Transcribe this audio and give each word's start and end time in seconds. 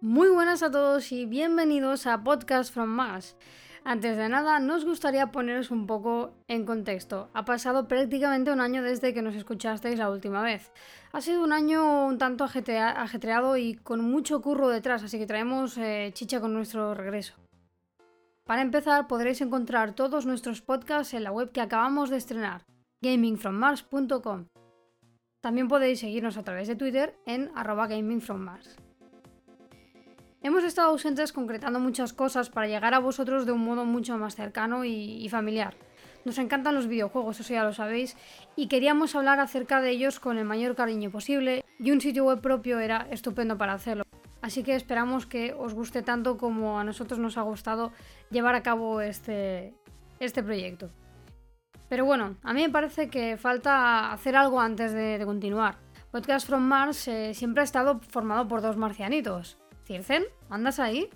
Muy 0.00 0.28
buenas 0.28 0.62
a 0.62 0.70
todos 0.70 1.10
y 1.10 1.26
bienvenidos 1.26 2.06
a 2.06 2.22
Podcast 2.22 2.72
from 2.72 2.88
Mars. 2.88 3.36
Antes 3.82 4.16
de 4.16 4.28
nada, 4.28 4.60
nos 4.60 4.84
gustaría 4.84 5.32
poneros 5.32 5.72
un 5.72 5.88
poco 5.88 6.34
en 6.46 6.64
contexto. 6.64 7.30
Ha 7.34 7.44
pasado 7.44 7.88
prácticamente 7.88 8.52
un 8.52 8.60
año 8.60 8.80
desde 8.84 9.12
que 9.12 9.22
nos 9.22 9.34
escuchasteis 9.34 9.98
la 9.98 10.08
última 10.08 10.40
vez. 10.40 10.70
Ha 11.10 11.20
sido 11.20 11.42
un 11.42 11.52
año 11.52 12.06
un 12.06 12.16
tanto 12.16 12.44
ajetreado 12.44 13.56
y 13.56 13.74
con 13.74 14.00
mucho 14.00 14.40
curro 14.40 14.68
detrás, 14.68 15.02
así 15.02 15.18
que 15.18 15.26
traemos 15.26 15.76
eh, 15.78 16.12
chicha 16.14 16.40
con 16.40 16.54
nuestro 16.54 16.94
regreso. 16.94 17.34
Para 18.44 18.62
empezar, 18.62 19.08
podréis 19.08 19.40
encontrar 19.40 19.96
todos 19.96 20.26
nuestros 20.26 20.62
podcasts 20.62 21.12
en 21.12 21.24
la 21.24 21.32
web 21.32 21.50
que 21.50 21.60
acabamos 21.60 22.08
de 22.08 22.18
estrenar, 22.18 22.62
gamingfrommars.com. 23.02 24.46
También 25.40 25.66
podéis 25.66 25.98
seguirnos 25.98 26.36
a 26.36 26.44
través 26.44 26.68
de 26.68 26.76
Twitter 26.76 27.18
en 27.26 27.50
gamingfrommars. 27.54 28.87
Hemos 30.40 30.62
estado 30.62 30.90
ausentes 30.90 31.32
concretando 31.32 31.80
muchas 31.80 32.12
cosas 32.12 32.48
para 32.48 32.68
llegar 32.68 32.94
a 32.94 33.00
vosotros 33.00 33.44
de 33.44 33.50
un 33.50 33.64
modo 33.64 33.84
mucho 33.84 34.16
más 34.18 34.36
cercano 34.36 34.84
y, 34.84 35.28
familiar. 35.28 35.74
Nos 36.24 36.38
encantan 36.38 36.76
los 36.76 36.86
videojuegos, 36.86 37.40
eso 37.40 37.54
ya 37.54 37.64
lo 37.64 37.72
sabéis, 37.72 38.16
y 38.54 38.68
queríamos 38.68 39.16
hablar 39.16 39.40
acerca 39.40 39.80
de 39.80 39.90
ellos 39.90 40.20
con 40.20 40.38
el 40.38 40.44
mayor 40.44 40.76
cariño 40.76 41.10
posible, 41.10 41.64
y 41.80 41.90
un 41.90 42.00
sitio 42.00 42.24
web 42.24 42.40
propio 42.40 42.78
era 42.78 43.08
estupendo 43.10 43.58
para 43.58 43.72
hacerlo. 43.72 44.04
Así 44.40 44.62
que 44.62 44.76
esperamos 44.76 45.26
que 45.26 45.54
os 45.54 45.74
guste 45.74 46.02
tanto 46.02 46.38
como 46.38 46.78
a 46.78 46.84
nosotros 46.84 47.18
nos 47.18 47.36
ha 47.36 47.42
gustado 47.42 47.92
llevar 48.30 48.54
a 48.54 48.62
cabo 48.62 49.00
este, 49.00 49.74
este 50.20 50.44
proyecto. 50.44 50.90
Pero 51.88 52.04
bueno, 52.04 52.36
a 52.44 52.52
mí 52.52 52.62
me 52.62 52.70
parece 52.70 53.08
que 53.08 53.36
falta 53.36 54.12
hacer 54.12 54.36
algo 54.36 54.60
antes 54.60 54.92
de, 54.92 55.20
continuar. 55.24 55.78
Podcast 56.12 56.46
from 56.46 56.62
Mars 56.62 57.08
eh, 57.08 57.34
siempre 57.34 57.62
ha 57.62 57.64
estado 57.64 58.00
formado 58.08 58.46
por 58.46 58.62
dos 58.62 58.76
marcianitos, 58.76 59.58
Circen, 59.88 60.24
¿andas 60.50 60.80
ahí? 60.80 61.08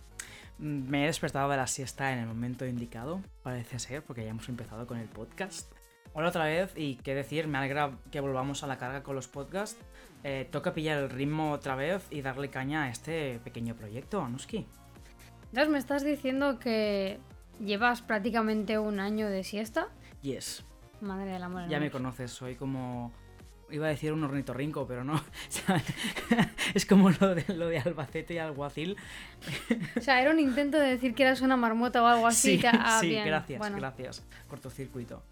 Me 0.56 1.04
he 1.04 1.06
despertado 1.06 1.50
de 1.50 1.58
la 1.58 1.66
siesta 1.66 2.10
en 2.10 2.20
el 2.20 2.26
momento 2.26 2.64
indicado, 2.64 3.20
parece 3.42 3.78
ser, 3.78 4.02
porque 4.02 4.24
ya 4.24 4.30
hemos 4.30 4.48
empezado 4.48 4.86
con 4.86 4.96
el 4.96 5.08
podcast. 5.08 5.70
Hola 6.14 6.30
otra 6.30 6.46
vez 6.46 6.72
y 6.74 6.96
qué 6.96 7.14
decir, 7.14 7.48
me 7.48 7.58
alegra 7.58 7.98
que 8.10 8.20
volvamos 8.20 8.62
a 8.62 8.66
la 8.66 8.78
carga 8.78 9.02
con 9.02 9.14
los 9.14 9.28
podcasts. 9.28 9.78
Eh, 10.24 10.48
toca 10.50 10.72
pillar 10.72 11.02
el 11.02 11.10
ritmo 11.10 11.52
otra 11.52 11.76
vez 11.76 12.06
y 12.08 12.22
darle 12.22 12.48
caña 12.48 12.84
a 12.84 12.88
este 12.88 13.40
pequeño 13.44 13.76
proyecto, 13.76 14.22
Anuski. 14.22 14.66
Entonces 15.50 15.68
me 15.68 15.76
estás 15.76 16.02
diciendo 16.02 16.58
que 16.58 17.20
llevas 17.60 18.00
prácticamente 18.00 18.78
un 18.78 19.00
año 19.00 19.28
de 19.28 19.44
siesta. 19.44 19.88
Yes. 20.22 20.64
Madre 21.02 21.32
del 21.32 21.42
amor. 21.42 21.68
Ya 21.68 21.78
me 21.78 21.90
conoces, 21.90 22.30
soy 22.30 22.56
como 22.56 23.12
Iba 23.72 23.86
a 23.86 23.90
decir 23.90 24.12
un 24.12 24.22
ornitorrinco, 24.22 24.86
pero 24.86 25.02
no. 25.02 25.22
es 26.74 26.86
como 26.86 27.10
lo 27.10 27.34
de, 27.34 27.44
lo 27.54 27.68
de 27.68 27.78
Albacete 27.78 28.34
y 28.34 28.38
Alguacil. 28.38 28.96
o 29.96 30.00
sea, 30.00 30.20
era 30.20 30.30
un 30.30 30.38
intento 30.38 30.78
de 30.78 30.88
decir 30.88 31.14
que 31.14 31.22
eras 31.22 31.40
una 31.40 31.56
marmota 31.56 32.02
o 32.02 32.06
algo 32.06 32.26
así. 32.26 32.58
Sí, 32.58 32.66
ah, 32.66 32.98
sí 33.00 33.14
gracias, 33.14 33.74
gracias. 33.74 34.22
Cortocircuito. 34.48 35.22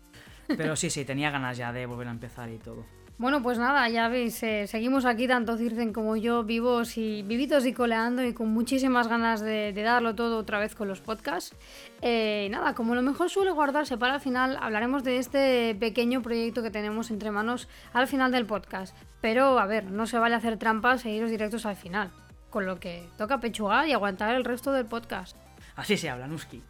Pero 0.56 0.74
sí, 0.74 0.90
sí, 0.90 1.04
tenía 1.04 1.30
ganas 1.30 1.56
ya 1.56 1.72
de 1.72 1.86
volver 1.86 2.08
a 2.08 2.10
empezar 2.10 2.50
y 2.50 2.58
todo. 2.58 2.84
Bueno, 3.20 3.42
pues 3.42 3.58
nada, 3.58 3.86
ya 3.90 4.08
veis, 4.08 4.42
eh, 4.42 4.66
seguimos 4.66 5.04
aquí, 5.04 5.28
tanto 5.28 5.58
Circen 5.58 5.92
como 5.92 6.16
yo, 6.16 6.42
vivos 6.42 6.96
y 6.96 7.22
vivitos 7.22 7.66
y 7.66 7.74
coleando 7.74 8.24
y 8.24 8.32
con 8.32 8.48
muchísimas 8.48 9.08
ganas 9.08 9.42
de, 9.42 9.74
darlo 9.74 10.14
todo 10.14 10.38
otra 10.38 10.58
vez 10.58 10.74
con 10.74 10.88
los 10.88 11.02
podcasts. 11.02 11.54
Eh, 12.00 12.48
nada, 12.50 12.74
como 12.74 12.94
lo 12.94 13.02
mejor 13.02 13.28
suele 13.28 13.50
guardarse 13.50 13.98
para 13.98 14.14
el 14.14 14.20
final, 14.22 14.56
hablaremos 14.58 15.04
de 15.04 15.18
este 15.18 15.76
pequeño 15.78 16.22
proyecto 16.22 16.62
que 16.62 16.70
tenemos 16.70 17.10
entre 17.10 17.30
manos 17.30 17.68
al 17.92 18.06
final 18.06 18.32
del 18.32 18.46
podcast. 18.46 18.96
Pero, 19.20 19.58
a 19.58 19.66
ver, 19.66 19.84
no 19.84 20.06
se 20.06 20.18
vale 20.18 20.34
hacer 20.34 20.56
trampas 20.56 21.04
e 21.04 21.10
iros 21.10 21.30
directos 21.30 21.66
al 21.66 21.76
final. 21.76 22.10
Con 22.48 22.64
lo 22.64 22.80
que 22.80 23.06
toca 23.18 23.38
pechugar 23.38 23.86
y 23.86 23.92
aguantar 23.92 24.34
el 24.34 24.46
resto 24.46 24.72
del 24.72 24.86
podcast. 24.86 25.36
Así 25.76 25.98
se 25.98 26.08
habla, 26.08 26.26
Nuski. 26.26 26.62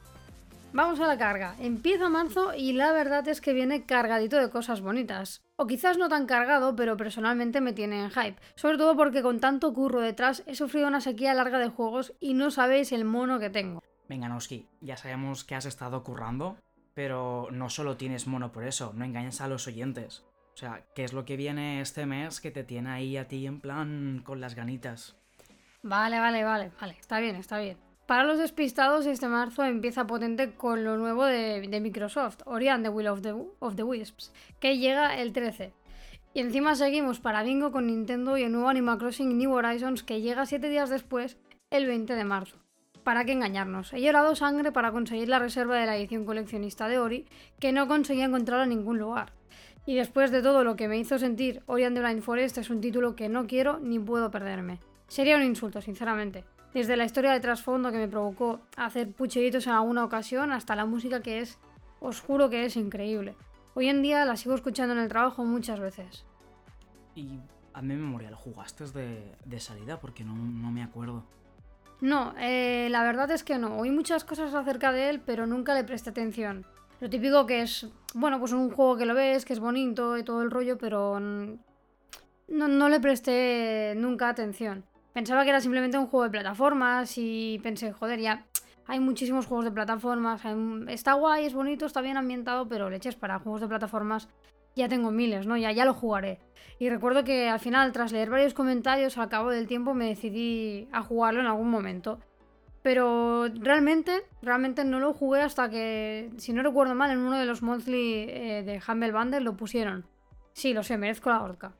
Vamos 0.72 1.00
a 1.00 1.06
la 1.08 1.18
carga. 1.18 1.56
Empieza 1.58 2.08
marzo 2.08 2.54
y 2.54 2.72
la 2.72 2.92
verdad 2.92 3.26
es 3.26 3.40
que 3.40 3.52
viene 3.52 3.84
cargadito 3.86 4.36
de 4.36 4.50
cosas 4.50 4.80
bonitas. 4.80 5.42
O 5.56 5.66
quizás 5.66 5.98
no 5.98 6.08
tan 6.08 6.26
cargado, 6.26 6.76
pero 6.76 6.96
personalmente 6.96 7.60
me 7.60 7.72
tiene 7.72 8.04
en 8.04 8.10
hype. 8.10 8.40
Sobre 8.54 8.78
todo 8.78 8.96
porque 8.96 9.22
con 9.22 9.40
tanto 9.40 9.74
curro 9.74 10.00
detrás 10.00 10.44
he 10.46 10.54
sufrido 10.54 10.86
una 10.86 11.00
sequía 11.00 11.34
larga 11.34 11.58
de 11.58 11.68
juegos 11.68 12.14
y 12.20 12.34
no 12.34 12.52
sabéis 12.52 12.92
el 12.92 13.04
mono 13.04 13.40
que 13.40 13.50
tengo. 13.50 13.82
Venga, 14.08 14.28
Noski, 14.28 14.68
ya 14.80 14.96
sabemos 14.96 15.42
que 15.44 15.56
has 15.56 15.66
estado 15.66 16.04
currando, 16.04 16.56
pero 16.94 17.48
no 17.50 17.68
solo 17.68 17.96
tienes 17.96 18.28
mono 18.28 18.52
por 18.52 18.64
eso, 18.64 18.92
no 18.94 19.04
engañes 19.04 19.40
a 19.40 19.48
los 19.48 19.66
oyentes. 19.66 20.24
O 20.54 20.56
sea, 20.56 20.84
¿qué 20.94 21.04
es 21.04 21.12
lo 21.12 21.24
que 21.24 21.36
viene 21.36 21.80
este 21.80 22.06
mes 22.06 22.40
que 22.40 22.50
te 22.50 22.64
tiene 22.64 22.90
ahí 22.90 23.16
a 23.16 23.26
ti 23.26 23.46
en 23.46 23.60
plan 23.60 24.22
con 24.24 24.40
las 24.40 24.54
ganitas? 24.54 25.16
Vale, 25.82 26.20
vale, 26.20 26.44
vale, 26.44 26.70
vale, 26.80 26.96
está 27.00 27.18
bien, 27.18 27.36
está 27.36 27.58
bien. 27.58 27.89
Para 28.10 28.24
los 28.24 28.40
despistados, 28.40 29.06
este 29.06 29.28
marzo 29.28 29.62
empieza 29.62 30.04
potente 30.04 30.50
con 30.50 30.82
lo 30.82 30.96
nuevo 30.96 31.24
de, 31.24 31.78
Microsoft, 31.80 32.40
Ori 32.44 32.66
and 32.66 32.82
the 32.82 32.88
Will 32.88 33.06
of 33.06 33.20
the, 33.22 33.84
Wisps, 33.84 34.32
que 34.58 34.78
llega 34.78 35.16
el 35.20 35.32
13. 35.32 35.72
Y 36.34 36.40
encima 36.40 36.74
seguimos 36.74 37.20
para 37.20 37.44
Bingo 37.44 37.70
con 37.70 37.86
Nintendo 37.86 38.36
y 38.36 38.42
el 38.42 38.50
nuevo 38.50 38.68
Animal 38.68 38.98
Crossing 38.98 39.38
New 39.38 39.52
Horizons 39.52 40.02
que 40.02 40.20
llega 40.20 40.44
7 40.44 40.68
días 40.68 40.90
después, 40.90 41.36
el 41.70 41.86
20 41.86 42.16
de 42.16 42.24
marzo. 42.24 42.56
¿Para 43.04 43.24
qué 43.24 43.30
engañarnos? 43.30 43.92
He 43.92 44.00
llorado 44.00 44.34
sangre 44.34 44.72
para 44.72 44.90
conseguir 44.90 45.28
la 45.28 45.38
reserva 45.38 45.76
de 45.76 45.86
la 45.86 45.96
edición 45.96 46.24
coleccionista 46.24 46.88
de 46.88 46.98
Ori, 46.98 47.26
que 47.60 47.70
no 47.70 47.86
conseguía 47.86 48.24
encontrar 48.24 48.64
en 48.64 48.70
ningún 48.70 48.98
lugar. 48.98 49.34
Y 49.86 49.94
después 49.94 50.32
de 50.32 50.42
todo 50.42 50.64
lo 50.64 50.74
que 50.74 50.88
me 50.88 50.98
hizo 50.98 51.20
sentir, 51.20 51.62
Ori 51.66 51.84
and 51.84 51.96
the 51.96 52.02
Blind 52.02 52.22
Forest 52.22 52.58
es 52.58 52.70
un 52.70 52.80
título 52.80 53.14
que 53.14 53.28
no 53.28 53.46
quiero 53.46 53.78
ni 53.78 54.00
puedo 54.00 54.32
perderme. 54.32 54.80
Sería 55.06 55.36
un 55.36 55.44
insulto, 55.44 55.80
sinceramente 55.80 56.42
desde 56.74 56.96
la 56.96 57.04
historia 57.04 57.32
de 57.32 57.40
trasfondo 57.40 57.90
que 57.90 57.98
me 57.98 58.08
provocó 58.08 58.60
hacer 58.76 59.10
pucheritos 59.12 59.66
en 59.66 59.72
alguna 59.72 60.04
ocasión 60.04 60.52
hasta 60.52 60.76
la 60.76 60.86
música 60.86 61.22
que 61.22 61.40
es, 61.40 61.58
os 62.00 62.20
juro 62.20 62.48
que 62.48 62.64
es 62.64 62.76
increíble. 62.76 63.34
Hoy 63.74 63.88
en 63.88 64.02
día 64.02 64.24
la 64.24 64.36
sigo 64.36 64.54
escuchando 64.54 64.94
en 64.94 65.00
el 65.00 65.08
trabajo 65.08 65.44
muchas 65.44 65.80
veces. 65.80 66.24
¿Y 67.14 67.38
a 67.72 67.82
mi 67.82 67.94
memoria 67.94 68.30
lo 68.30 68.36
jugaste 68.36 68.84
de, 68.86 69.34
de 69.44 69.60
salida? 69.60 70.00
Porque 70.00 70.24
no, 70.24 70.34
me 70.34 70.82
acuerdo. 70.82 71.24
No, 72.00 72.34
eh, 72.38 72.88
la 72.90 73.02
verdad 73.02 73.30
es 73.30 73.44
que 73.44 73.58
no. 73.58 73.78
Oí 73.78 73.90
muchas 73.90 74.24
cosas 74.24 74.54
acerca 74.54 74.92
de 74.92 75.10
él, 75.10 75.20
pero 75.20 75.46
nunca 75.46 75.74
le 75.74 75.84
presté 75.84 76.10
atención. 76.10 76.64
Lo 77.00 77.08
típico 77.08 77.46
que 77.46 77.62
es, 77.62 77.86
bueno, 78.14 78.38
pues 78.38 78.52
un 78.52 78.70
juego 78.70 78.96
que 78.96 79.06
lo 79.06 79.14
ves, 79.14 79.44
que 79.44 79.52
es 79.52 79.60
bonito 79.60 80.18
y 80.18 80.22
todo 80.22 80.42
el 80.42 80.50
rollo, 80.50 80.78
pero 80.78 81.18
no, 81.20 81.58
no 82.48 82.88
le 82.88 83.00
presté 83.00 83.94
nunca 83.96 84.28
atención. 84.28 84.84
Pensaba 85.12 85.42
que 85.42 85.50
era 85.50 85.60
simplemente 85.60 85.98
un 85.98 86.06
juego 86.06 86.24
de 86.24 86.30
plataformas 86.30 87.14
y 87.16 87.58
pensé, 87.62 87.92
joder, 87.92 88.20
ya 88.20 88.46
hay 88.86 89.00
muchísimos 89.00 89.46
juegos 89.46 89.64
de 89.64 89.72
plataformas. 89.72 90.42
Está 90.88 91.14
guay, 91.14 91.46
es 91.46 91.54
bonito, 91.54 91.86
está 91.86 92.00
bien 92.00 92.16
ambientado, 92.16 92.68
pero 92.68 92.90
leches 92.90 93.16
para 93.16 93.38
juegos 93.38 93.60
de 93.60 93.68
plataformas 93.68 94.28
ya 94.76 94.88
tengo 94.88 95.10
miles, 95.10 95.46
¿no? 95.46 95.56
Ya, 95.56 95.72
ya 95.72 95.84
lo 95.84 95.94
jugaré. 95.94 96.38
Y 96.78 96.88
recuerdo 96.88 97.24
que 97.24 97.48
al 97.48 97.60
final, 97.60 97.92
tras 97.92 98.12
leer 98.12 98.30
varios 98.30 98.54
comentarios, 98.54 99.18
al 99.18 99.28
cabo 99.28 99.50
del 99.50 99.66
tiempo 99.66 99.94
me 99.94 100.06
decidí 100.06 100.88
a 100.92 101.02
jugarlo 101.02 101.40
en 101.40 101.46
algún 101.46 101.70
momento. 101.70 102.20
Pero 102.82 103.48
realmente, 103.48 104.22
realmente 104.40 104.84
no 104.84 105.00
lo 105.00 105.12
jugué 105.12 105.42
hasta 105.42 105.68
que, 105.68 106.30
si 106.38 106.52
no 106.52 106.62
recuerdo 106.62 106.94
mal, 106.94 107.10
en 107.10 107.18
uno 107.18 107.38
de 107.38 107.44
los 107.44 107.62
monthly 107.62 108.26
eh, 108.28 108.62
de 108.64 108.80
Humble 108.86 109.12
Bundle 109.12 109.40
lo 109.40 109.56
pusieron. 109.56 110.06
Sí, 110.52 110.72
lo 110.72 110.82
sé, 110.82 110.96
merezco 110.96 111.30
la 111.30 111.42
horca. 111.42 111.74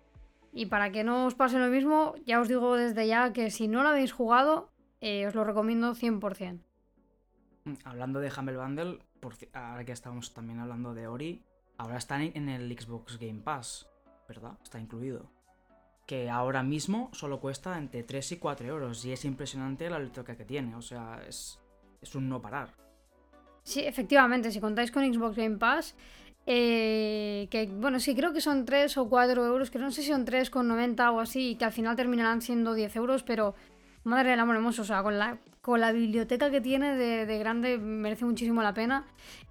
Y 0.52 0.66
para 0.66 0.90
que 0.90 1.04
no 1.04 1.26
os 1.26 1.34
pase 1.34 1.58
lo 1.58 1.68
mismo, 1.68 2.14
ya 2.26 2.40
os 2.40 2.48
digo 2.48 2.76
desde 2.76 3.06
ya 3.06 3.32
que 3.32 3.50
si 3.50 3.68
no 3.68 3.82
lo 3.82 3.90
habéis 3.90 4.12
jugado, 4.12 4.70
eh, 5.00 5.26
os 5.26 5.34
lo 5.34 5.44
recomiendo 5.44 5.94
100%. 5.94 6.60
Mm, 7.64 7.74
hablando 7.84 8.20
de 8.20 8.32
Humble 8.36 8.56
Bundle, 8.56 8.98
ahora 9.52 9.84
que 9.84 9.92
estamos 9.92 10.34
también 10.34 10.58
hablando 10.60 10.94
de 10.94 11.06
Ori, 11.06 11.44
ahora 11.78 11.98
están 11.98 12.22
en 12.22 12.48
el 12.48 12.76
Xbox 12.78 13.18
Game 13.18 13.40
Pass, 13.40 13.88
¿verdad? 14.28 14.58
Está 14.62 14.80
incluido. 14.80 15.30
Que 16.06 16.28
ahora 16.28 16.64
mismo 16.64 17.10
solo 17.12 17.40
cuesta 17.40 17.78
entre 17.78 18.02
3 18.02 18.32
y 18.32 18.36
4 18.38 18.66
euros. 18.66 19.04
Y 19.04 19.12
es 19.12 19.24
impresionante 19.24 19.88
la 19.88 20.00
letra 20.00 20.24
que 20.24 20.44
tiene. 20.44 20.74
O 20.74 20.82
sea, 20.82 21.22
es, 21.26 21.60
es 22.00 22.14
un 22.16 22.28
no 22.28 22.42
parar. 22.42 22.74
Sí, 23.62 23.80
efectivamente, 23.80 24.50
si 24.50 24.60
contáis 24.60 24.90
con 24.90 25.04
Xbox 25.04 25.36
Game 25.36 25.58
Pass, 25.58 25.94
eh, 26.46 27.48
que 27.50 27.66
bueno, 27.66 28.00
sí, 28.00 28.14
creo 28.14 28.32
que 28.32 28.40
son 28.40 28.64
3 28.64 28.96
o 28.98 29.08
4 29.08 29.46
euros, 29.46 29.70
que 29.70 29.78
no 29.78 29.90
sé 29.90 30.02
si 30.02 30.08
son 30.08 30.26
3,90 30.26 31.12
o 31.12 31.20
así, 31.20 31.50
y 31.50 31.54
que 31.56 31.64
al 31.64 31.72
final 31.72 31.96
terminarán 31.96 32.42
siendo 32.42 32.74
10 32.74 32.96
euros, 32.96 33.22
pero 33.22 33.54
madre 34.04 34.30
del 34.30 34.40
amor 34.40 34.56
hermoso, 34.56 34.82
o 34.82 34.84
sea, 34.84 35.02
con 35.02 35.18
la, 35.18 35.38
con 35.60 35.80
la 35.80 35.92
biblioteca 35.92 36.50
que 36.50 36.60
tiene 36.60 36.96
de, 36.96 37.38
grande 37.38 37.78
merece 37.78 38.24
muchísimo 38.24 38.62
la 38.62 38.74
pena. 38.74 39.04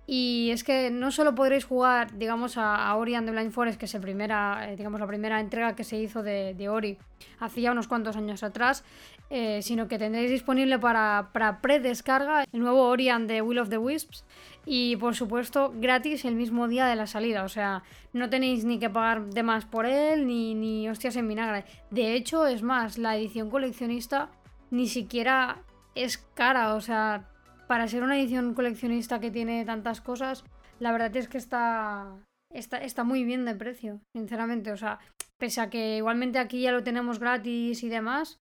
Y 0.07 0.49
es 0.51 0.63
que 0.63 0.89
no 0.89 1.11
solo 1.11 1.35
podréis 1.35 1.65
jugar, 1.65 2.17
digamos, 2.17 2.57
a, 2.57 2.95
Ori 2.95 3.13
and 3.13 3.27
the 3.27 3.31
Blind 3.31 3.51
Forest, 3.51 3.79
que 3.79 3.85
es 3.85 3.93
el 3.93 4.01
primera, 4.01 4.67
eh, 4.67 4.75
digamos, 4.75 4.99
la 4.99 5.05
primera 5.05 5.39
entrega 5.39 5.75
que 5.75 5.83
se 5.83 5.97
hizo 5.97 6.23
de, 6.23 6.67
Ori 6.67 6.97
hacía 7.39 7.71
unos 7.71 7.87
cuantos 7.87 8.15
años 8.15 8.41
atrás, 8.41 8.83
eh, 9.29 9.61
sino 9.61 9.87
que 9.87 9.99
tendréis 9.99 10.31
disponible 10.31 10.79
para, 10.79 11.29
para 11.31 11.61
pre-descarga 11.61 12.43
el 12.51 12.59
nuevo 12.59 12.87
Ori 12.87 13.09
and 13.09 13.27
the 13.27 13.43
Will 13.43 13.59
of 13.59 13.69
the 13.69 13.77
Wisps 13.77 14.25
y 14.65 14.95
por 14.97 15.15
supuesto 15.15 15.73
gratis 15.75 16.25
el 16.25 16.35
mismo 16.35 16.67
día 16.67 16.85
de 16.85 16.95
la 16.95 17.07
salida. 17.07 17.43
O 17.43 17.49
sea, 17.49 17.83
no 18.13 18.29
tenéis 18.29 18.65
ni 18.65 18.79
que 18.79 18.89
pagar 18.89 19.25
de 19.27 19.43
más 19.43 19.65
por 19.65 19.85
él 19.85 20.27
ni, 20.27 20.55
ni 20.55 20.89
hostias 20.89 21.15
en 21.15 21.27
vinagre. 21.27 21.65
De 21.91 22.13
hecho, 22.13 22.47
es 22.47 22.61
más, 22.61 22.97
la 22.97 23.17
edición 23.17 23.49
coleccionista 23.49 24.29
ni 24.71 24.87
siquiera 24.87 25.63
es 25.95 26.17
cara, 26.17 26.75
o 26.75 26.81
sea, 26.81 27.29
para 27.67 27.87
ser 27.87 28.03
una 28.03 28.19
edición 28.19 28.53
coleccionista 28.53 29.19
que 29.19 29.31
tiene 29.31 29.65
tantas 29.65 30.01
cosas, 30.01 30.43
la 30.79 30.91
verdad 30.91 31.15
es 31.15 31.27
que 31.27 31.37
está, 31.37 32.15
está, 32.51 32.77
está 32.77 33.03
muy 33.03 33.23
bien 33.23 33.45
de 33.45 33.55
precio, 33.55 34.01
sinceramente. 34.15 34.71
O 34.71 34.77
sea, 34.77 34.99
pese 35.37 35.61
a 35.61 35.69
que 35.69 35.97
igualmente 35.97 36.39
aquí 36.39 36.61
ya 36.61 36.71
lo 36.71 36.83
tenemos 36.83 37.19
gratis 37.19 37.83
y 37.83 37.89
demás, 37.89 38.39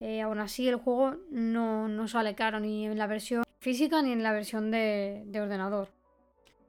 eh, 0.00 0.20
aún 0.22 0.38
así 0.38 0.68
el 0.68 0.76
juego 0.76 1.16
no, 1.30 1.88
no, 1.88 2.08
sale 2.08 2.34
caro 2.34 2.60
ni 2.60 2.86
en 2.86 2.98
la 2.98 3.06
versión 3.06 3.44
física 3.58 4.02
ni 4.02 4.12
en 4.12 4.22
la 4.22 4.32
versión 4.32 4.70
de, 4.70 5.24
de 5.26 5.40
ordenador. 5.40 5.88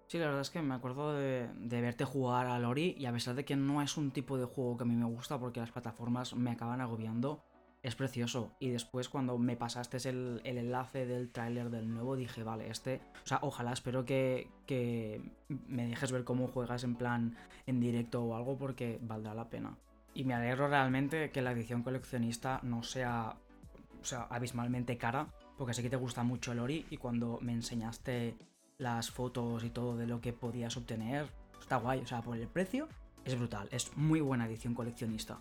Sí, 0.07 0.17
la 0.17 0.25
verdad 0.25 0.41
es 0.41 0.49
que 0.49 0.61
me 0.61 0.73
acuerdo 0.73 1.13
de, 1.13 1.47
de, 1.53 1.81
verte 1.81 2.03
jugar 2.03 2.47
a 2.47 2.57
Lori 2.57 2.95
y 2.97 3.05
a 3.05 3.11
pesar 3.11 3.35
de 3.35 3.45
que 3.45 3.55
no 3.55 3.81
es 3.83 3.95
un 3.95 4.09
tipo 4.09 4.39
de 4.39 4.45
juego 4.45 4.75
que 4.75 4.83
a 4.83 4.87
mí 4.87 4.95
me 4.95 5.05
gusta 5.05 5.39
porque 5.39 5.59
las 5.59 5.71
plataformas 5.71 6.33
me 6.35 6.49
acaban 6.49 6.81
agobiando, 6.81 7.43
es 7.83 7.95
precioso. 7.95 8.55
Y 8.59 8.69
después 8.69 9.07
cuando 9.07 9.37
me 9.37 9.55
pasaste 9.55 9.97
el, 10.09 10.41
el 10.43 10.57
enlace 10.57 11.05
del 11.05 11.31
tráiler 11.31 11.69
del 11.69 11.93
nuevo, 11.93 12.15
dije, 12.15 12.43
vale, 12.43 12.69
este... 12.69 13.01
O 13.23 13.27
sea, 13.27 13.39
ojalá, 13.43 13.71
espero 13.71 14.03
que, 14.05 14.49
que 14.65 15.21
me 15.67 15.85
dejes 15.87 16.11
ver 16.11 16.23
cómo 16.23 16.47
juegas 16.47 16.83
en 16.83 16.95
plan 16.95 17.37
en 17.67 17.79
directo 17.79 18.23
o 18.23 18.35
algo 18.35 18.57
porque 18.57 18.99
valdrá 19.01 19.35
la 19.35 19.49
pena. 19.49 19.77
Y 20.13 20.23
me 20.23 20.33
alegro 20.33 20.67
realmente 20.67 21.29
que 21.31 21.41
la 21.41 21.51
edición 21.51 21.83
coleccionista 21.83 22.59
no 22.63 22.83
sea, 22.83 23.35
o 24.01 24.05
sea 24.05 24.27
abismalmente 24.29 24.97
cara, 24.97 25.27
porque 25.57 25.73
sé 25.73 25.81
que 25.83 25.89
te 25.89 25.95
gusta 25.95 26.23
mucho 26.23 26.51
el 26.51 26.59
Ori 26.59 26.85
y 26.89 26.97
cuando 26.97 27.39
me 27.41 27.53
enseñaste 27.53 28.35
las 28.77 29.11
fotos 29.11 29.63
y 29.63 29.69
todo 29.69 29.97
de 29.97 30.07
lo 30.07 30.21
que 30.21 30.33
podías 30.33 30.75
obtener, 30.77 31.27
está 31.59 31.77
guay. 31.77 31.99
O 31.99 32.07
sea, 32.07 32.21
por 32.21 32.37
el 32.37 32.47
precio 32.47 32.87
es 33.25 33.37
brutal, 33.37 33.67
es 33.71 33.95
muy 33.95 34.21
buena 34.21 34.45
edición 34.47 34.73
coleccionista. 34.73 35.39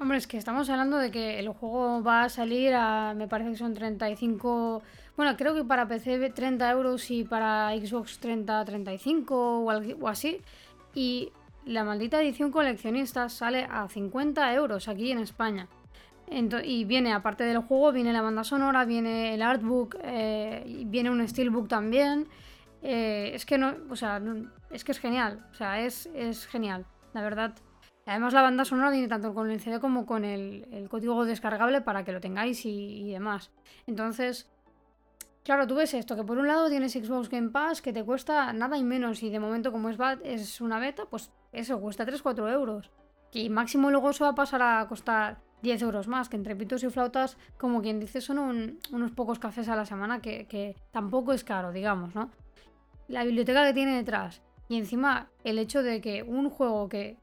Hombre, 0.00 0.18
es 0.18 0.26
que 0.26 0.36
estamos 0.36 0.68
hablando 0.70 0.98
de 0.98 1.12
que 1.12 1.38
el 1.38 1.48
juego 1.50 2.02
va 2.02 2.24
a 2.24 2.28
salir 2.28 2.74
a, 2.74 3.14
me 3.14 3.28
parece 3.28 3.50
que 3.50 3.56
son 3.56 3.74
35, 3.74 4.82
bueno, 5.16 5.36
creo 5.36 5.54
que 5.54 5.62
para 5.62 5.86
PC 5.86 6.30
30 6.30 6.68
euros 6.72 7.10
y 7.12 7.22
para 7.22 7.70
Xbox 7.78 8.18
30, 8.18 8.64
35 8.64 9.60
o, 9.60 9.70
algo, 9.70 10.04
o 10.04 10.08
así. 10.08 10.40
Y 10.94 11.30
la 11.66 11.84
maldita 11.84 12.20
edición 12.20 12.50
coleccionista 12.50 13.28
sale 13.28 13.66
a 13.70 13.88
50 13.88 14.54
euros 14.54 14.88
aquí 14.88 15.10
en 15.10 15.18
España. 15.18 15.68
Y 16.64 16.84
viene, 16.84 17.12
aparte 17.12 17.44
del 17.44 17.58
juego, 17.58 17.92
viene 17.92 18.12
la 18.12 18.22
banda 18.22 18.44
sonora, 18.44 18.84
viene 18.84 19.34
el 19.34 19.42
artbook, 19.42 19.96
eh, 20.02 20.82
viene 20.86 21.10
un 21.10 21.26
steelbook 21.26 21.68
también. 21.68 22.28
Eh, 22.82 23.32
es 23.34 23.46
que 23.46 23.56
no, 23.56 23.74
o 23.88 23.96
sea, 23.96 24.20
es 24.70 24.84
que 24.84 24.92
es 24.92 24.98
genial, 24.98 25.46
o 25.50 25.54
sea, 25.54 25.80
es, 25.80 26.06
es 26.14 26.46
genial, 26.46 26.84
la 27.12 27.22
verdad. 27.22 27.54
Además 28.06 28.34
la 28.34 28.42
banda 28.42 28.66
sonora 28.66 28.90
viene 28.90 29.08
tanto 29.08 29.32
con 29.32 29.50
el 29.50 29.60
CD 29.60 29.80
como 29.80 30.04
con 30.04 30.24
el, 30.24 30.66
el 30.70 30.88
código 30.90 31.24
descargable 31.24 31.80
para 31.80 32.04
que 32.04 32.12
lo 32.12 32.20
tengáis 32.20 32.66
y, 32.66 33.00
y, 33.00 33.12
demás. 33.12 33.50
Entonces, 33.86 34.50
claro, 35.42 35.66
tú 35.66 35.76
ves 35.76 35.94
esto, 35.94 36.14
que 36.14 36.24
por 36.24 36.36
un 36.36 36.46
lado 36.46 36.68
tienes 36.68 36.92
Xbox 36.92 37.30
Game 37.30 37.48
Pass 37.48 37.80
que 37.80 37.94
te 37.94 38.04
cuesta 38.04 38.52
nada 38.52 38.76
y 38.76 38.84
menos 38.84 39.22
y 39.22 39.30
de 39.30 39.40
momento 39.40 39.72
como 39.72 39.88
es, 39.88 39.98
es 40.22 40.60
una 40.60 40.78
beta, 40.78 41.06
pues 41.06 41.30
eso, 41.54 41.80
cuesta 41.80 42.06
3-4 42.06 42.52
euros. 42.52 42.90
Y 43.32 43.48
máximo 43.50 43.90
luego 43.90 44.12
se 44.12 44.24
va 44.24 44.30
a 44.30 44.34
pasar 44.34 44.62
a 44.62 44.86
costar 44.88 45.38
10 45.62 45.82
euros 45.82 46.08
más, 46.08 46.28
que 46.28 46.36
entre 46.36 46.54
pitos 46.54 46.84
y 46.84 46.90
flautas, 46.90 47.36
como 47.58 47.82
quien 47.82 47.98
dice, 47.98 48.20
son 48.20 48.38
un, 48.38 48.78
unos 48.92 49.10
pocos 49.12 49.38
cafés 49.38 49.68
a 49.68 49.76
la 49.76 49.86
semana 49.86 50.20
que, 50.20 50.76
tampoco 50.92 51.32
es 51.32 51.42
caro, 51.42 51.72
digamos, 51.72 52.14
¿no? 52.14 52.30
La 53.08 53.24
biblioteca 53.24 53.66
que 53.66 53.74
tiene 53.74 53.96
detrás. 53.96 54.42
Y 54.68 54.76
encima 54.76 55.30
el 55.42 55.58
hecho 55.58 55.82
de 55.82 56.00
que 56.00 56.22
un 56.22 56.48
juego 56.48 56.88
que 56.88 57.16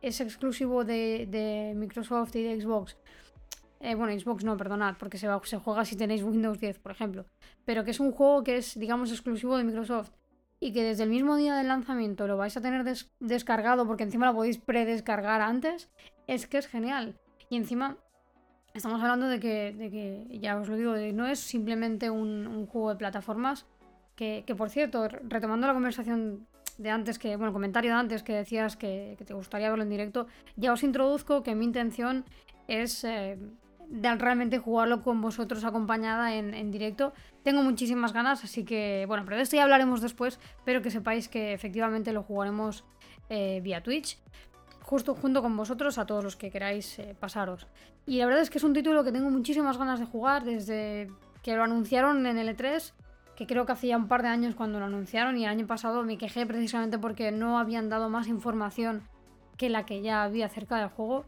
es 0.00 0.20
exclusivo 0.20 0.84
de, 0.84 1.26
de 1.28 1.74
Microsoft 1.74 2.36
y 2.36 2.42
de 2.42 2.60
Xbox. 2.60 2.96
Eh, 3.80 3.94
bueno, 3.94 4.18
Xbox 4.18 4.44
no, 4.44 4.56
perdonad, 4.56 4.96
porque 4.98 5.18
se, 5.18 5.28
va, 5.28 5.40
se 5.44 5.58
juega 5.58 5.84
si 5.84 5.96
tenéis 5.96 6.22
Windows 6.22 6.58
10, 6.58 6.78
por 6.78 6.92
ejemplo. 6.92 7.26
Pero 7.64 7.84
que 7.84 7.92
es 7.92 8.00
un 8.00 8.12
juego 8.12 8.42
que 8.42 8.56
es, 8.56 8.78
digamos, 8.78 9.10
exclusivo 9.10 9.56
de 9.56 9.64
Microsoft. 9.64 10.10
Y 10.60 10.72
que 10.72 10.82
desde 10.82 11.04
el 11.04 11.10
mismo 11.10 11.36
día 11.36 11.54
del 11.54 11.68
lanzamiento 11.68 12.26
lo 12.26 12.36
vais 12.36 12.56
a 12.56 12.60
tener 12.60 12.84
des 12.84 13.10
descargado, 13.20 13.86
porque 13.86 14.02
encima 14.02 14.26
lo 14.26 14.34
podéis 14.34 14.58
predescargar 14.58 15.40
antes, 15.40 15.90
es 16.26 16.46
que 16.46 16.58
es 16.58 16.66
genial. 16.66 17.16
Y 17.48 17.56
encima, 17.56 17.96
estamos 18.74 19.00
hablando 19.00 19.28
de 19.28 19.38
que, 19.38 19.72
de 19.72 19.90
que 19.90 20.38
ya 20.40 20.58
os 20.58 20.68
lo 20.68 20.76
digo, 20.76 20.94
no 21.14 21.26
es 21.26 21.38
simplemente 21.38 22.10
un, 22.10 22.66
juego 22.66 22.90
de 22.90 22.96
plataformas. 22.96 23.66
Que, 24.16 24.42
que, 24.44 24.56
por 24.56 24.68
cierto, 24.68 25.06
retomando 25.06 25.68
la 25.68 25.74
conversación 25.74 26.48
de 26.76 26.90
antes 26.90 27.20
que, 27.20 27.36
bueno, 27.36 27.52
comentario 27.52 27.92
de 27.92 27.98
antes 27.98 28.24
que 28.24 28.32
decías 28.32 28.76
que, 28.76 29.14
que, 29.16 29.24
te 29.24 29.34
gustaría 29.34 29.70
verlo 29.70 29.84
en 29.84 29.90
directo, 29.90 30.26
ya 30.56 30.72
os 30.72 30.82
introduzco 30.82 31.44
que 31.44 31.54
mi 31.54 31.64
intención 31.64 32.24
es 32.66 33.04
eh, 33.04 33.38
de 33.88 34.14
realmente 34.16 34.58
jugarlo 34.58 35.02
con 35.02 35.20
vosotros 35.20 35.64
acompañada 35.64 36.34
en, 36.34 36.54
en, 36.54 36.70
directo. 36.70 37.12
Tengo 37.42 37.62
muchísimas 37.62 38.12
ganas, 38.12 38.44
así 38.44 38.64
que, 38.64 39.04
bueno, 39.08 39.24
pero 39.24 39.36
de 39.36 39.42
esto 39.42 39.56
ya 39.56 39.62
hablaremos 39.62 40.00
después, 40.00 40.38
pero 40.64 40.82
que 40.82 40.90
sepáis 40.90 41.28
que 41.28 41.54
efectivamente 41.54 42.12
lo 42.12 42.22
jugaremos 42.22 42.84
eh, 43.30 43.60
vía 43.62 43.82
Twitch. 43.82 44.18
Justo 44.82 45.14
junto 45.14 45.42
con 45.42 45.56
vosotros, 45.56 45.98
a 45.98 46.06
todos 46.06 46.24
los 46.24 46.36
que 46.36 46.50
queráis 46.50 46.98
eh, 46.98 47.14
pasaros. 47.18 47.66
Y 48.06 48.18
la 48.18 48.26
verdad 48.26 48.42
es 48.42 48.50
que 48.50 48.58
es 48.58 48.64
un 48.64 48.72
título 48.72 49.04
que 49.04 49.12
tengo 49.12 49.30
muchísimas 49.30 49.76
ganas 49.78 50.00
de 50.00 50.06
jugar 50.06 50.44
desde 50.44 51.10
que 51.42 51.56
lo 51.56 51.62
anunciaron 51.62 52.26
en 52.26 52.38
el 52.38 52.56
E3 52.56 52.92
que 53.38 53.46
creo 53.46 53.66
que 53.66 53.70
hacía 53.70 53.96
un 53.96 54.08
par 54.08 54.22
de 54.22 54.28
años 54.28 54.56
cuando 54.56 54.80
lo 54.80 54.86
anunciaron 54.86 55.38
y 55.38 55.44
el 55.44 55.50
año 55.50 55.64
pasado 55.64 56.02
me 56.02 56.18
quejé 56.18 56.44
precisamente 56.44 56.98
porque 56.98 57.30
no 57.30 57.60
habían 57.60 57.88
dado 57.88 58.08
más 58.10 58.26
información 58.26 59.02
que 59.56 59.68
la 59.68 59.86
que 59.86 60.02
ya 60.02 60.24
había 60.24 60.46
acerca 60.46 60.78
del 60.78 60.88
juego 60.88 61.24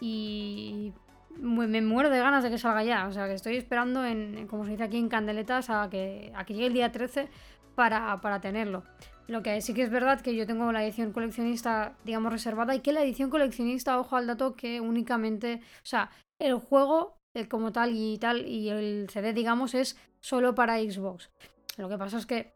y 0.00 0.92
me 1.38 1.80
muero 1.80 2.10
de 2.10 2.18
ganas 2.18 2.42
de 2.42 2.50
que 2.50 2.58
salga 2.58 2.82
ya, 2.82 3.06
o 3.06 3.12
sea 3.12 3.26
que 3.26 3.34
estoy 3.34 3.56
esperando 3.56 4.04
en, 4.04 4.46
como 4.46 4.64
se 4.64 4.72
dice 4.72 4.84
aquí 4.84 4.96
en 4.96 5.08
Candeletas, 5.08 5.70
a 5.70 5.88
que, 5.90 6.32
a 6.34 6.44
que 6.44 6.54
llegue 6.54 6.66
el 6.66 6.72
día 6.72 6.92
13 6.92 7.28
para, 7.74 8.20
para 8.20 8.40
tenerlo. 8.40 8.82
Lo 9.28 9.42
que 9.42 9.60
sí 9.60 9.74
que 9.74 9.82
es 9.82 9.90
verdad 9.90 10.20
que 10.20 10.34
yo 10.34 10.46
tengo 10.46 10.72
la 10.72 10.82
edición 10.82 11.12
coleccionista, 11.12 11.94
digamos, 12.04 12.32
reservada 12.32 12.74
y 12.74 12.80
que 12.80 12.92
la 12.92 13.02
edición 13.02 13.28
coleccionista, 13.28 14.00
ojo 14.00 14.16
al 14.16 14.26
dato, 14.26 14.56
que 14.56 14.80
únicamente, 14.80 15.60
o 15.62 15.86
sea, 15.86 16.10
el 16.38 16.54
juego 16.54 17.18
eh, 17.34 17.46
como 17.46 17.70
tal 17.70 17.92
y 17.94 18.16
tal 18.18 18.46
y 18.46 18.70
el 18.70 19.06
CD, 19.10 19.34
digamos, 19.34 19.74
es 19.74 19.98
solo 20.20 20.54
para 20.54 20.78
Xbox. 20.78 21.30
Lo 21.76 21.88
que 21.88 21.98
pasa 21.98 22.16
es 22.16 22.24
que, 22.24 22.54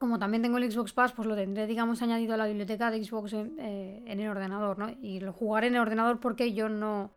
como 0.00 0.18
también 0.18 0.42
tengo 0.42 0.58
el 0.58 0.70
Xbox 0.70 0.92
Pass, 0.92 1.12
pues 1.12 1.28
lo 1.28 1.36
tendré, 1.36 1.66
digamos, 1.68 2.02
añadido 2.02 2.34
a 2.34 2.36
la 2.36 2.46
biblioteca 2.46 2.90
de 2.90 3.02
Xbox 3.02 3.32
en, 3.32 3.56
eh, 3.60 4.02
en 4.04 4.18
el 4.18 4.28
ordenador, 4.28 4.78
¿no? 4.78 4.90
Y 5.00 5.20
lo 5.20 5.32
jugaré 5.32 5.68
en 5.68 5.76
el 5.76 5.80
ordenador 5.80 6.18
porque 6.18 6.52
yo 6.52 6.68
no, 6.68 7.12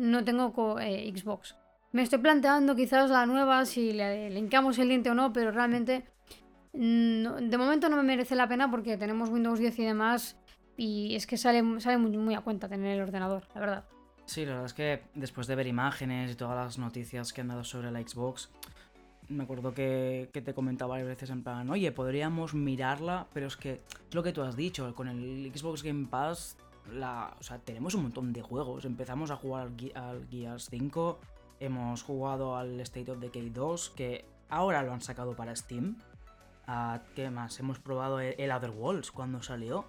no 0.00 0.24
tengo 0.24 0.80
eh, 0.80 1.12
Xbox. 1.14 1.56
Me 1.92 2.02
estoy 2.02 2.20
planteando 2.20 2.74
quizás 2.74 3.10
la 3.10 3.26
nueva, 3.26 3.66
si 3.66 3.92
le 3.92 4.30
linkamos 4.30 4.78
el 4.78 4.88
diente 4.88 5.10
o 5.10 5.14
no, 5.14 5.32
pero 5.32 5.50
realmente 5.50 6.04
no, 6.72 7.36
de 7.36 7.58
momento 7.58 7.88
no 7.88 7.96
me 7.96 8.02
merece 8.02 8.34
la 8.34 8.48
pena 8.48 8.70
porque 8.70 8.96
tenemos 8.96 9.28
Windows 9.28 9.58
10 9.58 9.78
y 9.78 9.84
demás 9.84 10.36
y 10.76 11.14
es 11.14 11.26
que 11.26 11.36
sale, 11.36 11.62
sale 11.80 11.98
muy, 11.98 12.16
muy 12.16 12.34
a 12.34 12.40
cuenta 12.40 12.68
tener 12.68 12.96
el 12.96 13.02
ordenador, 13.02 13.44
la 13.54 13.60
verdad. 13.60 13.84
Sí, 14.24 14.46
la 14.46 14.52
verdad 14.52 14.66
es 14.66 14.74
que 14.74 15.02
después 15.14 15.46
de 15.46 15.56
ver 15.56 15.66
imágenes 15.66 16.32
y 16.32 16.34
todas 16.34 16.56
las 16.56 16.78
noticias 16.78 17.32
que 17.32 17.42
han 17.42 17.48
dado 17.48 17.64
sobre 17.64 17.90
la 17.90 18.00
Xbox, 18.00 18.48
me 19.28 19.42
acuerdo 19.42 19.74
que, 19.74 20.30
que, 20.32 20.40
te 20.40 20.54
comentaba 20.54 20.92
varias 20.92 21.08
veces 21.08 21.30
en 21.30 21.42
plan, 21.42 21.68
oye, 21.68 21.92
podríamos 21.92 22.54
mirarla, 22.54 23.26
pero 23.34 23.48
es 23.48 23.56
que 23.56 23.82
es 24.08 24.14
lo 24.14 24.22
que 24.22 24.32
tú 24.32 24.42
has 24.42 24.56
dicho, 24.56 24.94
con 24.94 25.08
el 25.08 25.52
Xbox 25.54 25.82
Game 25.82 26.06
Pass, 26.06 26.56
la, 26.92 27.36
o 27.38 27.42
sea, 27.42 27.58
tenemos 27.58 27.94
un 27.94 28.04
montón 28.04 28.32
de 28.32 28.42
juegos. 28.42 28.84
Empezamos 28.84 29.30
a 29.30 29.36
jugar 29.36 29.68
al, 29.68 30.02
al 30.02 30.28
Gears 30.28 30.68
5, 30.70 31.18
hemos 31.60 32.02
jugado 32.02 32.56
al 32.56 32.80
State 32.80 33.10
of 33.10 33.18
Decay 33.18 33.50
2, 33.50 33.90
que 33.90 34.24
ahora 34.48 34.82
lo 34.82 34.92
han 34.92 35.00
sacado 35.00 35.34
para 35.34 35.54
Steam. 35.54 35.96
Uh, 36.68 36.98
¿Qué 37.14 37.30
más? 37.30 37.58
Hemos 37.58 37.78
probado 37.78 38.20
el, 38.20 38.34
el 38.38 38.52
Other 38.52 38.70
Worlds 38.70 39.10
cuando 39.10 39.42
salió 39.42 39.86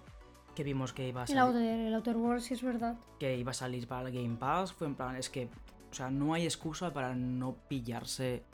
que 0.54 0.64
vimos 0.64 0.92
que 0.92 1.08
iba 1.08 1.22
a 1.22 1.26
salir. 1.26 1.40
El 1.40 1.48
Outer, 1.48 1.80
el 1.80 1.94
Outer 1.94 2.16
Worlds, 2.16 2.44
sí 2.44 2.54
es 2.54 2.62
verdad. 2.62 2.96
Que 3.18 3.36
iba 3.36 3.50
a 3.50 3.54
salir 3.54 3.86
para 3.86 4.08
el 4.08 4.14
Game 4.14 4.36
Pass. 4.36 4.72
Fue 4.72 4.86
en 4.86 4.94
plan, 4.94 5.16
es 5.16 5.30
que, 5.30 5.48
o 5.90 5.94
sea, 5.94 6.10
no 6.10 6.34
hay 6.34 6.44
excusa 6.44 6.92
para 6.92 7.14
no 7.14 7.56
pillarse 7.68 8.44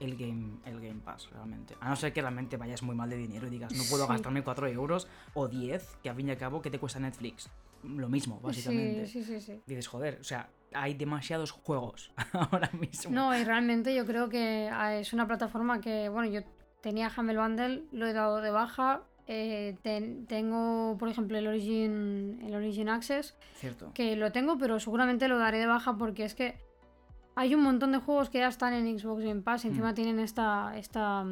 el 0.00 0.16
Game, 0.16 0.58
el 0.64 0.80
game 0.80 1.00
Pass, 1.04 1.30
realmente. 1.30 1.76
A 1.80 1.88
no 1.88 1.96
ser 1.96 2.12
que 2.12 2.20
realmente 2.20 2.56
vayas 2.56 2.82
muy 2.82 2.94
mal 2.94 3.08
de 3.08 3.16
dinero 3.16 3.46
y 3.46 3.50
digas, 3.50 3.72
no 3.72 3.84
puedo 3.88 4.04
sí. 4.04 4.12
gastarme 4.12 4.42
4 4.42 4.66
euros 4.68 5.06
o 5.34 5.48
10, 5.48 5.98
que 6.02 6.10
a 6.10 6.14
fin 6.14 6.28
y 6.28 6.30
al 6.32 6.36
cabo, 6.36 6.60
¿qué 6.60 6.70
te 6.70 6.78
cuesta 6.78 6.98
Netflix? 6.98 7.48
Lo 7.84 8.08
mismo, 8.08 8.40
básicamente. 8.40 9.06
Sí, 9.06 9.22
sí, 9.22 9.40
sí, 9.40 9.40
sí. 9.40 9.62
Dices, 9.66 9.86
joder, 9.86 10.18
o 10.20 10.24
sea, 10.24 10.48
hay 10.72 10.94
demasiados 10.94 11.50
juegos 11.50 12.12
ahora 12.32 12.70
mismo. 12.72 13.12
No, 13.12 13.36
y 13.36 13.44
realmente 13.44 13.94
yo 13.94 14.06
creo 14.06 14.28
que 14.28 14.70
es 14.98 15.12
una 15.12 15.26
plataforma 15.26 15.80
que, 15.80 16.08
bueno, 16.08 16.28
yo 16.30 16.40
tenía 16.80 17.10
Humble 17.16 17.38
Bundle, 17.38 17.84
lo 17.92 18.06
he 18.06 18.12
dado 18.12 18.40
de 18.40 18.50
baja, 18.50 19.02
eh, 19.26 19.76
ten, 19.82 20.26
tengo, 20.26 20.96
por 20.98 21.08
ejemplo, 21.08 21.38
el 21.38 21.46
Origin, 21.46 22.40
el 22.44 22.54
Origin 22.54 22.88
Access. 22.88 23.34
Cierto. 23.54 23.92
Que 23.94 24.16
lo 24.16 24.32
tengo, 24.32 24.58
pero 24.58 24.78
seguramente 24.80 25.28
lo 25.28 25.38
daré 25.38 25.58
de 25.58 25.66
baja 25.66 25.96
porque 25.96 26.24
es 26.24 26.34
que 26.34 26.58
hay 27.34 27.54
un 27.54 27.62
montón 27.62 27.92
de 27.92 27.98
juegos 27.98 28.30
que 28.30 28.38
ya 28.38 28.48
están 28.48 28.74
en 28.74 28.98
Xbox 28.98 29.24
Game 29.24 29.42
Pass 29.42 29.64
y 29.64 29.68
encima 29.68 29.92
mm. 29.92 29.94
tienen 29.94 30.18
esta, 30.18 30.76
esta, 30.76 31.24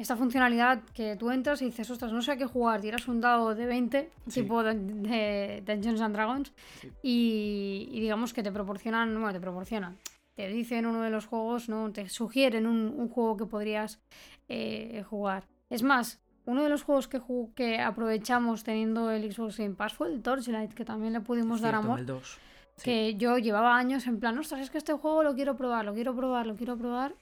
esta 0.00 0.16
funcionalidad 0.16 0.82
que 0.94 1.16
tú 1.16 1.30
entras 1.30 1.60
y 1.62 1.66
dices, 1.66 1.90
ostras, 1.90 2.12
no 2.12 2.22
sé 2.22 2.32
a 2.32 2.36
qué 2.36 2.46
jugar, 2.46 2.80
tiras 2.80 3.06
un 3.06 3.20
dado 3.20 3.54
de 3.54 3.66
20, 3.66 4.10
sí. 4.28 4.40
tipo 4.40 4.62
de, 4.62 4.74
de, 4.74 5.62
Dungeons 5.66 6.00
and 6.00 6.14
Dragons, 6.14 6.52
sí. 6.80 6.90
y, 7.02 7.88
y, 7.92 8.00
digamos 8.00 8.32
que 8.32 8.42
te 8.42 8.50
proporcionan, 8.50 9.12
bueno, 9.12 9.32
te 9.32 9.40
proporcionan, 9.40 9.98
te 10.34 10.48
dicen 10.48 10.86
uno 10.86 11.02
de 11.02 11.10
los 11.10 11.26
juegos, 11.26 11.68
¿no? 11.68 11.92
Te 11.92 12.08
sugieren 12.08 12.66
un, 12.66 12.94
un 12.96 13.08
juego 13.08 13.36
que 13.36 13.44
podrías 13.46 14.00
eh, 14.48 15.04
jugar. 15.08 15.46
Es 15.68 15.82
más, 15.82 16.18
uno 16.46 16.64
de 16.64 16.70
los 16.70 16.82
juegos 16.82 17.06
que, 17.06 17.20
que 17.54 17.78
aprovechamos 17.80 18.64
teniendo 18.64 19.10
el 19.10 19.30
Xbox 19.30 19.58
Game 19.58 19.74
Pass 19.74 19.92
fue 19.92 20.08
el 20.08 20.22
Torchlight, 20.22 20.72
que 20.72 20.84
también 20.84 21.12
le 21.12 21.20
pudimos 21.20 21.60
dar 21.60 21.74
amor. 21.74 22.00
el 22.00 22.06
2. 22.06 22.38
Sí. 22.76 22.84
Que 22.84 23.14
yo 23.16 23.36
llevaba 23.36 23.76
años 23.76 24.06
en 24.06 24.18
plan, 24.18 24.38
ostras, 24.38 24.62
es 24.62 24.70
que 24.70 24.78
este 24.78 24.94
juego 24.94 25.22
lo 25.22 25.34
quiero 25.34 25.56
probar, 25.56 25.84
lo 25.84 25.92
quiero 25.92 26.16
probar, 26.16 26.46
lo 26.46 26.56
quiero 26.56 26.78
probar. 26.78 27.14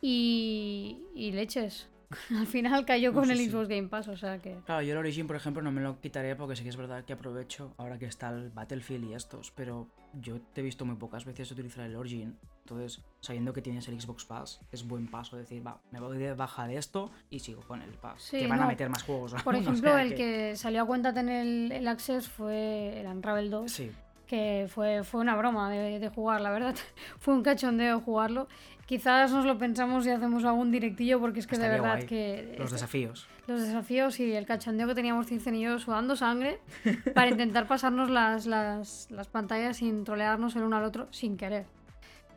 Y, 0.00 0.98
y 1.14 1.30
leches. 1.30 1.88
Al 2.36 2.46
final 2.46 2.84
cayó 2.84 3.10
No, 3.10 3.16
con 3.16 3.26
sí, 3.26 3.32
el 3.32 3.38
sí. 3.38 3.50
Xbox 3.50 3.68
Game 3.68 3.88
Pass, 3.88 4.08
o 4.08 4.16
sea 4.16 4.38
que. 4.38 4.56
Claro, 4.64 4.82
yo 4.82 4.92
el 4.92 4.98
Origin, 4.98 5.26
por 5.26 5.36
ejemplo, 5.36 5.62
no 5.62 5.72
me 5.72 5.80
lo 5.80 6.00
quitaré 6.00 6.36
porque 6.36 6.56
sí 6.56 6.62
que 6.62 6.68
es 6.70 6.76
verdad 6.76 7.04
que 7.04 7.12
aprovecho 7.12 7.74
ahora 7.78 7.98
que 7.98 8.06
está 8.06 8.30
el 8.30 8.50
Battlefield 8.50 9.04
y 9.10 9.14
estos, 9.14 9.50
pero 9.50 9.88
yo 10.20 10.40
te 10.40 10.60
he 10.60 10.64
visto 10.64 10.84
muy 10.84 10.96
pocas 10.96 11.24
veces 11.24 11.50
utilizar 11.50 11.84
el 11.84 11.96
Origin. 11.96 12.36
Entonces, 12.60 13.00
sabiendo 13.20 13.52
que 13.52 13.62
tienes 13.62 13.86
el 13.86 14.00
Xbox 14.00 14.24
Pass, 14.24 14.60
es 14.72 14.86
buen 14.88 15.06
paso 15.08 15.36
decir, 15.36 15.64
va, 15.64 15.80
me 15.92 16.00
voy 16.00 16.18
de 16.18 16.34
baja 16.34 16.66
de 16.66 16.76
esto 16.76 17.12
y 17.30 17.38
sigo 17.38 17.60
con 17.62 17.80
el 17.80 17.90
Pass. 17.90 18.22
Sí, 18.22 18.40
que 18.40 18.46
van 18.48 18.58
a 18.58 18.62
no. 18.62 18.68
meter 18.68 18.88
más 18.90 19.04
juegos. 19.04 19.34
Por 19.44 19.54
aún, 19.54 19.64
o 19.66 19.70
ejemplo, 19.70 19.92
sea 19.92 20.02
el 20.02 20.14
que 20.16 20.56
salió 20.56 20.82
a 20.82 20.86
cuenta 20.86 21.14
tener 21.14 21.46
el, 21.46 21.70
el 21.70 21.86
Access 21.86 22.28
fue 22.28 23.00
el 23.00 23.06
Unravel 23.06 23.50
2. 23.50 23.70
Sí, 23.70 23.92
que 24.26 24.66
fue, 24.68 25.04
fue 25.04 25.20
una 25.20 25.36
broma 25.36 25.70
de, 25.70 25.98
de 25.98 26.08
jugar, 26.08 26.40
la 26.40 26.50
verdad. 26.50 26.74
fue 27.18 27.34
un 27.34 27.42
cachondeo 27.42 28.00
jugarlo. 28.00 28.48
Quizás 28.86 29.32
nos 29.32 29.44
lo 29.44 29.58
pensamos 29.58 30.06
y 30.06 30.10
hacemos 30.10 30.44
algún 30.44 30.70
directillo 30.70 31.18
porque 31.18 31.40
es 31.40 31.46
que 31.48 31.58
de 31.58 31.68
verdad 31.68 31.96
guay. 31.96 32.06
que 32.06 32.54
los 32.56 32.66
este- 32.66 32.74
desafíos. 32.74 33.26
los 33.48 33.60
desafíos 33.60 34.20
y 34.20 34.32
el 34.32 34.46
cachondeo 34.46 34.86
que 34.86 34.94
teníamos 34.94 35.26
Cincen 35.26 35.56
y 35.56 35.62
yo 35.62 35.78
sudando 35.80 36.14
sangre 36.14 36.60
para 37.14 37.28
intentar 37.28 37.66
pasarnos 37.66 38.10
las, 38.10 38.46
las, 38.46 39.08
las 39.10 39.26
pantallas 39.26 39.78
sin 39.78 40.04
trolearnos 40.04 40.54
el 40.54 40.62
uno 40.62 40.76
al 40.76 40.84
otro 40.84 41.08
sin 41.10 41.36
querer. 41.36 41.66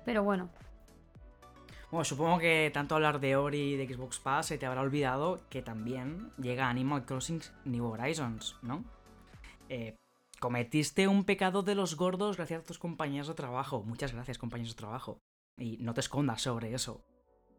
Pero 0.05 0.24
bueno, 0.24 0.50
Bueno, 1.91 2.03
supongo 2.03 2.39
que 2.39 2.72
tanto 2.74 2.96
hablar 2.96 3.19
de 3.19 3.36
Ori 3.36 3.74
y 3.74 3.77
de 3.77 3.88
Xbox 3.93 4.19
Pass 4.19 4.48
se 4.48 4.58
te 4.58 4.65
habrá 4.65 4.81
olvidado 4.81 5.41
que 5.51 5.62
también 5.62 6.31
llega 6.41 6.67
Animal 6.67 7.05
Crossing 7.05 7.41
New 7.65 7.86
Horizons, 7.86 8.55
¿no? 8.63 8.84
Eh, 9.69 9.93
cometiste 10.39 11.08
un 11.08 11.24
pecado 11.24 11.63
de 11.63 11.75
los 11.75 11.96
gordos 11.96 12.38
gracias 12.38 12.62
a 12.62 12.65
tus 12.65 12.79
compañeros 12.79 13.27
de 13.27 13.34
trabajo. 13.34 13.84
Muchas 13.84 14.13
gracias, 14.13 14.38
compañeros 14.38 14.74
de 14.74 14.79
trabajo. 14.79 15.19
Y 15.58 15.77
no 15.77 15.93
te 15.93 16.00
escondas 16.00 16.41
sobre 16.41 16.74
eso. 16.74 17.03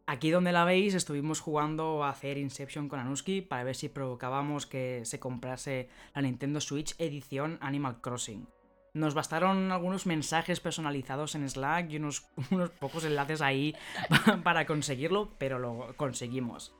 Aquí 0.07 0.31
donde 0.31 0.51
la 0.51 0.65
veis 0.65 0.95
estuvimos 0.95 1.41
jugando 1.41 2.03
a 2.03 2.11
hacer 2.11 2.37
Inception 2.37 2.89
con 2.89 2.99
Anuski 2.99 3.43
para 3.43 3.63
ver 3.63 3.77
si 3.77 3.89
provocábamos 3.89 4.67
que 4.67 5.03
se 5.05 5.21
comprase 5.21 5.89
la 6.15 6.23
Nintendo 6.23 6.61
Switch 6.61 6.95
edición 6.99 7.59
Animal 7.61 8.01
Crossing. 8.01 8.49
Nos 8.93 9.15
bastaron 9.15 9.71
algunos 9.71 10.07
mensajes 10.07 10.59
personalizados 10.59 11.37
en 11.37 11.49
Slack 11.49 11.93
y 11.93 11.99
unos, 11.99 12.27
unos 12.51 12.71
pocos 12.71 13.05
enlaces 13.05 13.41
ahí 13.41 13.77
para 14.43 14.67
conseguirlo, 14.67 15.37
pero 15.39 15.61
lo 15.61 15.95
conseguimos. 15.97 16.75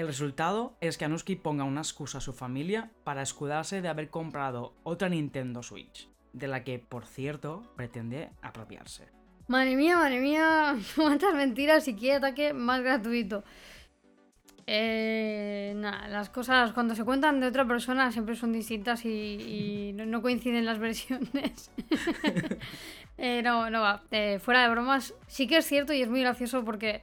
El 0.00 0.06
resultado 0.06 0.78
es 0.80 0.96
que 0.96 1.04
Anuski 1.04 1.36
ponga 1.36 1.64
una 1.64 1.82
excusa 1.82 2.18
a 2.18 2.20
su 2.22 2.32
familia 2.32 2.90
para 3.04 3.20
escudarse 3.20 3.82
de 3.82 3.88
haber 3.88 4.08
comprado 4.08 4.72
otra 4.82 5.10
Nintendo 5.10 5.62
Switch, 5.62 6.08
de 6.32 6.48
la 6.48 6.64
que, 6.64 6.78
por 6.78 7.04
cierto, 7.04 7.70
pretende 7.76 8.30
apropiarse. 8.40 9.08
madre 9.46 9.76
mía, 9.76 9.98
madre 9.98 10.20
mía, 10.20 10.74
cuántas 10.96 11.34
mentiras 11.34 11.86
y 11.86 11.96
qué 11.96 12.14
ataque 12.14 12.54
más 12.54 12.80
gratuito. 12.80 13.44
Eh, 14.66 15.74
nada, 15.76 16.08
las 16.08 16.30
cosas 16.30 16.72
cuando 16.72 16.94
se 16.94 17.04
cuentan 17.04 17.38
de 17.38 17.48
otra 17.48 17.68
persona 17.68 18.10
siempre 18.10 18.36
son 18.36 18.54
distintas 18.54 19.04
y, 19.04 19.10
y 19.10 19.92
no, 19.96 20.06
no 20.06 20.22
coinciden 20.22 20.64
las 20.64 20.78
versiones. 20.78 21.70
Eh, 23.22 23.42
no, 23.42 23.68
no 23.68 23.82
va. 23.82 24.02
Eh, 24.12 24.38
fuera 24.38 24.62
de 24.62 24.70
bromas, 24.70 25.12
sí 25.26 25.46
que 25.46 25.58
es 25.58 25.66
cierto 25.66 25.92
y 25.92 26.00
es 26.00 26.08
muy 26.08 26.22
gracioso 26.22 26.64
porque 26.64 27.02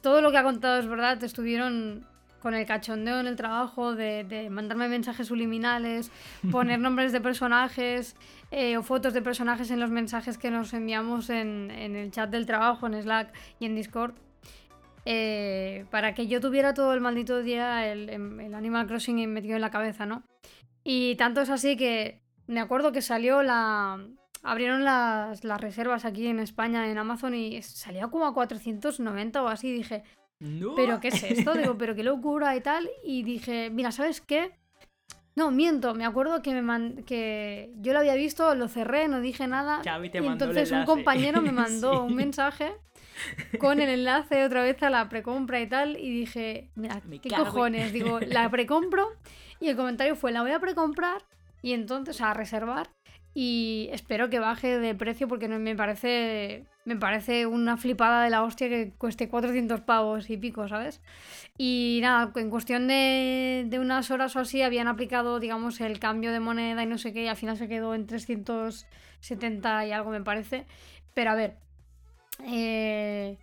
todo 0.00 0.20
lo 0.20 0.30
que 0.30 0.38
ha 0.38 0.44
contado 0.44 0.78
es 0.78 0.86
verdad. 0.86 1.24
Estuvieron 1.24 2.06
con 2.40 2.54
el 2.54 2.66
cachondeo 2.66 3.20
en 3.20 3.26
el 3.26 3.36
trabajo 3.36 3.94
de, 3.94 4.24
de 4.24 4.50
mandarme 4.50 4.88
mensajes 4.88 5.28
subliminales, 5.28 6.10
poner 6.50 6.78
nombres 6.86 7.12
de 7.12 7.20
personajes 7.20 8.16
eh, 8.50 8.76
o 8.76 8.82
fotos 8.82 9.12
de 9.14 9.22
personajes 9.22 9.70
en 9.70 9.78
los 9.80 9.90
mensajes 9.90 10.38
que 10.38 10.50
nos 10.50 10.72
enviamos 10.74 11.30
en, 11.30 11.70
en 11.70 11.96
el 11.96 12.10
chat 12.10 12.30
del 12.30 12.46
trabajo, 12.46 12.86
en 12.86 13.00
Slack 13.00 13.32
y 13.60 13.66
en 13.66 13.74
Discord. 13.74 14.14
eh, 15.04 15.86
para 15.90 16.14
que 16.14 16.26
yo 16.26 16.40
tuviera 16.40 16.74
todo 16.74 16.92
el 16.94 17.00
maldito 17.00 17.42
día 17.42 17.86
el, 17.90 18.08
el 18.10 18.54
Animal 18.54 18.86
Crossing 18.86 19.32
metido 19.32 19.54
en 19.56 19.62
la 19.62 19.70
cabeza, 19.70 20.06
¿no? 20.06 20.22
Y 20.84 21.14
tanto 21.16 21.40
es 21.40 21.50
así 21.50 21.76
que 21.76 22.20
me 22.46 22.60
acuerdo 22.60 22.92
que 22.92 23.02
salió 23.02 23.42
la... 23.42 23.98
Abrieron 24.42 24.84
las, 24.84 25.44
las 25.44 25.60
reservas 25.60 26.06
aquí 26.06 26.26
en 26.26 26.40
España 26.40 26.90
en 26.90 26.96
Amazon 26.96 27.34
y 27.34 27.60
salía 27.62 28.08
como 28.08 28.24
a 28.26 28.32
490 28.32 29.42
o 29.42 29.48
así. 29.48 29.70
Dije, 29.70 30.02
¡No! 30.40 30.74
¿pero 30.74 31.00
qué 31.00 31.08
es 31.08 31.22
esto? 31.22 31.54
Digo, 31.54 31.76
pero 31.78 31.94
qué 31.94 32.02
locura 32.02 32.56
y 32.56 32.60
tal. 32.60 32.88
Y 33.04 33.22
dije, 33.22 33.70
mira, 33.70 33.92
¿sabes 33.92 34.20
qué? 34.20 34.52
No, 35.36 35.50
miento, 35.50 35.94
me 35.94 36.04
acuerdo 36.04 36.42
que, 36.42 36.52
me 36.52 36.60
man- 36.62 37.04
que 37.06 37.72
yo 37.76 37.92
lo 37.92 38.00
había 38.00 38.14
visto, 38.14 38.54
lo 38.54 38.66
cerré, 38.68 39.06
no 39.06 39.20
dije 39.20 39.46
nada. 39.46 39.80
Xavi 39.84 40.10
te 40.10 40.18
y 40.18 40.22
mandó 40.22 40.46
entonces 40.46 40.72
un 40.72 40.84
compañero 40.84 41.40
me 41.40 41.52
mandó 41.52 41.92
Sí. 41.92 41.98
un 41.98 42.14
mensaje 42.16 42.72
con 43.58 43.80
el 43.80 43.88
enlace 43.90 44.44
otra 44.44 44.62
vez 44.62 44.82
a 44.82 44.90
la 44.90 45.08
precompra 45.08 45.60
y 45.60 45.68
tal. 45.68 45.96
Y 45.98 46.10
dije, 46.10 46.70
mira, 46.74 47.00
Me 47.06 47.20
¿qué 47.20 47.28
cojones? 47.30 47.92
Digo, 47.92 48.18
la 48.20 48.50
precompro. 48.50 49.08
Y 49.60 49.68
el 49.68 49.76
comentario 49.76 50.16
fue, 50.16 50.32
la 50.32 50.42
voy 50.42 50.52
a 50.52 50.58
precomprar 50.58 51.22
y 51.62 51.74
entonces, 51.74 52.16
o 52.16 52.18
sea, 52.18 52.30
a 52.30 52.34
reservar. 52.34 52.88
Y 53.32 53.88
espero 53.92 54.28
que 54.28 54.40
baje 54.40 54.78
de 54.78 54.94
precio 54.94 55.28
porque 55.28 55.46
me 55.46 55.76
parece 55.76 56.66
me 56.84 56.96
parece 56.96 57.46
una 57.46 57.76
flipada 57.76 58.24
de 58.24 58.30
la 58.30 58.42
hostia 58.42 58.68
que 58.68 58.92
cueste 58.96 59.28
400 59.28 59.80
pavos 59.82 60.28
y 60.30 60.36
pico, 60.36 60.66
¿sabes? 60.66 61.00
Y 61.56 62.00
nada, 62.02 62.32
en 62.34 62.50
cuestión 62.50 62.88
de, 62.88 63.64
de 63.68 63.78
unas 63.78 64.10
horas 64.10 64.34
o 64.34 64.40
así 64.40 64.62
habían 64.62 64.88
aplicado, 64.88 65.38
digamos, 65.40 65.80
el 65.80 66.00
cambio 66.00 66.32
de 66.32 66.40
moneda 66.40 66.82
y 66.82 66.86
no 66.86 66.98
sé 66.98 67.12
qué, 67.12 67.24
y 67.24 67.28
al 67.28 67.36
final 67.36 67.56
se 67.56 67.68
quedó 67.68 67.94
en 67.94 68.06
370 68.06 69.86
y 69.86 69.92
algo, 69.92 70.10
me 70.10 70.22
parece. 70.22 70.66
Pero 71.14 71.30
a 71.30 71.34
ver, 71.34 71.58
eh, 72.46 73.38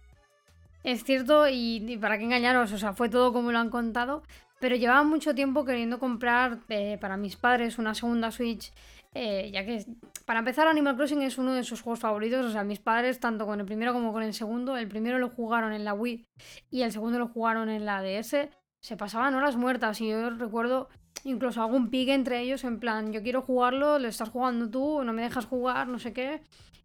es 0.84 1.04
cierto, 1.04 1.48
y, 1.48 1.84
y 1.88 1.98
para 1.98 2.18
qué 2.18 2.24
engañaros, 2.26 2.72
o 2.74 2.78
sea, 2.78 2.94
fue 2.94 3.08
todo 3.08 3.32
como 3.32 3.52
lo 3.52 3.60
han 3.60 3.70
contado, 3.70 4.24
pero 4.60 4.76
llevaba 4.76 5.04
mucho 5.04 5.36
tiempo 5.36 5.66
queriendo 5.66 6.00
comprar 6.00 6.60
eh, 6.70 6.98
para 7.00 7.18
mis 7.18 7.36
padres 7.36 7.78
una 7.78 7.94
segunda 7.94 8.32
Switch, 8.32 8.72
eh, 9.20 9.50
ya 9.52 9.66
que 9.66 9.84
para 10.26 10.40
empezar 10.40 10.68
Animal 10.68 10.96
Crossing 10.96 11.24
es 11.24 11.40
uno 11.40 11.54
de 11.54 11.64
sus 11.64 11.82
juegos 11.82 12.00
favoritos, 12.00 12.46
o 12.46 12.52
sea, 12.52 12.64
mis 12.64 12.78
padres 12.78 13.20
tanto 13.20 13.48
con 13.48 13.60
el 13.60 13.66
primero 13.66 13.92
como 13.92 14.14
con 14.14 14.22
el 14.22 14.32
segundo, 14.32 14.78
el 14.78 14.88
primero 14.88 15.18
lo 15.18 15.30
jugaron 15.30 15.74
en 15.74 15.84
la 15.84 15.96
Wii 15.96 16.28
y 16.70 16.84
el 16.84 16.92
segundo 16.92 17.18
lo 17.18 17.28
jugaron 17.28 17.68
en 17.70 17.84
la 17.84 18.04
DS, 18.04 18.50
se 18.80 18.96
pasaban 18.96 19.34
horas 19.34 19.56
muertas 19.56 20.02
y 20.02 20.10
yo 20.10 20.30
recuerdo 20.30 20.90
incluso 21.24 21.64
algún 21.64 21.90
pique 21.90 22.14
entre 22.14 22.42
ellos 22.42 22.64
en 22.64 22.80
plan, 22.80 23.12
yo 23.12 23.24
quiero 23.24 23.42
jugarlo, 23.42 23.98
lo 23.98 24.08
estás 24.08 24.30
jugando 24.30 24.70
tú, 24.70 25.04
no 25.04 25.14
me 25.14 25.24
dejas 25.24 25.48
jugar, 25.48 25.88
no 25.88 25.98
sé 25.98 26.14
qué. 26.14 26.44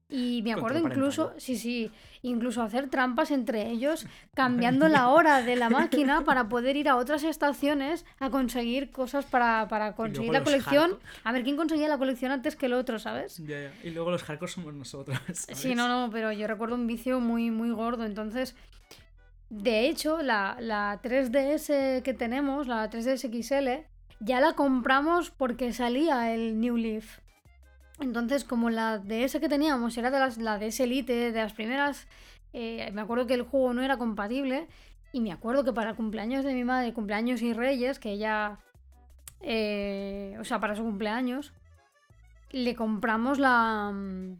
Y 0.09 0.42
me 0.42 0.52
acuerdo 0.52 0.78
incluso, 0.78 1.32
sí, 1.38 1.56
sí, 1.56 1.90
incluso 2.21 2.62
hacer 2.62 2.90
trampas 2.90 3.30
entre 3.30 3.71
ellos, 3.71 4.06
cambiando 4.35 4.88
la 4.88 5.09
hora 5.09 5.42
de 5.42 5.56
la 5.56 5.71
máquina 5.71 6.21
para 6.25 6.49
poder 6.49 6.76
ir 6.76 6.88
a 6.88 6.97
otras 6.97 7.25
estaciones 7.25 8.04
a 8.18 8.28
conseguir 8.28 8.90
cosas 8.90 9.25
para, 9.25 9.68
para 9.68 9.94
conseguir 9.94 10.32
la 10.32 10.44
colección. 10.44 10.99
A 11.25 11.32
ver 11.32 11.44
quién 11.44 11.56
conseguía 11.56 11.88
la 11.88 11.97
colección 11.97 12.30
antes 12.30 12.56
que 12.56 12.66
el 12.66 12.75
otro, 12.75 12.99
¿sabes? 12.99 13.38
Ya, 13.38 13.62
ya. 13.62 13.73
Y 13.82 13.90
luego 13.90 14.11
los 14.11 14.23
hardcore 14.23 14.52
somos 14.52 14.75
nosotros. 14.75 15.18
Sí, 15.32 15.75
no, 15.75 15.88
no, 15.88 16.11
pero 16.12 16.30
yo 16.30 16.47
recuerdo 16.47 16.75
un 16.75 16.87
vicio 16.87 17.18
muy, 17.18 17.50
muy 17.50 17.71
gordo. 17.71 18.04
Entonces, 18.04 18.54
de 19.49 19.88
hecho, 19.88 20.23
la, 20.23 20.56
la 20.61 21.00
3DS 21.02 22.02
que 22.02 22.14
tenemos, 22.14 22.66
la 22.66 22.90
3DS 22.90 23.30
XL, 23.30 23.87
ya 24.21 24.40
la 24.40 24.52
compramos 24.52 25.30
porque 25.30 25.73
salía 25.73 26.35
el 26.35 26.61
New 26.61 26.76
Leaf. 26.76 27.22
Entonces, 28.02 28.44
como 28.44 28.68
la 28.71 28.99
DS 28.99 29.40
que 29.40 29.49
teníamos 29.49 29.97
era 29.97 30.11
de 30.11 30.18
las, 30.18 30.38
la 30.38 30.59
DS 30.59 30.80
Elite, 30.80 31.32
de 31.32 31.40
las 31.42 31.52
primeras, 31.54 32.06
eh, 32.52 32.90
me 32.92 33.00
acuerdo 33.00 33.26
que 33.26 33.35
el 33.35 33.42
juego 33.42 33.73
no 33.75 33.82
era 33.82 33.97
compatible. 33.97 34.66
Y 35.12 35.21
me 35.21 35.32
acuerdo 35.32 35.64
que 35.64 35.73
para 35.73 35.90
el 35.90 35.97
cumpleaños 35.97 36.44
de 36.44 36.54
mi 36.54 36.64
madre, 36.64 36.92
cumpleaños 36.94 37.42
y 37.42 37.52
Reyes, 37.52 37.99
que 37.99 38.12
ella. 38.12 38.59
eh, 39.40 40.37
o 40.40 40.44
sea, 40.44 40.61
para 40.61 40.75
su 40.76 40.82
cumpleaños, 40.82 41.52
le 42.50 42.75
compramos 42.75 43.38
la. 43.38 43.90
mm, 43.92 44.37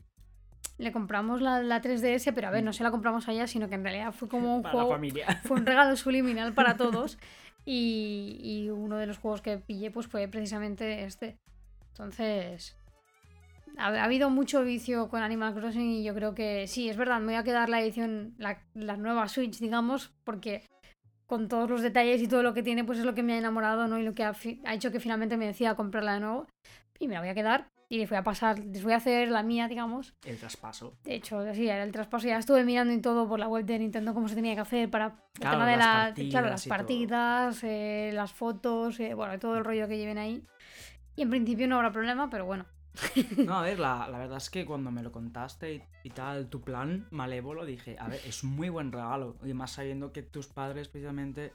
Le 0.79 0.91
compramos 0.93 1.41
la, 1.43 1.63
la 1.63 1.81
3DS, 1.83 2.33
pero 2.35 2.49
a 2.49 2.51
ver, 2.51 2.65
no 2.65 2.73
se 2.73 2.83
la 2.83 2.91
compramos 2.91 3.29
a 3.29 3.33
ella, 3.33 3.47
sino 3.47 3.69
que 3.69 3.75
en 3.77 3.85
realidad 3.85 4.13
fue 4.13 4.29
como 4.29 4.57
un 4.57 4.63
Para 4.63 4.75
la 4.75 4.81
juego. 4.83 4.95
familia. 4.97 5.27
Fue 5.45 5.57
un 5.59 5.67
regalo 5.67 5.95
subliminal 6.05 6.55
para 6.55 6.77
todos. 6.77 7.19
Y, 7.65 8.39
y 8.43 8.71
uno 8.71 8.97
de 8.97 9.07
los 9.07 9.19
juegos 9.19 9.41
que 9.43 9.59
pillé 9.59 9.91
pues 9.93 10.07
fue 10.09 10.27
precisamente 10.27 11.05
este. 11.05 11.39
Entonces, 11.91 12.75
ha, 13.79 13.87
ha 13.89 14.05
habido 14.05 14.31
mucho 14.31 14.63
vicio 14.65 15.09
con 15.09 15.23
Animal 15.23 15.55
Crossing 15.55 15.91
y 15.91 16.05
yo 16.05 16.15
creo 16.15 16.35
que 16.35 16.67
sí, 16.67 16.89
es 16.89 16.97
verdad, 16.97 17.21
me 17.21 17.27
voy 17.27 17.35
a 17.37 17.45
quedar 17.45 17.69
la 17.69 17.81
edición, 17.81 18.35
la, 18.39 18.63
la 18.75 18.97
nueva 18.97 19.29
Switch, 19.29 19.59
digamos, 19.59 20.13
porque 20.25 20.65
con 21.27 21.49
todos 21.49 21.71
los 21.71 21.81
detalles 21.83 22.21
y 22.23 22.29
todo 22.29 22.43
lo 22.43 22.53
que 22.55 22.63
tiene, 22.63 22.85
pues 22.85 22.99
es 22.99 23.05
lo 23.05 23.15
que 23.15 23.23
me 23.23 23.33
ha 23.35 23.39
enamorado, 23.39 23.89
¿no? 23.89 23.99
Y 23.99 24.03
lo 24.03 24.15
que 24.15 24.25
ha, 24.25 24.35
ha 24.65 24.75
hecho 24.75 24.91
que 24.93 25.01
finalmente 25.01 25.37
me 25.37 25.47
decida 25.47 25.75
comprarla 25.77 26.15
de 26.15 26.21
nuevo. 26.21 26.47
Y 26.99 27.09
me 27.09 27.15
la 27.15 27.21
voy 27.21 27.31
a 27.31 27.35
quedar. 27.35 27.69
y 27.91 27.99
les 27.99 28.09
voy 28.09 28.19
a 28.19 28.23
pasar, 28.23 28.59
les 28.59 28.83
voy 28.85 28.93
a 28.93 28.97
hacer 28.97 29.29
la 29.29 29.43
mía, 29.43 29.67
digamos. 29.69 30.15
El 30.25 30.39
traspaso. 30.39 30.95
De 31.05 31.15
hecho, 31.15 31.43
sí, 31.55 31.69
era 31.69 31.83
el 31.83 31.93
traspaso. 31.93 32.27
Ya 32.27 32.39
estuve 32.39 32.65
mirando 32.65 32.93
y 32.95 33.01
todo 33.01 33.29
por 33.29 33.39
la 33.39 33.49
web 33.49 33.65
de 33.65 33.79
Nintendo 33.79 34.15
cómo 34.15 34.29
se 34.29 34.35
tenía 34.35 34.55
que 34.55 34.61
hacer 34.61 34.91
para 34.91 35.07
el 35.07 35.41
Claro, 35.41 35.57
tema 35.59 35.71
de 35.71 35.77
las 35.77 35.87
la- 35.87 35.93
partidas 35.93 36.31
claro, 36.31 36.49
las 36.49 36.67
partidas, 36.67 37.65
eh, 37.65 38.11
las 38.15 38.33
fotos, 38.33 39.01
eh, 39.01 39.15
bueno, 39.15 39.39
todo 39.39 39.57
el 39.59 39.65
rollo 39.65 39.89
que 39.89 39.99
lleven 39.99 40.19
ahí. 40.19 40.43
Y 41.17 41.23
en 41.23 41.31
principio 41.31 41.67
no 41.69 41.77
habrá 41.77 41.93
problema, 41.93 42.31
pero 42.31 42.47
bueno. 42.47 42.67
No, 43.47 43.59
a 43.59 43.63
ver, 43.63 43.79
la, 43.79 44.09
la 44.09 44.19
verdad 44.19 44.37
es 44.37 44.51
que 44.51 44.67
cuando 44.67 44.91
me 44.91 45.03
lo 45.03 45.13
contaste 45.13 45.75
y, 45.75 45.83
y 46.05 46.11
tal, 46.11 46.49
tu 46.49 46.61
plan 46.61 47.07
malévolo, 47.11 47.65
dije, 47.65 47.97
a 47.99 48.09
ver, 48.09 48.21
es 48.27 48.45
muy 48.45 48.69
buen 48.69 48.93
regalo. 48.93 49.37
Y 49.45 49.55
más 49.55 49.73
sabiendo 49.73 50.13
que 50.13 50.23
tus 50.23 50.47
padres, 50.47 50.89
precisamente, 50.89 51.53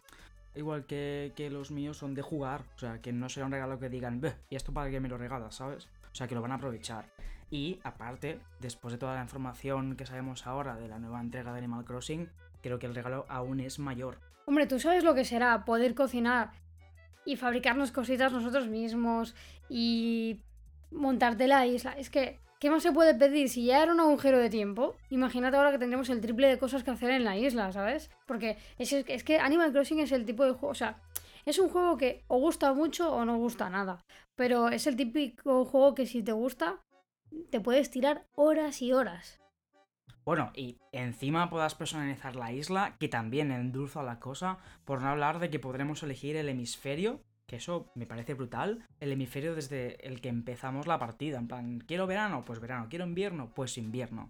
igual 0.55 0.85
que, 0.85 1.33
que 1.35 1.49
los 1.49 1.71
míos, 1.71 1.97
son 1.97 2.13
de 2.15 2.21
jugar. 2.21 2.63
O 2.75 2.79
sea, 2.79 3.01
que 3.01 3.13
no 3.13 3.29
será 3.29 3.45
un 3.45 3.51
regalo 3.51 3.79
que 3.79 3.89
digan, 3.89 4.19
"Beh, 4.21 4.35
¿y 4.49 4.55
esto 4.55 4.73
para 4.73 4.89
qué 4.89 4.99
me 4.99 5.09
lo 5.09 5.17
regalas, 5.17 5.55
sabes? 5.55 5.87
O 6.11 6.15
sea, 6.15 6.27
que 6.27 6.35
lo 6.35 6.41
van 6.41 6.51
a 6.51 6.55
aprovechar. 6.55 7.05
Y 7.49 7.79
aparte, 7.83 8.39
después 8.59 8.91
de 8.91 8.97
toda 8.97 9.15
la 9.15 9.21
información 9.21 9.95
que 9.95 10.05
sabemos 10.05 10.47
ahora 10.47 10.75
de 10.75 10.87
la 10.87 10.99
nueva 10.99 11.21
entrega 11.21 11.51
de 11.53 11.59
Animal 11.59 11.85
Crossing, 11.85 12.29
creo 12.61 12.79
que 12.79 12.87
el 12.87 12.95
regalo 12.95 13.25
aún 13.29 13.59
es 13.59 13.79
mayor. 13.79 14.19
Hombre, 14.45 14.65
tú 14.67 14.79
sabes 14.79 15.03
lo 15.03 15.13
que 15.13 15.25
será 15.25 15.63
poder 15.63 15.93
cocinar 15.93 16.51
y 17.25 17.35
fabricarnos 17.35 17.91
cositas 17.91 18.31
nosotros 18.31 18.67
mismos 18.67 19.35
y 19.69 20.39
montarte 20.91 21.47
la 21.47 21.65
isla. 21.65 21.93
Es 21.97 22.09
que, 22.09 22.39
¿qué 22.59 22.69
más 22.69 22.83
se 22.83 22.91
puede 22.91 23.15
pedir? 23.15 23.49
Si 23.49 23.65
ya 23.65 23.83
era 23.83 23.93
un 23.93 23.99
agujero 23.99 24.39
de 24.39 24.49
tiempo, 24.49 24.95
imagínate 25.09 25.57
ahora 25.57 25.71
que 25.71 25.79
tendremos 25.79 26.09
el 26.09 26.21
triple 26.21 26.47
de 26.47 26.57
cosas 26.57 26.83
que 26.83 26.91
hacer 26.91 27.11
en 27.11 27.23
la 27.23 27.37
isla, 27.37 27.71
¿sabes? 27.71 28.09
Porque 28.25 28.57
es, 28.77 28.93
es 28.93 29.23
que 29.23 29.39
Animal 29.39 29.71
Crossing 29.71 29.99
es 29.99 30.11
el 30.11 30.25
tipo 30.25 30.45
de 30.45 30.51
juego, 30.51 30.69
o 30.69 30.75
sea, 30.75 31.01
es 31.45 31.59
un 31.59 31.69
juego 31.69 31.97
que 31.97 32.23
o 32.27 32.39
gusta 32.39 32.73
mucho 32.73 33.13
o 33.13 33.23
no 33.23 33.37
gusta 33.37 33.69
nada. 33.69 34.03
Pero 34.35 34.69
es 34.69 34.85
el 34.85 34.97
típico 34.97 35.65
juego 35.65 35.95
que 35.95 36.05
si 36.05 36.21
te 36.21 36.33
gusta, 36.33 36.81
te 37.49 37.61
puedes 37.61 37.89
tirar 37.89 38.25
horas 38.35 38.81
y 38.81 38.91
horas. 38.91 39.39
Bueno, 40.25 40.51
y 40.53 40.77
encima 40.91 41.49
puedas 41.49 41.73
personalizar 41.73 42.35
la 42.35 42.51
isla, 42.51 42.97
que 42.99 43.07
también 43.07 43.49
endulza 43.49 44.03
la 44.03 44.19
cosa, 44.19 44.57
por 44.83 45.01
no 45.01 45.07
hablar 45.07 45.39
de 45.39 45.49
que 45.49 45.57
podremos 45.57 46.03
elegir 46.03 46.35
el 46.35 46.49
hemisferio, 46.49 47.21
que 47.47 47.55
eso 47.55 47.89
me 47.95 48.05
parece 48.05 48.33
brutal, 48.33 48.85
el 48.99 49.11
hemisferio 49.11 49.55
desde 49.55 50.05
el 50.05 50.21
que 50.21 50.29
empezamos 50.29 50.85
la 50.85 50.99
partida, 50.99 51.37
en 51.37 51.47
plan, 51.47 51.79
quiero 51.79 52.05
verano, 52.05 52.43
pues 52.45 52.59
verano, 52.59 52.87
quiero 52.89 53.05
invierno, 53.05 53.51
pues 53.55 53.77
invierno. 53.77 54.29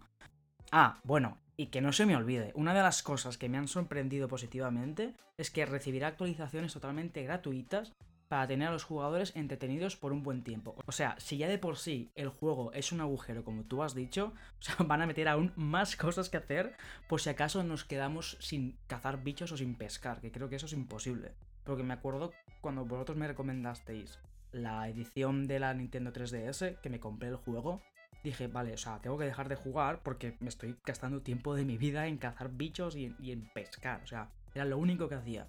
Ah, 0.72 1.00
bueno, 1.04 1.38
y 1.58 1.68
que 1.68 1.82
no 1.82 1.92
se 1.92 2.06
me 2.06 2.16
olvide, 2.16 2.52
una 2.56 2.74
de 2.74 2.82
las 2.82 3.02
cosas 3.02 3.38
que 3.38 3.50
me 3.50 3.58
han 3.58 3.68
sorprendido 3.68 4.28
positivamente 4.28 5.16
es 5.38 5.50
que 5.50 5.66
recibirá 5.66 6.08
actualizaciones 6.08 6.74
totalmente 6.74 7.24
gratuitas 7.24 7.94
para 8.28 8.48
tener 8.48 8.68
a 8.68 8.72
los 8.72 8.84
jugadores 8.84 9.36
entretenidos 9.36 9.96
por 9.96 10.12
un 10.12 10.22
buen 10.22 10.44
tiempo. 10.44 10.76
O 10.86 10.92
sea, 10.92 11.16
si 11.18 11.38
ya 11.38 11.48
de 11.48 11.58
por 11.58 11.78
sí 11.78 12.12
el 12.16 12.30
juego 12.30 12.72
es 12.74 12.92
un 12.92 13.02
agujero, 13.02 13.44
como 13.44 13.64
tú 13.64 13.84
has 13.84 13.96
dicho, 13.96 14.34
van 14.86 15.02
a 15.02 15.08
meter 15.08 15.28
aún 15.28 15.54
más 15.56 15.96
cosas 15.96 16.30
que 16.30 16.38
hacer 16.38 16.76
por 17.08 17.22
si 17.22 17.30
acaso 17.30 17.64
nos 17.64 17.86
quedamos 17.86 18.38
sin 18.40 18.78
cazar 18.88 19.24
bichos 19.24 19.52
o 19.52 19.58
sin 19.58 19.76
pescar, 19.76 20.22
que 20.22 20.32
creo 20.32 20.50
que 20.50 20.58
eso 20.58 20.66
es 20.66 20.74
imposible. 20.74 21.34
Porque 21.68 21.84
me 21.84 21.94
acuerdo 21.94 22.32
cuando 22.62 22.86
vosotros 22.86 23.18
me 23.18 23.28
recomendasteis 23.28 24.20
la 24.54 24.88
edición 24.88 25.48
de 25.48 25.60
la 25.60 25.74
Nintendo 25.74 26.14
3DS, 26.14 26.80
que 26.80 26.90
me 26.90 27.02
compré 27.02 27.28
el 27.28 27.36
juego, 27.36 27.82
dije, 28.24 28.48
vale, 28.48 28.74
o 28.74 28.78
sea, 28.78 29.00
tengo 29.00 29.18
que 29.18 29.26
dejar 29.26 29.50
de 29.50 29.58
jugar 29.58 30.00
porque 30.02 30.38
me 30.40 30.48
estoy 30.48 30.78
gastando 30.86 31.22
tiempo 31.22 31.56
de 31.56 31.66
mi 31.66 31.78
vida 31.78 32.08
en 32.08 32.18
cazar 32.18 32.50
bichos 32.52 32.96
y 32.96 33.06
en, 33.06 33.16
y 33.20 33.34
en 33.34 33.42
pescar. 33.54 34.02
O 34.02 34.08
sea, 34.08 34.30
era 34.56 34.64
lo 34.64 34.78
único 34.78 35.10
que 35.10 35.16
hacía. 35.16 35.48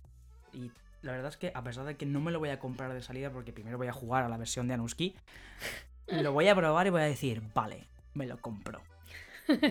Y 0.52 0.72
la 1.02 1.12
verdad 1.12 1.28
es 1.28 1.37
que 1.37 1.52
a 1.54 1.62
pesar 1.62 1.84
de 1.84 1.96
que 1.96 2.04
no 2.04 2.20
me 2.20 2.32
lo 2.32 2.40
voy 2.40 2.50
a 2.50 2.58
comprar 2.58 2.92
de 2.92 3.00
salida 3.00 3.30
porque 3.30 3.52
primero 3.52 3.78
voy 3.78 3.87
a 3.87 3.92
jugar 3.92 4.25
a 4.25 4.28
la 4.28 4.37
versión 4.37 4.66
de 4.66 4.75
Anuski, 4.75 5.14
lo 6.08 6.32
voy 6.32 6.48
a 6.48 6.56
probar 6.56 6.88
y 6.88 6.90
voy 6.90 7.02
a 7.02 7.04
decir, 7.04 7.42
vale, 7.54 7.87
me 8.14 8.26
lo 8.26 8.38
compro. 8.38 8.82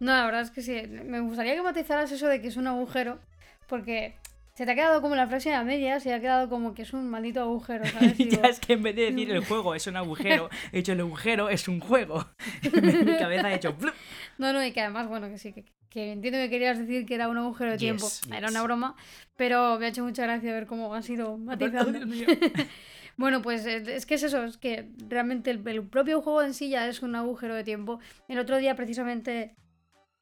No, 0.00 0.12
la 0.12 0.26
verdad 0.26 0.42
es 0.42 0.52
que 0.52 0.62
sí. 0.62 0.80
Me 0.86 1.18
gustaría 1.18 1.56
que 1.56 1.62
matizaras 1.62 2.12
eso 2.12 2.28
de 2.28 2.40
que 2.40 2.46
es 2.46 2.56
un 2.56 2.68
agujero, 2.68 3.18
porque 3.66 4.14
se 4.58 4.66
te 4.66 4.72
ha 4.72 4.74
quedado 4.74 5.00
como 5.00 5.14
la 5.14 5.28
frase 5.28 5.54
a 5.54 5.62
medias 5.62 6.04
y 6.04 6.10
ha 6.10 6.18
quedado 6.18 6.48
como 6.48 6.74
que 6.74 6.82
es 6.82 6.92
un 6.92 7.08
maldito 7.08 7.40
agujero, 7.40 7.84
¿sabes? 7.92 8.18
Digo, 8.18 8.42
ya 8.42 8.48
es 8.48 8.58
que 8.58 8.72
en 8.72 8.82
vez 8.82 8.96
de 8.96 9.12
decir 9.12 9.30
el 9.30 9.44
juego 9.44 9.76
es 9.76 9.86
un 9.86 9.96
agujero, 9.96 10.50
he 10.72 10.80
hecho 10.80 10.94
el 10.94 11.00
agujero 11.00 11.48
es 11.48 11.68
un 11.68 11.78
juego. 11.78 12.26
en 12.64 13.04
mi 13.06 13.16
cabeza 13.16 13.52
he 13.52 13.54
hecho... 13.54 13.76
¡plup! 13.76 13.94
No, 14.36 14.52
no, 14.52 14.64
y 14.64 14.72
que 14.72 14.80
además, 14.80 15.06
bueno, 15.06 15.28
que 15.28 15.38
sí, 15.38 15.52
que, 15.52 15.64
que 15.88 16.10
entiendo 16.10 16.40
que 16.40 16.50
querías 16.50 16.76
decir 16.76 17.06
que 17.06 17.14
era 17.14 17.28
un 17.28 17.38
agujero 17.38 17.70
de 17.70 17.78
tiempo. 17.78 18.06
Yes, 18.06 18.22
Era 18.32 18.48
una 18.48 18.64
broma, 18.64 18.96
pero 19.36 19.78
me 19.78 19.86
ha 19.86 19.90
hecho 19.90 20.02
mucha 20.02 20.24
gracia 20.24 20.52
ver 20.52 20.66
cómo 20.66 20.92
ha 20.92 21.02
sido 21.02 21.38
mío. 21.38 22.26
Bueno, 23.16 23.42
pues 23.42 23.64
eh, 23.64 23.84
es 23.86 24.06
que 24.06 24.14
es 24.16 24.24
eso, 24.24 24.42
es 24.42 24.58
que 24.58 24.88
realmente 25.08 25.52
el, 25.52 25.66
el 25.68 25.86
propio 25.86 26.20
juego 26.20 26.42
en 26.42 26.52
sí 26.52 26.68
ya 26.68 26.88
es 26.88 27.00
un 27.02 27.14
agujero 27.14 27.54
de 27.54 27.62
tiempo. 27.62 28.00
El 28.26 28.40
otro 28.40 28.56
día 28.56 28.74
precisamente 28.74 29.54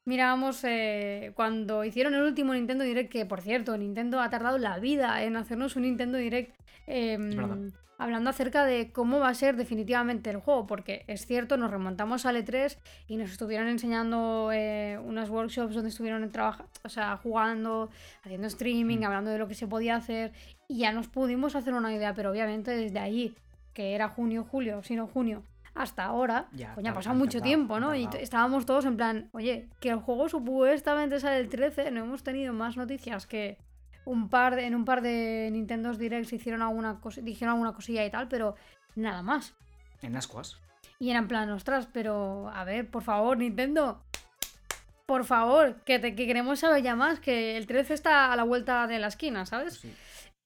mirábamos 0.07 0.63
eh, 0.63 1.31
cuando 1.35 1.83
hicieron 1.83 2.15
el 2.15 2.23
último 2.23 2.53
Nintendo 2.53 2.83
Direct, 2.83 3.11
que 3.11 3.25
por 3.25 3.41
cierto, 3.41 3.77
Nintendo 3.77 4.21
ha 4.21 4.29
tardado 4.29 4.57
la 4.57 4.79
vida 4.79 5.21
en 5.23 5.35
hacernos 5.35 5.75
un 5.75 5.83
Nintendo 5.83 6.17
Direct 6.17 6.55
em, 6.87 7.71
hablando 7.97 8.29
acerca 8.29 8.63
de 8.65 8.91
cómo 8.91 9.19
va 9.19 9.29
a 9.29 9.33
ser 9.33 9.57
definitivamente 9.57 10.29
el 10.29 10.37
juego, 10.37 10.65
porque 10.65 11.03
es 11.07 11.25
cierto, 11.25 11.57
nos 11.57 11.71
remontamos 11.71 12.25
al 12.25 12.37
E3 12.37 12.77
y 13.07 13.17
nos 13.17 13.31
estuvieron 13.31 13.67
enseñando 13.67 14.51
eh, 14.53 14.97
unas 15.03 15.29
workshops 15.29 15.73
donde 15.73 15.89
estuvieron 15.89 16.31
trabajando, 16.31 16.71
o 16.83 16.89
sea, 16.89 17.17
jugando, 17.17 17.89
haciendo 18.23 18.47
streaming, 18.47 18.99
Mm. 18.99 19.03
hablando 19.03 19.31
de 19.31 19.39
lo 19.39 19.47
que 19.47 19.55
se 19.55 19.67
podía 19.67 19.95
hacer 19.97 20.31
y 20.69 20.79
ya 20.79 20.91
nos 20.93 21.07
pudimos 21.07 21.55
hacer 21.55 21.73
una 21.73 21.93
idea, 21.93 22.13
pero 22.13 22.31
obviamente 22.31 22.71
desde 22.71 22.99
ahí, 22.99 23.35
que 23.73 23.93
era 23.93 24.07
junio, 24.09 24.45
julio, 24.49 24.81
sino 24.83 25.07
junio, 25.07 25.43
hasta 25.77 26.03
ahora, 26.05 26.47
Ya, 26.51 26.73
coño, 26.75 26.91
ha 26.91 26.93
pasado 26.93 27.15
mucho 27.15 27.39
tardado, 27.39 27.43
tiempo, 27.49 27.79
¿no? 27.79 27.95
Y 27.95 28.07
estábamos 28.19 28.65
todos 28.65 28.85
en 28.85 28.97
plan, 28.97 29.29
oye, 29.33 29.69
que 29.79 29.89
el 29.89 29.97
juego 29.99 30.27
supuestamente 30.29 31.19
sale 31.19 31.37
el 31.39 31.49
13, 31.49 31.91
no 31.91 32.01
hemos 32.03 32.23
tenido 32.23 32.53
más 32.53 32.77
noticias 32.77 33.27
que 33.27 33.57
un 34.05 34.29
par 34.29 34.55
de- 34.55 34.65
en 34.65 34.75
un 34.75 34.85
par 34.85 35.01
de 35.01 35.49
Nintendos 35.51 35.97
Directs 35.97 36.31
hicieron 36.33 36.61
alguna 36.61 36.99
cosa, 37.01 37.21
dijeron 37.21 37.53
alguna 37.53 37.73
cosilla 37.73 38.05
y 38.05 38.09
tal, 38.11 38.27
pero 38.27 38.55
nada 38.95 39.21
más. 39.21 39.53
En 40.01 40.15
ascuas. 40.15 40.57
Y 40.99 41.09
era 41.09 41.19
en 41.19 41.27
plan, 41.27 41.49
ostras, 41.51 41.87
pero 41.91 42.49
a 42.49 42.63
ver, 42.63 42.89
por 42.89 43.03
favor, 43.03 43.37
Nintendo. 43.37 44.01
Por 45.05 45.23
favor, 45.23 45.75
que, 45.85 45.99
te, 45.99 46.15
que 46.15 46.25
queremos 46.27 46.59
saber 46.59 46.83
ya 46.83 46.95
más, 46.95 47.19
que 47.21 47.55
el 47.55 47.65
13 47.65 47.93
está 47.93 48.33
a 48.33 48.35
la 48.35 48.43
vuelta 48.43 48.87
de 48.87 48.99
la 48.99 49.07
esquina, 49.07 49.45
¿sabes? 49.45 49.75
Sí. 49.75 49.93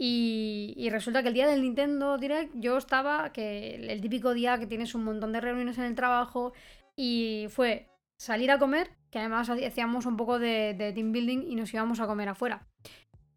Y, 0.04 0.74
y 0.78 0.90
resulta 0.90 1.22
que 1.22 1.28
el 1.28 1.36
día 1.36 1.46
del 1.46 1.62
Nintendo 1.62 2.18
Direct 2.18 2.56
yo 2.56 2.76
estaba, 2.76 3.32
que 3.32 3.76
el, 3.76 4.02
típico 4.02 4.34
día 4.34 4.58
que 4.58 4.66
tienes 4.66 4.96
un 4.96 5.04
montón 5.04 5.32
de 5.32 5.40
reuniones 5.40 5.78
en 5.78 5.84
el 5.84 5.94
trabajo, 5.94 6.54
y 6.96 7.46
fue 7.50 7.88
salir 8.18 8.50
a 8.50 8.58
comer, 8.58 8.90
que 9.12 9.20
además 9.20 9.48
hacíamos 9.52 10.08
un 10.08 10.18
poco 10.18 10.40
de, 10.40 10.74
de 10.74 10.92
team 10.92 11.12
building 11.12 11.44
y 11.48 11.54
nos 11.54 11.72
íbamos 11.72 12.00
a 12.00 12.08
comer 12.08 12.30
afuera. 12.30 12.66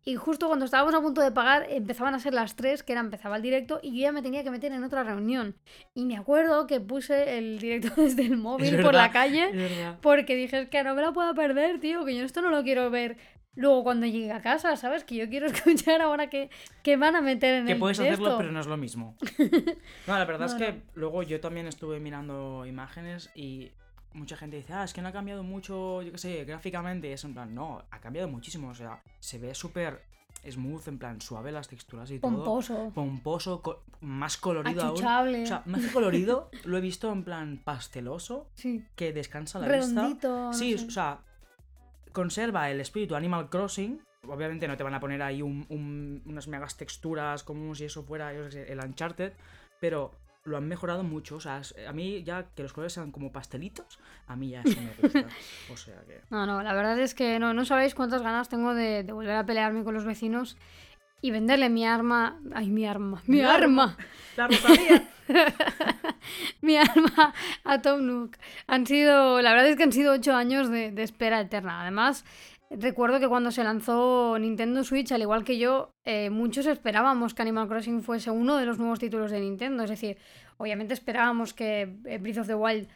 Y 0.06 0.16
justo 0.16 0.48
cuando 0.48 0.66
estábamos 0.66 0.94
a 0.94 1.00
punto 1.00 1.22
de 1.22 1.32
pagar, 1.32 1.66
empezaban 1.70 2.14
a 2.14 2.18
ser 2.18 2.34
las 2.34 2.56
3, 2.56 2.82
que 2.82 2.92
era 2.92 3.00
empezaba 3.00 3.36
el 3.36 3.42
directo, 3.42 3.80
y 3.82 3.96
yo 3.96 4.02
ya 4.02 4.12
me 4.12 4.20
tenía 4.20 4.44
que 4.44 4.50
meter 4.50 4.70
en 4.72 4.84
otra 4.84 5.02
reunión. 5.02 5.56
Y 5.94 6.04
me 6.04 6.16
acuerdo 6.16 6.66
que 6.66 6.78
puse 6.78 7.38
el 7.38 7.58
directo 7.58 7.88
desde 8.02 8.22
el 8.22 8.36
móvil 8.36 8.82
por 8.82 8.92
la 8.92 9.10
calle. 9.10 9.96
Porque 10.02 10.34
dije, 10.34 10.60
es 10.60 10.68
que 10.68 10.82
no 10.82 10.94
me 10.94 11.00
la 11.00 11.12
puedo 11.12 11.34
perder, 11.34 11.80
tío, 11.80 12.04
que 12.04 12.14
yo 12.14 12.24
esto 12.24 12.42
no 12.42 12.50
lo 12.50 12.62
quiero 12.62 12.90
ver 12.90 13.16
luego 13.56 13.82
cuando 13.84 14.06
llegue 14.06 14.32
a 14.32 14.40
casa, 14.42 14.76
¿sabes? 14.76 15.04
Que 15.04 15.16
yo 15.16 15.28
quiero 15.28 15.46
escuchar 15.86 16.00
ahora 16.02 16.28
que, 16.30 16.50
que 16.82 16.96
van 16.96 17.16
a 17.16 17.20
meter 17.20 17.54
en 17.54 17.66
Que 17.66 17.72
el 17.72 17.78
puedes 17.78 17.98
de 17.98 18.08
hacerlo, 18.08 18.36
pero 18.38 18.50
no 18.52 18.60
es 18.60 18.66
lo 18.66 18.76
mismo. 18.76 19.16
No, 20.06 20.18
la 20.18 20.24
verdad 20.24 20.46
es 20.48 20.54
que 20.54 20.82
luego 20.94 21.22
yo 21.22 21.40
también 21.40 21.66
estuve 21.66 22.00
mirando 22.00 22.66
imágenes 22.66 23.30
y 23.34 23.70
mucha 24.12 24.36
gente 24.36 24.56
dice, 24.56 24.72
ah, 24.72 24.84
es 24.84 24.92
que 24.92 25.02
no 25.02 25.08
ha 25.08 25.12
cambiado 25.12 25.42
mucho, 25.42 26.02
yo 26.02 26.12
qué 26.12 26.18
sé, 26.18 26.44
gráficamente. 26.44 27.12
Es 27.12 27.24
en 27.24 27.34
plan, 27.34 27.54
no, 27.54 27.82
ha 27.90 28.00
cambiado 28.00 28.28
muchísimo. 28.28 28.68
O 28.68 28.74
sea, 28.74 29.02
se 29.20 29.38
ve 29.38 29.54
súper 29.54 30.02
smooth, 30.48 30.86
en 30.88 30.98
plan 30.98 31.20
suave 31.20 31.50
las 31.52 31.68
texturas 31.68 32.10
y 32.10 32.18
todo. 32.18 32.30
Pomposo, 32.30 32.92
Pomposo, 32.94 33.62
co- 33.62 33.82
más 34.02 34.36
colorido 34.36 34.82
aún. 34.82 34.90
achuchable, 34.92 35.42
O 35.42 35.46
sea, 35.46 35.62
más 35.66 35.80
que 35.80 35.90
colorido, 35.92 36.50
lo 36.64 36.76
he 36.76 36.80
visto 36.82 37.10
en 37.10 37.24
plan 37.24 37.60
pasteloso, 37.64 38.48
sí, 38.54 38.84
que 38.94 39.12
descansa 39.12 39.58
la 39.58 39.68
vista. 39.68 39.86
redondito. 40.02 40.28
no 40.28 40.52
Sí, 40.52 40.76
sé. 40.78 40.86
o 40.86 40.90
sea, 40.90 41.20
conserva 42.14 42.70
el 42.70 42.80
espíritu 42.80 43.14
Animal 43.14 43.50
Crossing. 43.50 44.00
Obviamente 44.26 44.66
no 44.66 44.78
te 44.78 44.82
van 44.84 44.94
a 44.94 45.00
poner 45.00 45.20
ahí 45.22 45.42
un- 45.42 45.66
un- 45.68 46.22
unas 46.24 46.48
megas 46.48 46.78
texturas 46.78 47.42
como 47.42 47.74
si 47.74 47.84
eso 47.84 48.02
fuera 48.04 48.32
yo 48.32 48.50
sé, 48.50 48.72
el 48.72 48.78
Uncharted, 48.80 49.34
pero 49.80 50.12
lo 50.44 50.56
han 50.56 50.66
mejorado 50.66 51.02
mucho. 51.02 51.36
O 51.36 51.40
sea, 51.40 51.60
a 51.86 51.92
mí 51.92 52.22
ya 52.22 52.46
que 52.54 52.62
los 52.62 52.72
colores 52.72 52.94
sean 52.94 53.12
como 53.12 53.32
pastelitos, 53.32 53.98
a 54.26 54.36
mí 54.36 54.50
ya 54.50 54.62
eso 54.62 54.80
me 54.80 54.92
gusta. 55.02 55.26
o 55.72 55.76
sea 55.76 56.00
que. 56.06 56.22
No, 56.30 56.46
no, 56.46 56.62
la 56.62 56.72
verdad 56.72 56.98
es 56.98 57.14
que 57.14 57.38
no, 57.38 57.52
no 57.52 57.64
sabéis 57.66 57.94
cuántas 57.94 58.22
ganas 58.22 58.48
tengo 58.48 58.72
de, 58.74 59.02
de 59.04 59.12
volver 59.12 59.36
a 59.36 59.44
pelearme 59.44 59.84
con 59.84 59.92
los 59.94 60.04
vecinos 60.06 60.56
y 61.20 61.30
venderle 61.30 61.68
mi 61.68 61.84
arma. 61.86 62.40
Ay, 62.54 62.70
mi 62.70 62.86
arma, 62.86 63.22
mi, 63.26 63.36
Mi 63.38 63.42
arma. 63.42 63.96
¡La 64.36 64.46
Rosalía! 64.48 65.08
mi 66.60 66.76
arma 66.76 67.34
a 67.64 67.82
Tom 67.82 68.06
Nook. 68.06 68.36
Han 68.66 68.86
sido, 68.86 69.40
la 69.42 69.52
verdad 69.52 69.68
es 69.68 69.76
que 69.76 69.84
han 69.84 69.92
sido 69.92 70.12
ocho 70.12 70.34
años 70.34 70.70
de, 70.70 70.90
de 70.90 71.02
espera 71.02 71.40
eterna. 71.40 71.82
Además, 71.82 72.24
recuerdo 72.70 73.20
que 73.20 73.28
cuando 73.28 73.50
se 73.50 73.64
lanzó 73.64 74.38
Nintendo 74.38 74.84
Switch, 74.84 75.12
al 75.12 75.22
igual 75.22 75.44
que 75.44 75.58
yo, 75.58 75.90
eh, 76.04 76.30
muchos 76.30 76.66
esperábamos 76.66 77.34
que 77.34 77.42
Animal 77.42 77.68
Crossing 77.68 78.02
fuese 78.02 78.30
uno 78.30 78.56
de 78.56 78.66
los 78.66 78.78
nuevos 78.78 78.98
títulos 78.98 79.30
de 79.30 79.40
Nintendo. 79.40 79.84
Es 79.84 79.90
decir, 79.90 80.18
obviamente 80.56 80.94
esperábamos 80.94 81.54
que 81.54 81.96
eh, 82.04 82.18
Breath 82.18 82.38
of 82.38 82.46
the 82.46 82.54
Wild 82.54 82.88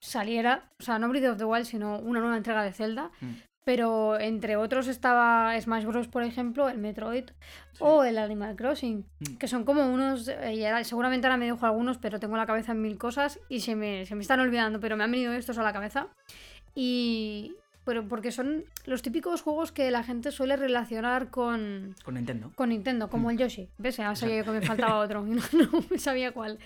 saliera, 0.00 0.70
o 0.78 0.82
sea, 0.82 0.98
no 0.98 1.08
Breath 1.08 1.32
of 1.32 1.38
the 1.38 1.44
Wild, 1.44 1.66
sino 1.66 1.98
una 1.98 2.20
nueva 2.20 2.36
entrega 2.36 2.62
de 2.62 2.72
Zelda. 2.72 3.10
Mm. 3.20 3.49
Pero 3.64 4.18
entre 4.18 4.56
otros 4.56 4.88
estaba 4.88 5.58
Smash 5.60 5.84
Bros, 5.84 6.08
por 6.08 6.22
ejemplo, 6.22 6.68
el 6.68 6.78
Metroid 6.78 7.24
o 7.78 8.04
el 8.04 8.16
Animal 8.18 8.56
Crossing, 8.56 9.04
Mm. 9.20 9.36
que 9.36 9.48
son 9.48 9.64
como 9.64 9.86
unos, 9.92 10.28
eh, 10.28 10.66
ahora- 10.66 10.82
seguramente 10.84 11.26
ahora 11.26 11.36
me 11.36 11.44
dejo 11.46 11.66
algunos, 11.66 11.98
pero 11.98 12.18
tengo 12.18 12.36
la 12.36 12.46
cabeza 12.46 12.72
en 12.72 12.80
mil 12.80 12.96
cosas 12.96 13.38
y 13.48 13.60
se 13.60 13.76
me, 13.76 14.06
se 14.06 14.14
me 14.14 14.22
están 14.22 14.40
olvidando, 14.40 14.80
pero 14.80 14.96
me 14.96 15.04
han 15.04 15.10
venido 15.10 15.32
estos 15.34 15.58
a 15.58 15.62
la 15.62 15.72
cabeza. 15.74 16.08
Y, 16.74 17.54
pero 17.84 18.06
porque 18.08 18.32
son 18.32 18.64
los 18.86 19.02
típicos 19.02 19.42
juegos 19.42 19.72
que 19.72 19.90
la 19.90 20.04
gente 20.04 20.30
suele 20.30 20.56
relacionar 20.56 21.28
con, 21.28 21.94
Con 22.04 22.14
Nintendo. 22.14 22.52
con 22.54 22.70
Nintendo, 22.70 23.08
como 23.10 23.28
Mm. 23.28 23.30
el 23.32 23.38
Yoshi. 23.38 23.68
¿Ves? 23.78 23.98
Ya 23.98 24.14
sabía 24.14 24.36
yo 24.38 24.44
que 24.44 24.52
me 24.52 24.62
faltaba 24.62 24.98
otro 25.00 25.26
y 25.26 25.30
no, 25.32 25.42
no 25.90 25.98
sabía 25.98 26.32
cuál. 26.32 26.58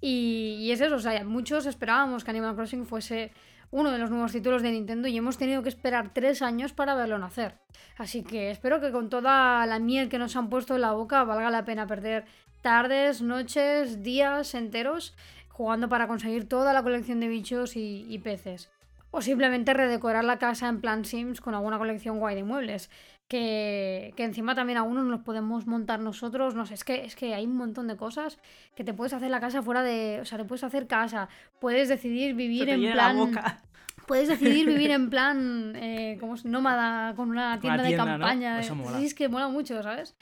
Y, 0.00 0.58
y 0.60 0.72
es 0.72 0.80
eso, 0.82 0.96
o 0.96 0.98
sea, 1.00 1.24
muchos 1.24 1.64
esperábamos 1.64 2.22
que 2.24 2.30
Animal 2.32 2.54
Crossing 2.54 2.84
fuese 2.84 3.32
uno 3.74 3.90
de 3.90 3.98
los 3.98 4.08
nuevos 4.08 4.30
títulos 4.30 4.62
de 4.62 4.70
Nintendo 4.70 5.08
y 5.08 5.16
hemos 5.16 5.36
tenido 5.36 5.64
que 5.64 5.68
esperar 5.68 6.14
tres 6.14 6.42
años 6.42 6.72
para 6.72 6.94
verlo 6.94 7.18
nacer. 7.18 7.56
Así 7.98 8.22
que 8.22 8.52
espero 8.52 8.80
que 8.80 8.92
con 8.92 9.10
toda 9.10 9.66
la 9.66 9.80
miel 9.80 10.08
que 10.08 10.16
nos 10.16 10.36
han 10.36 10.48
puesto 10.48 10.76
en 10.76 10.82
la 10.82 10.92
boca 10.92 11.24
valga 11.24 11.50
la 11.50 11.64
pena 11.64 11.84
perder 11.88 12.24
tardes, 12.62 13.20
noches, 13.20 14.04
días 14.04 14.54
enteros 14.54 15.16
jugando 15.48 15.88
para 15.88 16.06
conseguir 16.06 16.48
toda 16.48 16.72
la 16.72 16.84
colección 16.84 17.18
de 17.18 17.26
bichos 17.26 17.72
y, 17.74 18.16
peces. 18.22 18.70
O 19.10 19.22
simplemente 19.22 19.74
redecorar 19.74 20.22
la 20.22 20.38
casa 20.38 20.68
en 20.68 20.80
plan 20.80 21.04
Sims 21.04 21.40
con 21.40 21.56
alguna 21.56 21.76
colección 21.76 22.20
guay 22.20 22.36
de 22.36 22.44
muebles. 22.44 22.90
Que, 23.28 24.12
que 24.16 24.24
encima 24.24 24.54
también 24.54 24.76
algunos 24.76 25.06
nos 25.06 25.20
podemos 25.20 25.66
montar 25.66 25.98
nosotros. 26.00 26.54
No 26.54 26.66
sé, 26.66 26.74
es 26.74 26.84
que, 26.84 27.04
es 27.04 27.16
que 27.16 27.34
hay 27.34 27.46
un 27.46 27.56
montón 27.56 27.88
de 27.88 27.96
cosas 27.96 28.38
que 28.74 28.84
te 28.84 28.92
puedes 28.92 29.12
hacer 29.14 29.30
la 29.30 29.40
casa 29.40 29.62
fuera 29.62 29.82
de. 29.82 30.18
O 30.20 30.24
sea, 30.24 30.38
te 30.38 30.44
puedes 30.44 30.62
hacer 30.62 30.86
casa. 30.86 31.28
Puedes 31.58 31.88
decidir 31.88 32.34
vivir 32.34 32.68
en 32.68 32.82
plan. 32.92 33.16
la 33.16 33.24
boca. 33.24 33.62
Puedes 34.06 34.28
decidir 34.28 34.66
vivir 34.66 34.90
en 34.90 35.08
plan. 35.08 35.72
Eh, 35.76 36.18
como 36.20 36.34
nómada 36.44 37.14
con 37.14 37.30
una 37.30 37.58
tienda, 37.60 37.84
tienda, 37.84 38.04
de 38.04 38.10
¿no? 38.12 38.18
campaña. 38.18 38.60
Eso 38.60 38.74
mola. 38.74 38.98
Sí, 38.98 39.06
es 39.06 39.14
que 39.14 39.28
mola 39.28 39.48
mucho, 39.48 39.82
¿sabes? 39.82 40.14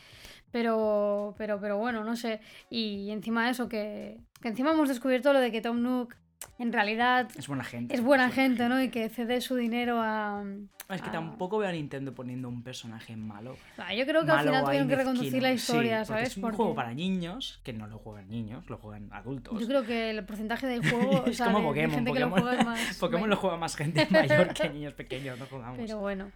Pero, 0.53 1.35
pero, 1.39 1.59
pero 1.61 1.79
bueno, 1.79 2.05
no 2.05 2.15
sé. 2.15 2.41
Y 2.71 3.11
encima 3.11 3.51
eso, 3.51 3.69
que, 3.69 4.21
que 4.41 4.49
encima 4.49 4.73
hemos 4.73 4.89
descubierto 4.89 5.33
lo 5.33 5.41
de 5.41 5.51
que 5.51 5.61
Tom 5.61 5.83
Nook 5.83 6.15
en 6.59 6.73
realidad 6.73 7.29
Es 7.37 7.49
buena 7.49 7.65
gente. 7.65 7.95
es 7.95 8.03
buena 8.03 8.31
gente, 8.31 8.69
¿no? 8.69 8.83
Y 8.83 8.89
que 8.91 9.09
cede 9.09 9.41
su 9.41 9.57
dinero 9.57 10.01
a... 10.01 10.45
Es 10.91 11.01
que 11.01 11.09
a- 11.09 11.13
tampoco 11.13 11.59
veo 11.59 11.69
a 11.69 11.73
Nintendo 11.73 12.15
poniendo 12.15 12.49
un 12.49 12.63
personaje 12.63 13.17
malo. 13.17 13.57
Ah, 13.79 13.95
Yo 13.95 14.05
creo 14.05 14.25
que 14.25 14.31
al 14.31 14.37
malo 14.39 14.49
final 14.51 14.63
o 14.63 14.67
tuvieron 14.67 14.89
que 14.89 14.97
reconducir 14.97 15.43
la 15.43 15.49
Sí, 15.51 15.55
historia, 15.55 15.97
porque 15.99 16.07
¿sabes? 16.09 16.29
Es 16.29 16.37
un 16.37 16.43
Porque 16.43 16.57
juego 16.57 16.75
para 16.75 16.93
niños, 16.93 17.61
que 17.65 17.73
no 17.73 17.87
lo 17.87 17.99
juegan 17.99 18.29
niños, 18.29 18.69
lo 18.69 18.77
juegan 18.79 19.09
adultos. 19.13 19.59
Yo 19.61 19.67
creo 19.67 19.85
que 19.85 20.11
el 20.11 20.25
porcentaje 20.25 20.67
del 20.67 20.89
juego, 20.89 21.23
o 21.23 21.27
es 21.27 21.37
sea, 21.37 21.47
como 21.47 21.59
de- 21.59 21.65
de, 21.65 21.69
Pokémon. 21.89 21.91
gente 21.95 22.13
que 22.13 22.21
Pokémon, 22.27 22.39
lo 22.41 22.47
juega 22.47 22.65
más... 22.65 22.99
Pokémon 22.99 23.31
lo 23.31 23.37
juega 23.37 23.57
más 23.57 23.77
gente 23.77 24.07
mayor 24.11 24.53
que 24.53 24.69
niños 24.69 24.95
pequeños, 24.95 25.39
no 25.39 25.47
jugamos. 25.47 25.79
Pero 25.79 25.99
bueno. 26.01 26.31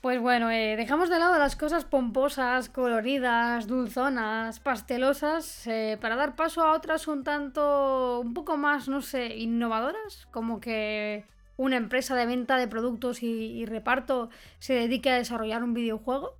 Pues 0.00 0.18
bueno, 0.18 0.50
eh, 0.50 0.76
dejamos 0.76 1.10
de 1.10 1.18
lado 1.18 1.38
las 1.38 1.56
cosas 1.56 1.84
pomposas, 1.84 2.70
coloridas, 2.70 3.66
dulzonas, 3.66 4.58
pastelosas, 4.58 5.66
eh, 5.66 5.98
para 6.00 6.16
dar 6.16 6.36
paso 6.36 6.62
a 6.62 6.72
otras 6.72 7.06
un 7.06 7.22
tanto, 7.22 8.20
un 8.20 8.32
poco 8.32 8.56
más, 8.56 8.88
no 8.88 9.02
sé, 9.02 9.36
innovadoras, 9.36 10.26
como 10.30 10.58
que 10.58 11.26
una 11.58 11.76
empresa 11.76 12.16
de 12.16 12.24
venta 12.24 12.56
de 12.56 12.66
productos 12.66 13.22
y, 13.22 13.26
y 13.28 13.66
reparto 13.66 14.30
se 14.58 14.72
dedique 14.72 15.10
a 15.10 15.16
desarrollar 15.16 15.62
un 15.62 15.74
videojuego. 15.74 16.34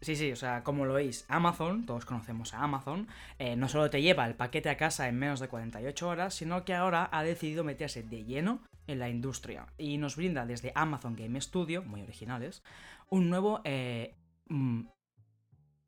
Sí, 0.00 0.14
sí, 0.14 0.30
o 0.30 0.36
sea, 0.36 0.62
como 0.62 0.84
lo 0.84 0.94
veis, 0.94 1.24
Amazon, 1.28 1.84
todos 1.84 2.04
conocemos 2.04 2.54
a 2.54 2.62
Amazon, 2.62 3.08
eh, 3.38 3.56
no 3.56 3.68
solo 3.68 3.90
te 3.90 4.00
lleva 4.00 4.26
el 4.26 4.34
paquete 4.36 4.70
a 4.70 4.76
casa 4.76 5.08
en 5.08 5.18
menos 5.18 5.40
de 5.40 5.48
48 5.48 6.08
horas, 6.08 6.34
sino 6.34 6.64
que 6.64 6.74
ahora 6.74 7.08
ha 7.10 7.24
decidido 7.24 7.64
meterse 7.64 8.04
de 8.04 8.24
lleno 8.24 8.60
en 8.86 9.00
la 9.00 9.08
industria 9.08 9.66
y 9.76 9.98
nos 9.98 10.14
brinda 10.14 10.46
desde 10.46 10.70
Amazon 10.76 11.16
Game 11.16 11.40
Studio, 11.40 11.82
muy 11.82 12.02
originales, 12.02 12.62
un 13.10 13.28
nuevo, 13.28 13.60
eh, 13.64 14.14
mm, 14.48 14.82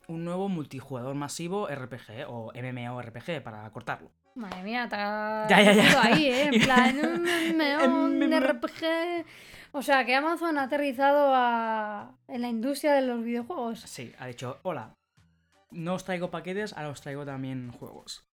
un 0.09 0.25
nuevo 0.25 0.49
multijugador 0.49 1.15
masivo 1.15 1.69
RPG 1.69 2.27
o 2.27 2.53
MMORPG 2.53 3.43
para 3.45 3.71
cortarlo. 3.71 4.11
Madre 4.35 4.63
mía, 4.63 4.85
está 4.85 5.47
Ya, 5.49 5.61
ya, 5.63 5.73
ya. 5.73 6.03
ahí, 6.03 6.27
¿eh? 6.27 6.51
En 6.53 6.61
plan, 6.65 6.99
un. 7.91 8.41
RPG. 8.41 9.25
O 9.73 9.83
sea, 9.83 10.05
que 10.05 10.15
Amazon 10.15 10.59
ha 10.59 10.65
aterrizado 10.65 11.33
a... 11.33 12.17
en 12.29 12.43
la 12.43 12.49
industria 12.49 12.95
de 12.95 13.03
los 13.03 13.23
videojuegos. 13.23 13.81
Sí, 13.81 14.13
ha 14.19 14.27
dicho, 14.27 14.59
hola, 14.63 14.95
no 15.71 15.95
os 15.95 16.05
traigo 16.05 16.31
paquetes, 16.31 16.73
ahora 16.77 16.91
os 16.91 17.01
traigo 17.01 17.25
también 17.25 17.71
juegos. 17.71 18.25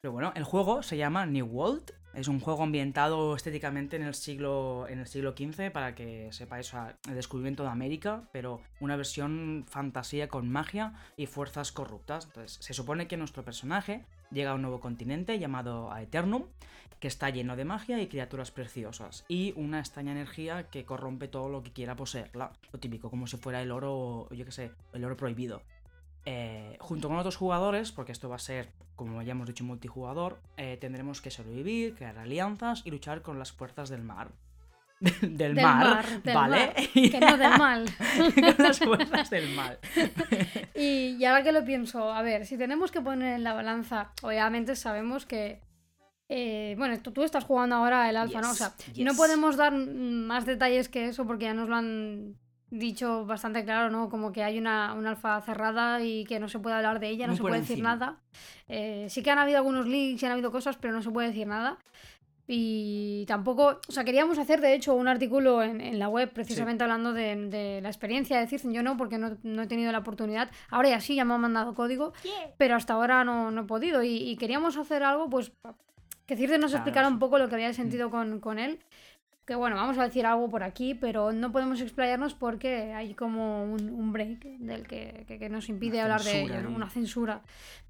Pero 0.00 0.12
bueno, 0.12 0.32
el 0.34 0.44
juego 0.44 0.82
se 0.82 0.96
llama 0.96 1.24
New 1.26 1.46
World. 1.46 1.92
Es 2.12 2.28
un 2.28 2.38
juego 2.38 2.62
ambientado 2.62 3.34
estéticamente 3.34 3.96
en 3.96 4.02
el 4.02 4.14
siglo, 4.14 4.86
en 4.88 5.00
el 5.00 5.06
siglo 5.06 5.32
XV, 5.32 5.72
para 5.72 5.94
que 5.94 6.28
sepáis 6.32 6.74
o 6.74 6.78
el 7.08 7.14
descubrimiento 7.14 7.62
de 7.62 7.70
América, 7.70 8.28
pero 8.30 8.60
una 8.80 8.96
versión 8.96 9.64
fantasía 9.66 10.28
con 10.28 10.48
magia 10.48 10.92
y 11.16 11.26
fuerzas 11.26 11.72
corruptas. 11.72 12.26
Entonces, 12.26 12.58
se 12.60 12.74
supone 12.74 13.08
que 13.08 13.16
nuestro 13.16 13.44
personaje 13.44 14.04
llega 14.34 14.50
a 14.50 14.54
un 14.54 14.62
nuevo 14.62 14.80
continente 14.80 15.38
llamado 15.38 15.90
Aeternum, 15.92 16.44
que 17.00 17.08
está 17.08 17.30
lleno 17.30 17.56
de 17.56 17.64
magia 17.64 18.00
y 18.00 18.08
criaturas 18.08 18.50
preciosas, 18.50 19.24
y 19.28 19.52
una 19.56 19.78
extraña 19.78 20.12
energía 20.12 20.68
que 20.70 20.84
corrompe 20.84 21.28
todo 21.28 21.48
lo 21.48 21.62
que 21.62 21.72
quiera 21.72 21.96
poseerla. 21.96 22.52
Lo 22.72 22.78
típico, 22.78 23.10
como 23.10 23.26
si 23.26 23.36
fuera 23.36 23.62
el 23.62 23.70
oro, 23.70 24.28
yo 24.30 24.44
qué 24.44 24.52
sé, 24.52 24.70
el 24.92 25.04
oro 25.04 25.16
prohibido. 25.16 25.62
Eh, 26.26 26.76
junto 26.80 27.08
con 27.08 27.18
otros 27.18 27.36
jugadores, 27.36 27.92
porque 27.92 28.12
esto 28.12 28.28
va 28.28 28.36
a 28.36 28.38
ser, 28.38 28.70
como 28.96 29.20
ya 29.22 29.32
hemos 29.32 29.46
dicho, 29.46 29.64
multijugador, 29.64 30.40
eh, 30.56 30.78
tendremos 30.80 31.20
que 31.20 31.30
sobrevivir, 31.30 31.94
crear 31.94 32.16
alianzas 32.18 32.82
y 32.84 32.90
luchar 32.90 33.20
con 33.22 33.38
las 33.38 33.52
fuerzas 33.52 33.90
del 33.90 34.02
mar. 34.02 34.30
Del, 35.20 35.36
Del 35.36 35.54
mar, 35.54 35.84
mar, 35.86 36.22
del 36.22 36.34
¿vale? 36.34 36.66
mar, 36.66 36.74
que 37.10 37.20
no 37.20 37.36
del 37.36 37.58
mal. 37.58 37.84
con 38.56 38.64
las 38.64 38.78
fuerzas 38.78 39.30
del 39.30 39.54
mal. 39.54 39.78
Y, 40.74 41.16
y 41.18 41.24
ahora 41.24 41.42
que 41.42 41.52
lo 41.52 41.64
pienso, 41.64 42.12
a 42.12 42.22
ver, 42.22 42.46
si 42.46 42.58
tenemos 42.58 42.90
que 42.90 43.00
poner 43.00 43.34
en 43.34 43.44
la 43.44 43.52
balanza, 43.52 44.10
obviamente 44.22 44.74
sabemos 44.76 45.24
que. 45.26 45.60
eh, 46.28 46.74
bueno, 46.78 46.98
tú, 47.00 47.12
tú 47.12 47.22
estás 47.22 47.44
jugando 47.44 47.76
ahora 47.76 48.08
el 48.10 48.16
alfa, 48.16 48.40
¿no? 48.40 48.50
O 48.50 48.54
sea, 48.54 48.72
Yes, 48.92 49.04
no 49.04 49.12
yes. 49.12 49.16
podemos 49.18 49.56
dar 49.56 49.72
más 49.72 50.46
detalles 50.46 50.88
que 50.88 51.06
eso 51.08 51.26
porque 51.26 51.44
ya 51.44 51.54
nos 51.54 51.68
lo 51.68 51.76
han 51.76 52.36
dicho 52.70 53.24
bastante 53.24 53.62
claro, 53.64 53.88
¿no? 53.90 54.08
Como 54.08 54.32
que 54.32 54.42
hay 54.42 54.58
una, 54.58 54.94
una 54.94 55.10
alfa 55.10 55.40
cerrada 55.42 56.02
y 56.02 56.24
que 56.24 56.40
no 56.40 56.48
se 56.48 56.58
puede 56.58 56.74
hablar 56.74 56.98
de 56.98 57.08
ella, 57.08 57.28
no 57.28 57.36
se 57.36 57.42
puede 57.42 57.60
decir 57.60 57.80
nada. 57.80 58.18
Eh, 58.66 59.06
sí 59.10 59.22
que 59.22 59.30
han 59.30 59.38
habido 59.38 59.58
algunos 59.58 59.86
leaks 59.86 60.20
y 60.22 60.26
han 60.26 60.32
habido 60.32 60.50
cosas, 60.50 60.76
pero 60.76 60.92
no 60.92 61.00
se 61.02 61.10
puede 61.10 61.28
decir 61.28 61.46
nada. 61.46 61.78
Y 62.46 63.24
tampoco, 63.26 63.80
o 63.88 63.92
sea, 63.92 64.04
queríamos 64.04 64.38
hacer 64.38 64.60
de 64.60 64.74
hecho 64.74 64.94
un 64.94 65.08
artículo 65.08 65.62
en, 65.62 65.80
en 65.80 65.98
la 65.98 66.08
web 66.08 66.30
precisamente 66.30 66.84
hablando 66.84 67.14
de, 67.14 67.34
de 67.48 67.80
la 67.80 67.88
experiencia 67.88 68.38
de 68.38 68.46
Circen. 68.46 68.72
Yo 68.74 68.82
no, 68.82 68.96
porque 68.98 69.16
no, 69.16 69.38
no 69.42 69.62
he 69.62 69.66
tenido 69.66 69.90
la 69.92 69.98
oportunidad. 70.00 70.50
Ahora 70.68 70.90
ya 70.90 71.00
sí, 71.00 71.14
ya 71.14 71.24
me 71.24 71.32
han 71.34 71.40
mandado 71.40 71.74
código, 71.74 72.12
pero 72.58 72.76
hasta 72.76 72.92
ahora 72.92 73.24
no, 73.24 73.50
no 73.50 73.62
he 73.62 73.64
podido. 73.64 74.02
Y, 74.02 74.16
y 74.16 74.36
queríamos 74.36 74.76
hacer 74.76 75.02
algo, 75.02 75.30
pues, 75.30 75.52
que 76.26 76.36
Circe 76.36 76.58
nos 76.58 76.72
Claro, 76.72 76.82
explicara 76.82 77.06
sí. 77.08 77.12
un 77.14 77.18
poco 77.18 77.38
lo 77.38 77.48
que 77.48 77.54
había 77.54 77.72
sentido 77.72 78.10
con, 78.10 78.40
con 78.40 78.58
él. 78.58 78.78
Que 79.46 79.54
bueno, 79.54 79.76
vamos 79.76 79.96
a 79.98 80.04
decir 80.04 80.24
algo 80.26 80.48
por 80.50 80.62
aquí, 80.62 80.94
pero 80.94 81.32
no 81.32 81.52
podemos 81.52 81.80
explayarnos 81.80 82.34
porque 82.34 82.92
hay 82.94 83.14
como 83.14 83.64
un, 83.64 83.90
un 83.90 84.12
break 84.12 84.42
del 84.58 84.86
que, 84.86 85.24
que- 85.28 85.38
que 85.38 85.48
nos 85.50 85.68
impide 85.68 85.96
Una 85.96 86.02
hablar 86.04 86.22
de 86.22 86.42
ello, 86.42 86.62
¿no? 86.62 86.70
una 86.76 86.88
censura. 86.88 87.42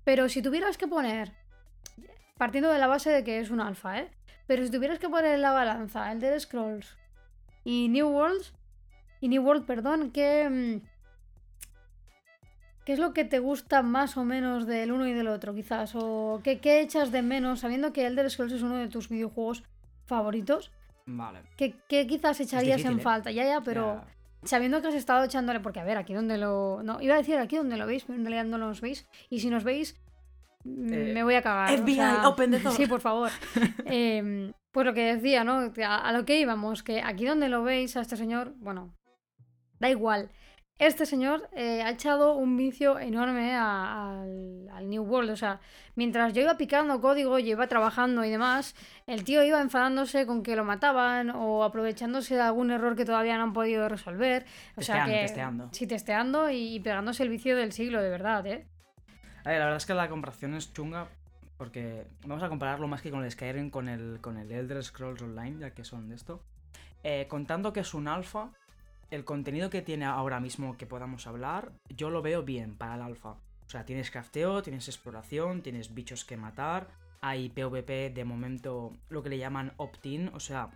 Pero 0.04 0.28
si 0.28 0.42
tuvieras 0.42 0.76
que 0.78 0.88
poner, 0.88 1.30
partiendo 2.38 2.70
de 2.72 2.78
la 2.78 2.88
base 2.88 3.10
de 3.10 3.22
que 3.22 3.38
es 3.38 3.50
un 3.50 3.60
alfa, 3.60 3.98
¿eh? 4.00 4.10
Pero 4.46 4.64
si 4.64 4.70
tuvieras 4.70 4.98
que 4.98 5.08
poner 5.08 5.34
en 5.34 5.42
la 5.42 5.52
balanza 5.52 6.10
Elder 6.12 6.38
Scrolls 6.40 6.96
y 7.64 7.88
New 7.88 8.08
Worlds, 8.08 8.52
y 9.20 9.28
New 9.28 9.42
World, 9.42 9.64
perdón, 9.64 10.10
¿qué, 10.10 10.48
mm, 10.50 10.86
¿qué 12.84 12.92
es 12.92 12.98
lo 12.98 13.14
que 13.14 13.24
te 13.24 13.38
gusta 13.38 13.82
más 13.82 14.16
o 14.16 14.24
menos 14.24 14.66
del 14.66 14.92
uno 14.92 15.06
y 15.06 15.12
del 15.14 15.28
otro, 15.28 15.54
quizás? 15.54 15.92
¿O 15.94 16.40
qué, 16.44 16.58
qué 16.58 16.80
echas 16.80 17.10
de 17.10 17.22
menos, 17.22 17.60
sabiendo 17.60 17.92
que 17.92 18.06
Elder 18.06 18.30
Scrolls 18.30 18.52
es 18.52 18.62
uno 18.62 18.76
de 18.76 18.88
tus 18.88 19.08
videojuegos 19.08 19.64
favoritos? 20.06 20.70
Vale. 21.06 21.40
¿Qué, 21.56 21.74
qué 21.88 22.06
quizás 22.06 22.40
echarías 22.40 22.76
difícil, 22.78 22.92
en 22.92 22.98
¿eh? 22.98 23.02
falta? 23.02 23.30
Ya, 23.30 23.44
ya, 23.44 23.60
pero 23.62 24.02
Ya. 24.42 24.48
sabiendo 24.48 24.80
que 24.82 24.88
has 24.88 24.94
estado 24.94 25.24
echándole, 25.24 25.60
porque 25.60 25.80
a 25.80 25.84
ver, 25.84 25.96
aquí 25.96 26.12
donde 26.14 26.36
lo. 26.38 26.82
No, 26.82 27.00
iba 27.00 27.14
a 27.14 27.18
decir 27.18 27.36
aquí 27.38 27.56
donde 27.56 27.76
lo 27.78 27.86
veis, 27.86 28.04
pero 28.04 28.18
en 28.18 28.24
realidad 28.26 28.44
no 28.44 28.58
nos 28.58 28.80
veis. 28.82 29.06
Y 29.30 29.40
si 29.40 29.48
nos 29.50 29.64
veis, 29.64 29.98
Eh, 30.66 31.10
me 31.14 31.22
voy 31.22 31.34
a 31.34 31.42
cagar. 31.42 31.70
o 31.70 31.82
FBI, 31.82 31.94
sea, 31.94 32.28
open 32.28 32.50
the 32.52 32.58
door. 32.60 32.72
Sí, 32.76 32.86
por 32.86 33.00
favor. 33.00 33.30
Em, 33.84 34.52
pues 34.72 34.86
lo 34.86 34.94
que 34.94 35.14
decía, 35.14 35.44
¿no? 35.44 35.70
A, 35.84 35.96
a 36.08 36.12
lo 36.12 36.24
que 36.24 36.38
íbamos, 36.40 36.82
que 36.82 37.02
aquí 37.02 37.26
donde 37.26 37.48
lo 37.48 37.62
veis 37.62 37.96
a 37.96 38.00
este 38.00 38.16
señor, 38.16 38.54
bueno, 38.58 38.94
da 39.78 39.90
igual. 39.90 40.30
este 40.78 41.06
señor 41.06 41.48
eh, 41.52 41.82
ha 41.82 41.90
echado 41.90 42.34
un 42.36 42.56
vicio 42.56 42.98
enorme 42.98 43.54
a- 43.54 44.22
al, 44.22 44.68
al 44.72 44.88
New 44.90 45.04
World. 45.04 45.30
O 45.30 45.36
sea, 45.36 45.60
mientras 45.94 46.32
yo 46.32 46.42
iba 46.42 46.56
picando 46.56 47.00
código, 47.00 47.38
yo 47.38 47.50
iba 47.52 47.66
trabajando 47.68 48.24
y 48.24 48.30
demás, 48.30 48.74
el 49.06 49.22
tío 49.22 49.44
iba 49.44 49.60
enfadándose 49.60 50.26
con 50.26 50.42
que 50.42 50.56
lo 50.56 50.64
mataban 50.64 51.30
o 51.30 51.62
aprovechándose 51.62 52.34
de 52.34 52.40
algún 52.40 52.72
error 52.72 52.96
que 52.96 53.04
todavía 53.04 53.36
no 53.36 53.44
han 53.44 53.52
podido 53.52 53.88
resolver. 53.88 54.46
O 54.76 54.82
sea 54.82 55.04
Testeando, 55.04 55.12
que. 55.14 55.20
testeando. 55.20 55.68
Sí, 55.72 55.86
testeando 55.86 56.50
y 56.50 56.80
pegándose 56.80 57.22
el 57.22 57.28
vicio 57.28 57.56
del 57.56 57.70
siglo, 57.72 58.02
de 58.02 58.10
verdad, 58.10 58.44
¿eh? 58.46 58.66
La 59.44 59.52
verdad 59.52 59.76
es 59.76 59.86
que 59.86 59.94
la 59.94 60.08
comparación 60.08 60.54
es 60.54 60.72
chunga 60.72 61.08
porque 61.56 62.06
vamos 62.26 62.42
a 62.42 62.48
compararlo 62.48 62.88
más 62.88 63.02
que 63.02 63.10
con 63.10 63.24
el 63.24 63.30
Skyrim 63.30 63.70
con 63.70 63.88
el, 63.88 64.18
con 64.20 64.38
el 64.38 64.50
Elder 64.50 64.82
Scrolls 64.82 65.22
Online, 65.22 65.60
ya 65.60 65.70
que 65.74 65.84
son 65.84 66.08
de 66.08 66.16
esto. 66.16 66.42
Eh, 67.02 67.26
contando 67.28 67.72
que 67.72 67.80
es 67.80 67.94
un 67.94 68.08
alfa, 68.08 68.50
el 69.10 69.24
contenido 69.24 69.70
que 69.70 69.82
tiene 69.82 70.06
ahora 70.06 70.40
mismo 70.40 70.76
que 70.76 70.86
podamos 70.86 71.26
hablar, 71.26 71.72
yo 71.88 72.10
lo 72.10 72.22
veo 72.22 72.42
bien 72.42 72.76
para 72.76 72.96
el 72.96 73.02
alfa. 73.02 73.30
O 73.66 73.68
sea, 73.68 73.84
tienes 73.84 74.10
crafteo, 74.10 74.62
tienes 74.62 74.88
exploración, 74.88 75.62
tienes 75.62 75.94
bichos 75.94 76.24
que 76.24 76.36
matar, 76.36 76.88
hay 77.20 77.50
PvP 77.50 78.10
de 78.10 78.24
momento 78.24 78.92
lo 79.08 79.22
que 79.22 79.28
le 79.28 79.38
llaman 79.38 79.72
opt-in, 79.76 80.30
o 80.34 80.40
sea, 80.40 80.70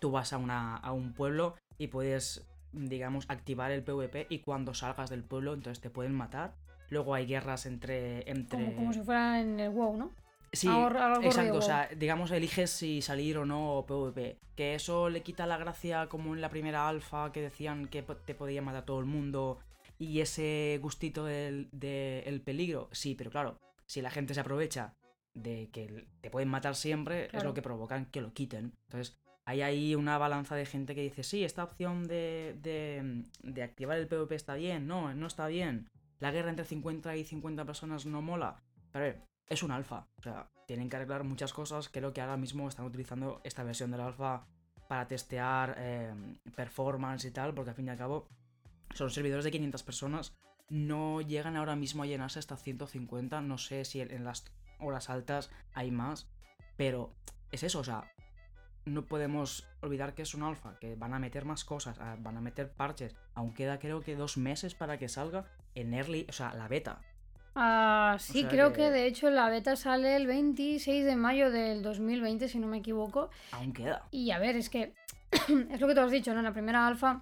tú 0.00 0.10
vas 0.10 0.32
a, 0.32 0.38
una, 0.38 0.76
a 0.76 0.92
un 0.92 1.12
pueblo 1.12 1.56
y 1.78 1.86
puedes, 1.88 2.46
digamos, 2.72 3.26
activar 3.28 3.70
el 3.70 3.82
PvP 3.82 4.26
y 4.28 4.40
cuando 4.40 4.74
salgas 4.74 5.10
del 5.10 5.24
pueblo 5.24 5.54
entonces 5.54 5.80
te 5.80 5.90
pueden 5.90 6.14
matar. 6.14 6.54
Luego 6.90 7.14
hay 7.14 7.26
guerras 7.26 7.66
entre... 7.66 8.28
entre... 8.30 8.58
Como, 8.64 8.76
como 8.76 8.92
si 8.92 9.00
fuera 9.00 9.40
en 9.40 9.58
el 9.58 9.70
WoW, 9.70 9.96
¿no? 9.96 10.10
Sí, 10.52 10.66
algo- 10.68 11.22
exacto. 11.22 11.58
O 11.58 11.62
sea, 11.62 11.88
digamos, 11.96 12.30
eliges 12.32 12.70
si 12.70 13.00
salir 13.02 13.38
o 13.38 13.46
no 13.46 13.84
PvP. 13.86 14.36
Que 14.56 14.74
eso 14.74 15.08
le 15.08 15.22
quita 15.22 15.46
la 15.46 15.56
gracia 15.56 16.08
como 16.08 16.34
en 16.34 16.40
la 16.40 16.50
primera 16.50 16.88
alfa 16.88 17.30
que 17.32 17.40
decían 17.40 17.86
que 17.86 18.02
te 18.02 18.34
podía 18.34 18.60
matar 18.60 18.84
todo 18.84 18.98
el 18.98 19.06
mundo 19.06 19.58
y 19.98 20.20
ese 20.20 20.78
gustito 20.82 21.24
del, 21.24 21.68
del 21.70 22.40
peligro. 22.40 22.88
Sí, 22.90 23.14
pero 23.14 23.30
claro, 23.30 23.58
si 23.86 24.02
la 24.02 24.10
gente 24.10 24.34
se 24.34 24.40
aprovecha 24.40 24.94
de 25.34 25.68
que 25.72 26.06
te 26.20 26.30
pueden 26.30 26.48
matar 26.48 26.74
siempre, 26.74 27.26
es 27.32 27.44
lo 27.44 27.54
que 27.54 27.62
provocan 27.62 28.06
que 28.06 28.20
lo 28.20 28.32
quiten. 28.32 28.72
Entonces, 28.88 29.16
hay 29.44 29.62
ahí 29.62 29.94
una 29.94 30.18
balanza 30.18 30.56
de 30.56 30.66
gente 30.66 30.96
que 30.96 31.02
dice, 31.02 31.22
sí, 31.22 31.44
esta 31.44 31.62
opción 31.62 32.08
de, 32.08 32.56
de, 32.60 33.24
de 33.44 33.62
activar 33.62 33.98
el 33.98 34.08
PvP 34.08 34.34
está 34.34 34.54
bien, 34.54 34.88
no, 34.88 35.14
no 35.14 35.26
está 35.28 35.46
bien. 35.46 35.88
La 36.20 36.30
guerra 36.30 36.50
entre 36.50 36.64
50 36.64 37.16
y 37.16 37.24
50 37.24 37.64
personas 37.64 38.06
no 38.06 38.22
mola. 38.22 38.62
Pero 38.92 39.04
ver, 39.04 39.22
es 39.48 39.62
un 39.62 39.72
alfa. 39.72 40.06
O 40.18 40.22
sea, 40.22 40.50
tienen 40.66 40.88
que 40.88 40.96
arreglar 40.96 41.24
muchas 41.24 41.52
cosas. 41.52 41.88
Creo 41.88 42.12
que 42.12 42.20
ahora 42.20 42.36
mismo 42.36 42.68
están 42.68 42.86
utilizando 42.86 43.40
esta 43.42 43.64
versión 43.64 43.90
del 43.90 44.00
alfa 44.00 44.46
para 44.88 45.06
testear 45.06 45.74
eh, 45.78 46.12
performance 46.54 47.24
y 47.24 47.30
tal, 47.30 47.54
porque 47.54 47.70
al 47.70 47.76
fin 47.76 47.86
y 47.86 47.90
al 47.90 47.96
cabo 47.96 48.28
son 48.94 49.10
servidores 49.10 49.44
de 49.44 49.50
500 49.50 49.82
personas. 49.82 50.36
No 50.68 51.20
llegan 51.20 51.56
ahora 51.56 51.74
mismo 51.74 52.02
a 52.02 52.06
llenarse 52.06 52.38
hasta 52.38 52.56
150. 52.56 53.40
No 53.40 53.58
sé 53.58 53.84
si 53.84 54.00
en 54.00 54.24
las 54.24 54.44
horas 54.78 55.10
altas 55.10 55.50
hay 55.74 55.90
más. 55.90 56.28
Pero 56.76 57.12
es 57.50 57.62
eso, 57.62 57.80
o 57.80 57.84
sea, 57.84 58.12
no 58.84 59.04
podemos 59.04 59.66
olvidar 59.80 60.14
que 60.14 60.22
es 60.22 60.34
un 60.34 60.42
alfa, 60.42 60.78
que 60.80 60.94
van 60.94 61.14
a 61.14 61.18
meter 61.18 61.44
más 61.44 61.64
cosas, 61.64 61.98
van 61.98 62.36
a 62.36 62.40
meter 62.40 62.70
parches. 62.70 63.14
Aún 63.34 63.52
queda 63.54 63.78
creo 63.78 64.00
que 64.00 64.16
dos 64.16 64.36
meses 64.36 64.74
para 64.74 64.98
que 64.98 65.08
salga 65.08 65.44
en 65.74 65.94
early, 65.94 66.26
o 66.28 66.32
sea, 66.32 66.54
la 66.54 66.68
beta. 66.68 67.00
Ah, 67.54 68.16
sí, 68.18 68.40
sea 68.42 68.48
creo 68.48 68.70
que- 68.70 68.76
que... 68.78 68.90
de 68.90 69.06
hecho 69.06 69.28
la 69.30 69.48
beta 69.48 69.76
sale 69.76 70.16
el 70.16 70.26
26 70.26 71.04
de 71.04 71.16
mayo 71.16 71.50
del 71.50 71.82
2020, 71.82 72.48
si 72.48 72.58
no 72.58 72.66
me 72.66 72.78
equivoco. 72.78 73.30
Aún 73.52 73.72
queda. 73.72 74.06
Y 74.10 74.30
a 74.30 74.38
ver, 74.38 74.56
es 74.56 74.70
que 74.70 74.94
es 75.70 75.80
lo 75.80 75.86
que 75.88 75.94
tú 75.94 76.00
has 76.00 76.10
dicho, 76.10 76.32
¿no? 76.32 76.38
En 76.38 76.44
la 76.44 76.52
primera 76.52 76.86
alfa, 76.86 77.20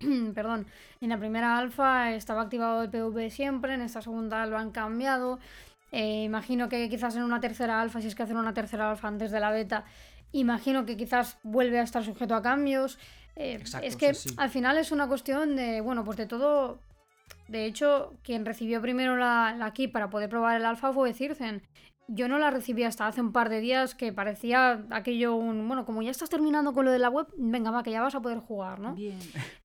perdón, 0.34 0.66
en 1.00 1.08
la 1.10 1.18
primera 1.18 1.58
alfa 1.58 2.12
estaba 2.12 2.42
activado 2.42 2.82
el 2.82 2.90
PvP 2.90 3.30
siempre, 3.30 3.74
en 3.74 3.82
esta 3.82 4.02
segunda 4.02 4.44
lo 4.46 4.58
han 4.58 4.70
cambiado. 4.70 5.38
Eh, 5.92 6.22
imagino 6.24 6.70
que 6.70 6.88
quizás 6.88 7.14
en 7.16 7.22
una 7.22 7.40
tercera 7.40 7.80
alfa, 7.80 8.00
si 8.00 8.08
es 8.08 8.14
que 8.14 8.22
hacen 8.22 8.38
una 8.38 8.54
tercera 8.54 8.90
alfa 8.90 9.08
antes 9.08 9.30
de 9.30 9.40
la 9.40 9.50
beta, 9.50 9.84
imagino 10.32 10.84
que 10.84 10.96
quizás 10.96 11.38
vuelve 11.42 11.78
a 11.78 11.82
estar 11.82 12.04
sujeto 12.04 12.34
a 12.34 12.42
cambios. 12.42 12.98
Eh, 13.36 13.54
Exacto, 13.54 13.86
es 13.86 13.96
que 13.96 14.14
sí, 14.14 14.30
sí. 14.30 14.34
al 14.38 14.50
final 14.50 14.76
es 14.78 14.92
una 14.92 15.08
cuestión 15.08 15.56
de, 15.56 15.80
bueno, 15.80 16.04
pues 16.04 16.16
de 16.16 16.26
todo. 16.26 16.80
De 17.48 17.66
hecho, 17.66 18.14
quien 18.22 18.44
recibió 18.44 18.80
primero 18.80 19.16
la, 19.16 19.54
la 19.58 19.72
key 19.72 19.88
para 19.88 20.10
poder 20.10 20.28
probar 20.28 20.56
el 20.56 20.66
alfa 20.66 20.92
fue 20.92 21.12
Circen. 21.12 21.62
Yo 22.08 22.28
no 22.28 22.38
la 22.38 22.50
recibí 22.50 22.82
hasta 22.82 23.06
hace 23.06 23.20
un 23.20 23.32
par 23.32 23.48
de 23.48 23.60
días 23.60 23.94
que 23.94 24.12
parecía 24.12 24.84
aquello 24.90 25.34
un... 25.34 25.66
Bueno, 25.66 25.84
como 25.86 26.02
ya 26.02 26.10
estás 26.10 26.28
terminando 26.28 26.72
con 26.72 26.84
lo 26.84 26.90
de 26.90 26.98
la 26.98 27.08
web, 27.08 27.26
venga, 27.38 27.70
va, 27.70 27.82
que 27.82 27.90
ya 27.90 28.02
vas 28.02 28.14
a 28.14 28.20
poder 28.20 28.38
jugar, 28.38 28.80
¿no? 28.80 28.94
Bien. 28.94 29.18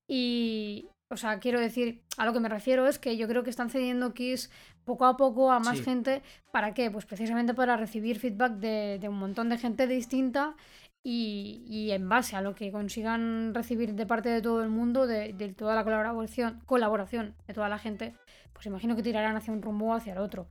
Y, 0.07 0.87
o 1.09 1.17
sea, 1.17 1.39
quiero 1.39 1.59
decir, 1.59 2.03
a 2.15 2.25
lo 2.25 2.33
que 2.33 2.39
me 2.39 2.47
refiero 2.47 2.87
es 2.87 2.99
que 2.99 3.17
yo 3.17 3.27
creo 3.27 3.43
que 3.43 3.49
están 3.49 3.69
cediendo 3.69 4.13
keys 4.13 4.49
poco 4.87 5.05
a 5.05 5.17
poco 5.17 5.51
a 5.51 5.59
más 5.59 5.77
Sí. 5.77 5.83
gente. 5.83 6.21
¿Para 6.51 6.73
qué? 6.73 6.89
Pues 6.89 7.05
precisamente 7.05 7.53
para 7.53 7.75
recibir 7.77 8.17
feedback 8.17 8.53
de, 8.53 8.97
de 8.99 9.09
un 9.09 9.19
montón 9.19 9.49
de 9.49 9.57
gente 9.57 9.85
distinta 9.85 10.55
y, 11.03 11.63
y 11.67 11.91
en 11.91 12.07
base 12.09 12.35
a 12.37 12.41
lo 12.41 12.55
que 12.55 12.71
consigan 12.71 13.53
recibir 13.53 13.93
de 13.93 14.05
parte 14.05 14.29
de 14.29 14.41
todo 14.41 14.63
el 14.63 14.69
mundo, 14.69 15.05
de, 15.05 15.33
de 15.33 15.53
toda 15.53 15.75
la 15.75 15.83
colaboración, 15.83 16.61
colaboración 16.65 17.35
de 17.47 17.53
toda 17.53 17.69
la 17.69 17.77
gente, 17.77 18.13
pues 18.53 18.65
imagino 18.65 18.95
que 18.95 19.03
tirarán 19.03 19.35
hacia 19.35 19.53
un 19.53 19.61
rumbo 19.61 19.87
o 19.87 19.93
hacia 19.93 20.13
el 20.13 20.19
otro. 20.19 20.47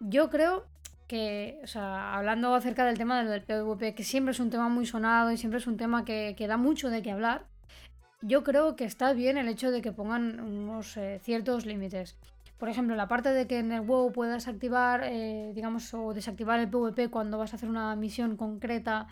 Yo 0.00 0.30
creo 0.30 0.64
que, 1.08 1.60
o 1.62 1.66
sea, 1.66 2.14
hablando 2.16 2.54
acerca 2.54 2.84
del 2.86 2.96
tema 2.96 3.22
del 3.24 3.42
PvP, 3.42 3.94
que 3.94 4.04
siempre 4.04 4.30
es 4.32 4.40
un 4.40 4.48
tema 4.50 4.68
muy 4.68 4.86
sonado 4.86 5.30
y 5.32 5.36
siempre 5.36 5.58
es 5.58 5.66
un 5.66 5.76
tema 5.76 6.04
que, 6.04 6.34
que 6.38 6.46
da 6.46 6.56
mucho 6.56 6.88
de 6.88 7.02
qué 7.02 7.10
hablar, 7.10 7.44
yo 8.22 8.44
creo 8.44 8.76
que 8.76 8.84
está 8.84 9.12
bien 9.12 9.36
el 9.36 9.48
hecho 9.48 9.70
de 9.72 9.82
que 9.82 9.90
pongan 9.92 10.38
unos 10.40 10.96
eh, 10.96 11.20
ciertos 11.22 11.66
límites. 11.66 12.16
Por 12.62 12.68
ejemplo, 12.68 12.94
la 12.94 13.08
parte 13.08 13.30
de 13.30 13.48
que 13.48 13.58
en 13.58 13.72
el 13.72 13.80
WoW 13.80 14.12
puedas 14.12 14.46
activar, 14.46 15.02
eh, 15.02 15.50
digamos, 15.52 15.92
o 15.94 16.14
desactivar 16.14 16.60
el 16.60 16.70
PvP 16.70 17.08
cuando 17.08 17.36
vas 17.36 17.52
a 17.52 17.56
hacer 17.56 17.68
una 17.68 17.96
misión 17.96 18.36
concreta 18.36 19.08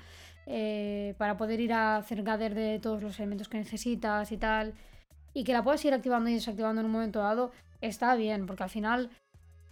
eh, 0.46 1.16
para 1.18 1.36
poder 1.36 1.58
ir 1.58 1.72
a 1.72 1.96
hacer 1.96 2.22
gather 2.22 2.54
de 2.54 2.78
todos 2.78 3.02
los 3.02 3.18
elementos 3.18 3.48
que 3.48 3.58
necesitas 3.58 4.30
y 4.30 4.36
tal, 4.36 4.74
y 5.34 5.42
que 5.42 5.52
la 5.52 5.64
puedas 5.64 5.84
ir 5.84 5.92
activando 5.92 6.30
y 6.30 6.34
desactivando 6.34 6.80
en 6.80 6.86
un 6.86 6.92
momento 6.92 7.18
dado, 7.18 7.50
está 7.80 8.14
bien, 8.14 8.46
porque 8.46 8.62
al 8.62 8.70
final 8.70 9.10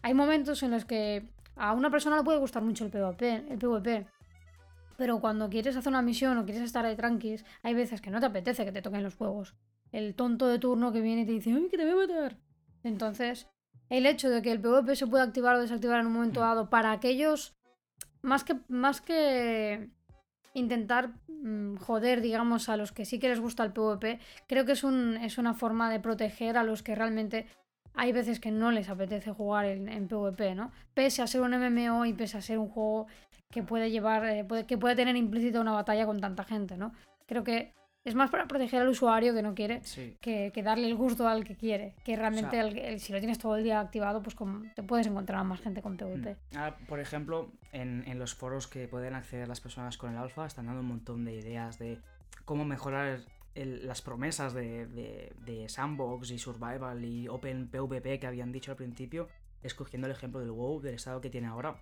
hay 0.03 0.13
momentos 0.13 0.61
en 0.65 0.73
los 0.73 0.85
que 0.85 1.29
a 1.55 1.73
una 1.73 1.89
persona 1.89 2.17
le 2.17 2.25
puede 2.25 2.41
gustar 2.41 2.65
mucho 2.65 2.85
el 2.85 2.91
PvP, 2.91 3.45
el 3.49 3.59
PvP, 3.59 4.07
pero 4.97 5.21
cuando 5.21 5.49
quieres 5.49 5.77
hacer 5.77 5.91
una 5.91 6.03
misión 6.03 6.37
o 6.37 6.45
quieres 6.45 6.65
estar 6.65 6.85
ahí 6.85 6.97
tranquis, 6.97 7.45
hay 7.63 7.75
veces 7.75 8.01
que 8.01 8.11
no 8.11 8.19
te 8.19 8.27
apetece 8.27 8.65
que 8.65 8.73
te 8.73 8.83
toquen 8.83 9.05
los 9.05 9.21
huevos. 9.21 9.55
El 9.93 10.17
tonto 10.17 10.49
de 10.49 10.59
turno 10.59 10.91
que 10.91 11.01
viene 11.01 11.23
y 11.23 11.27
te 11.27 11.31
dice, 11.31 11.53
¡ay, 11.53 11.69
que 11.71 11.77
te 11.77 11.85
voy 11.85 11.93
a 11.93 12.09
matar! 12.09 12.37
Entonces, 12.83 13.47
el 13.91 14.07
hecho 14.07 14.29
de 14.31 14.43
que 14.43 14.53
el 14.53 14.61
PvP 14.61 14.97
se 14.97 15.07
pueda 15.07 15.25
activar 15.25 15.57
o 15.57 15.61
desactivar 15.61 16.01
en 16.01 16.07
un 16.07 16.13
momento 16.13 16.41
dado 16.41 16.69
para 16.71 16.93
aquellos, 16.93 17.55
más 18.23 18.45
que, 18.45 18.57
más 18.69 19.01
que 19.01 19.89
intentar 20.55 21.11
mm, 21.29 21.77
joder, 21.77 22.21
digamos, 22.21 22.69
a 22.69 22.77
los 22.77 22.93
que 22.93 23.05
sí 23.05 23.19
que 23.19 23.29
les 23.29 23.41
gusta 23.41 23.65
el 23.65 23.73
PvP, 23.73 24.19
creo 24.47 24.65
que 24.65 24.73
es, 24.73 24.85
un, 24.85 25.17
es 25.17 25.39
una 25.39 25.55
forma 25.55 25.91
de 25.91 26.01
proteger 26.01 26.57
a 26.59 26.65
los 26.65 26.83
que 26.83 26.95
realmente 26.95 27.47
hay 27.95 28.13
veces 28.13 28.39
que 28.41 28.51
no 28.51 28.71
les 28.71 28.89
apetece 28.89 29.33
jugar 29.33 29.67
en, 29.67 29.89
en 29.89 30.07
PvP, 30.09 30.55
¿no? 30.55 30.71
Pese 30.95 31.23
a 31.23 31.27
ser 31.27 31.41
un 31.41 31.53
MMO 31.55 32.05
y 32.07 32.13
pese 32.13 32.39
a 32.39 32.43
ser 32.43 32.59
un 32.59 32.69
juego 32.69 33.07
que 33.51 33.63
puede 33.63 33.91
llevar, 33.91 34.25
eh, 34.27 34.45
puede- 34.45 34.67
que 34.67 34.79
puede 34.79 34.95
tener 34.95 35.17
implícita 35.17 35.61
una 35.61 35.73
batalla 35.73 36.07
con 36.07 36.21
tanta 36.21 36.45
gente, 36.45 36.77
¿no? 36.77 36.93
Creo 37.27 37.43
que 37.45 37.73
es 38.05 38.15
más 38.15 38.31
para 38.31 38.47
proteger 38.47 38.83
al 38.83 38.89
usuario 38.89 39.35
que 39.35 39.43
no 39.43 39.55
quiere 39.55 39.83
Sí. 39.85 40.17
que, 40.21 40.51
que 40.55 40.63
darle 40.63 40.87
el 40.89 40.95
gusto 40.95 41.29
al 41.29 41.45
que 41.45 41.57
quiere. 41.57 41.95
Que 42.05 42.17
realmente 42.17 42.51
sea- 42.53 42.67
el- 42.67 42.79
el- 42.79 43.01
si 43.01 43.13
lo 43.13 43.19
tienes 43.19 43.39
todo 43.39 43.57
el 43.57 43.65
día 43.65 43.81
activado, 43.81 44.23
pues 44.23 44.35
con- 44.35 44.71
te 44.75 44.83
puedes 44.83 45.07
encontrar 45.07 45.41
a 45.41 45.45
más 45.45 45.61
gente 45.61 45.83
con 45.83 45.97
PvP. 45.97 46.37
Ahora, 46.57 46.77
por 46.89 47.01
ejemplo, 47.01 47.51
en, 47.73 48.05
en 48.07 48.19
los 48.19 48.35
foros 48.35 48.67
que 48.67 48.89
pueden 48.89 49.15
acceder 49.15 49.49
las 49.49 49.61
personas 49.61 49.99
con 49.99 50.11
el 50.11 50.17
alfa, 50.17 50.47
están 50.47 50.67
dando 50.67 50.81
un 50.81 50.87
montón 50.87 51.25
de 51.25 51.35
ideas 51.35 51.79
de 51.79 51.99
cómo 52.45 52.65
mejorar 52.65 53.21
el- 53.55 53.87
las 53.87 54.01
promesas 54.03 54.55
de, 54.55 54.87
de- 54.87 55.33
de 55.45 55.69
Sandbox 55.69 56.31
y 56.31 56.39
Survival 56.39 57.05
y 57.05 57.29
Open 57.29 57.69
PvP 57.69 58.19
que 58.21 58.27
habían 58.27 58.53
dicho 58.53 58.71
al 58.71 58.77
principio, 58.77 59.29
escogiendo 59.63 60.07
el 60.07 60.13
ejemplo 60.13 60.41
del 60.41 60.53
WoW, 60.53 60.81
del 60.81 60.95
estado 60.95 61.21
que 61.21 61.29
tiene 61.31 61.49
ahora, 61.49 61.77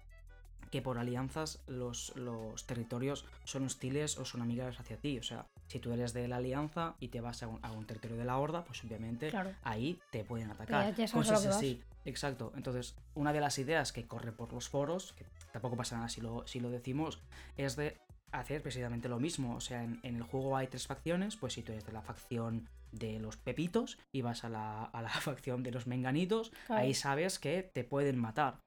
que 0.70 0.82
por 0.82 0.98
alianzas 0.98 1.62
los, 1.68 2.14
los 2.16 2.66
territorios 2.66 3.24
son 3.44 3.64
hostiles 3.64 4.18
o 4.18 4.24
son 4.24 4.42
amigables 4.42 4.78
hacia 4.80 4.96
ti. 4.96 5.18
O 5.18 5.22
sea, 5.22 5.46
si 5.68 5.78
tú 5.78 5.92
eres 5.92 6.12
de 6.12 6.26
la 6.28 6.36
alianza 6.36 6.96
y 7.00 7.08
te 7.08 7.20
vas 7.20 7.42
a 7.42 7.48
un, 7.48 7.58
a 7.64 7.70
un 7.72 7.86
territorio 7.86 8.16
de 8.16 8.24
la 8.24 8.36
horda, 8.38 8.64
pues 8.64 8.82
obviamente 8.84 9.30
Claro. 9.30 9.52
ahí 9.62 10.00
te 10.10 10.24
pueden 10.24 10.50
atacar. 10.50 10.94
ya- 10.96 11.06
ya 11.06 11.12
Cosas 11.12 11.46
así. 11.46 11.82
Exacto. 12.04 12.52
Entonces, 12.56 12.96
una 13.14 13.32
de 13.32 13.40
las 13.40 13.58
ideas 13.58 13.92
que 13.92 14.06
corre 14.06 14.32
por 14.32 14.52
los 14.52 14.68
foros, 14.68 15.12
que 15.14 15.24
tampoco 15.52 15.76
pasa 15.76 15.96
nada 15.96 16.08
si 16.08 16.20
lo, 16.20 16.46
si 16.46 16.60
lo 16.60 16.70
decimos, 16.70 17.20
es 17.56 17.76
de 17.76 17.96
hacer 18.32 18.60
precisamente 18.62 19.08
lo 19.08 19.18
mismo. 19.20 19.54
O 19.56 19.60
sea, 19.60 19.82
en, 19.84 20.00
en 20.02 20.16
el 20.16 20.22
juego 20.22 20.56
hay 20.56 20.66
tres 20.66 20.86
facciones, 20.86 21.36
pues 21.36 21.54
si 21.54 21.62
tú 21.62 21.72
eres 21.72 21.86
de 21.86 21.92
la 21.92 22.02
facción 22.02 22.68
de 22.92 23.18
los 23.18 23.36
pepitos 23.36 23.98
y 24.12 24.22
vas 24.22 24.44
a 24.44 24.48
la, 24.48 24.84
a 24.84 25.02
la 25.02 25.08
facción 25.20 25.62
de 25.62 25.70
los 25.70 25.86
menganitos, 25.86 26.50
Claro. 26.66 26.82
ahí 26.82 26.94
sabes 26.94 27.38
que 27.38 27.62
te 27.62 27.84
pueden 27.84 28.18
matar. 28.18 28.60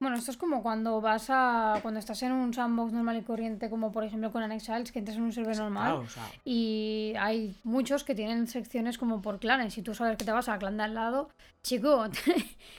Bueno, 0.00 0.16
esto 0.16 0.30
es 0.30 0.36
como 0.36 0.62
cuando 0.62 1.00
vas 1.00 1.26
a. 1.30 1.78
cuando 1.82 2.00
estás 2.00 2.22
en 2.22 2.32
un 2.32 2.52
sandbox 2.52 2.92
normal 2.92 3.16
y 3.16 3.22
corriente, 3.22 3.70
como 3.70 3.92
por 3.92 4.04
ejemplo 4.04 4.30
con 4.32 4.42
Anexiles, 4.42 4.92
que 4.92 4.98
entras 4.98 5.16
en 5.16 5.22
un 5.24 5.32
server 5.32 5.56
normal. 5.56 5.92
Claro, 5.92 6.00
o 6.00 6.08
sea, 6.08 6.22
Y 6.44 7.14
hay 7.18 7.56
muchos 7.64 8.04
que 8.04 8.14
tienen 8.14 8.46
secciones 8.46 8.98
como 8.98 9.22
por 9.22 9.38
clanes. 9.38 9.76
Y 9.78 9.82
tú 9.82 9.94
sabes 9.94 10.16
que 10.16 10.24
te 10.24 10.32
vas 10.32 10.48
al 10.48 10.58
clan 10.58 10.76
de 10.76 10.82
al 10.82 10.94
lado, 10.94 11.30
chico, 11.62 12.04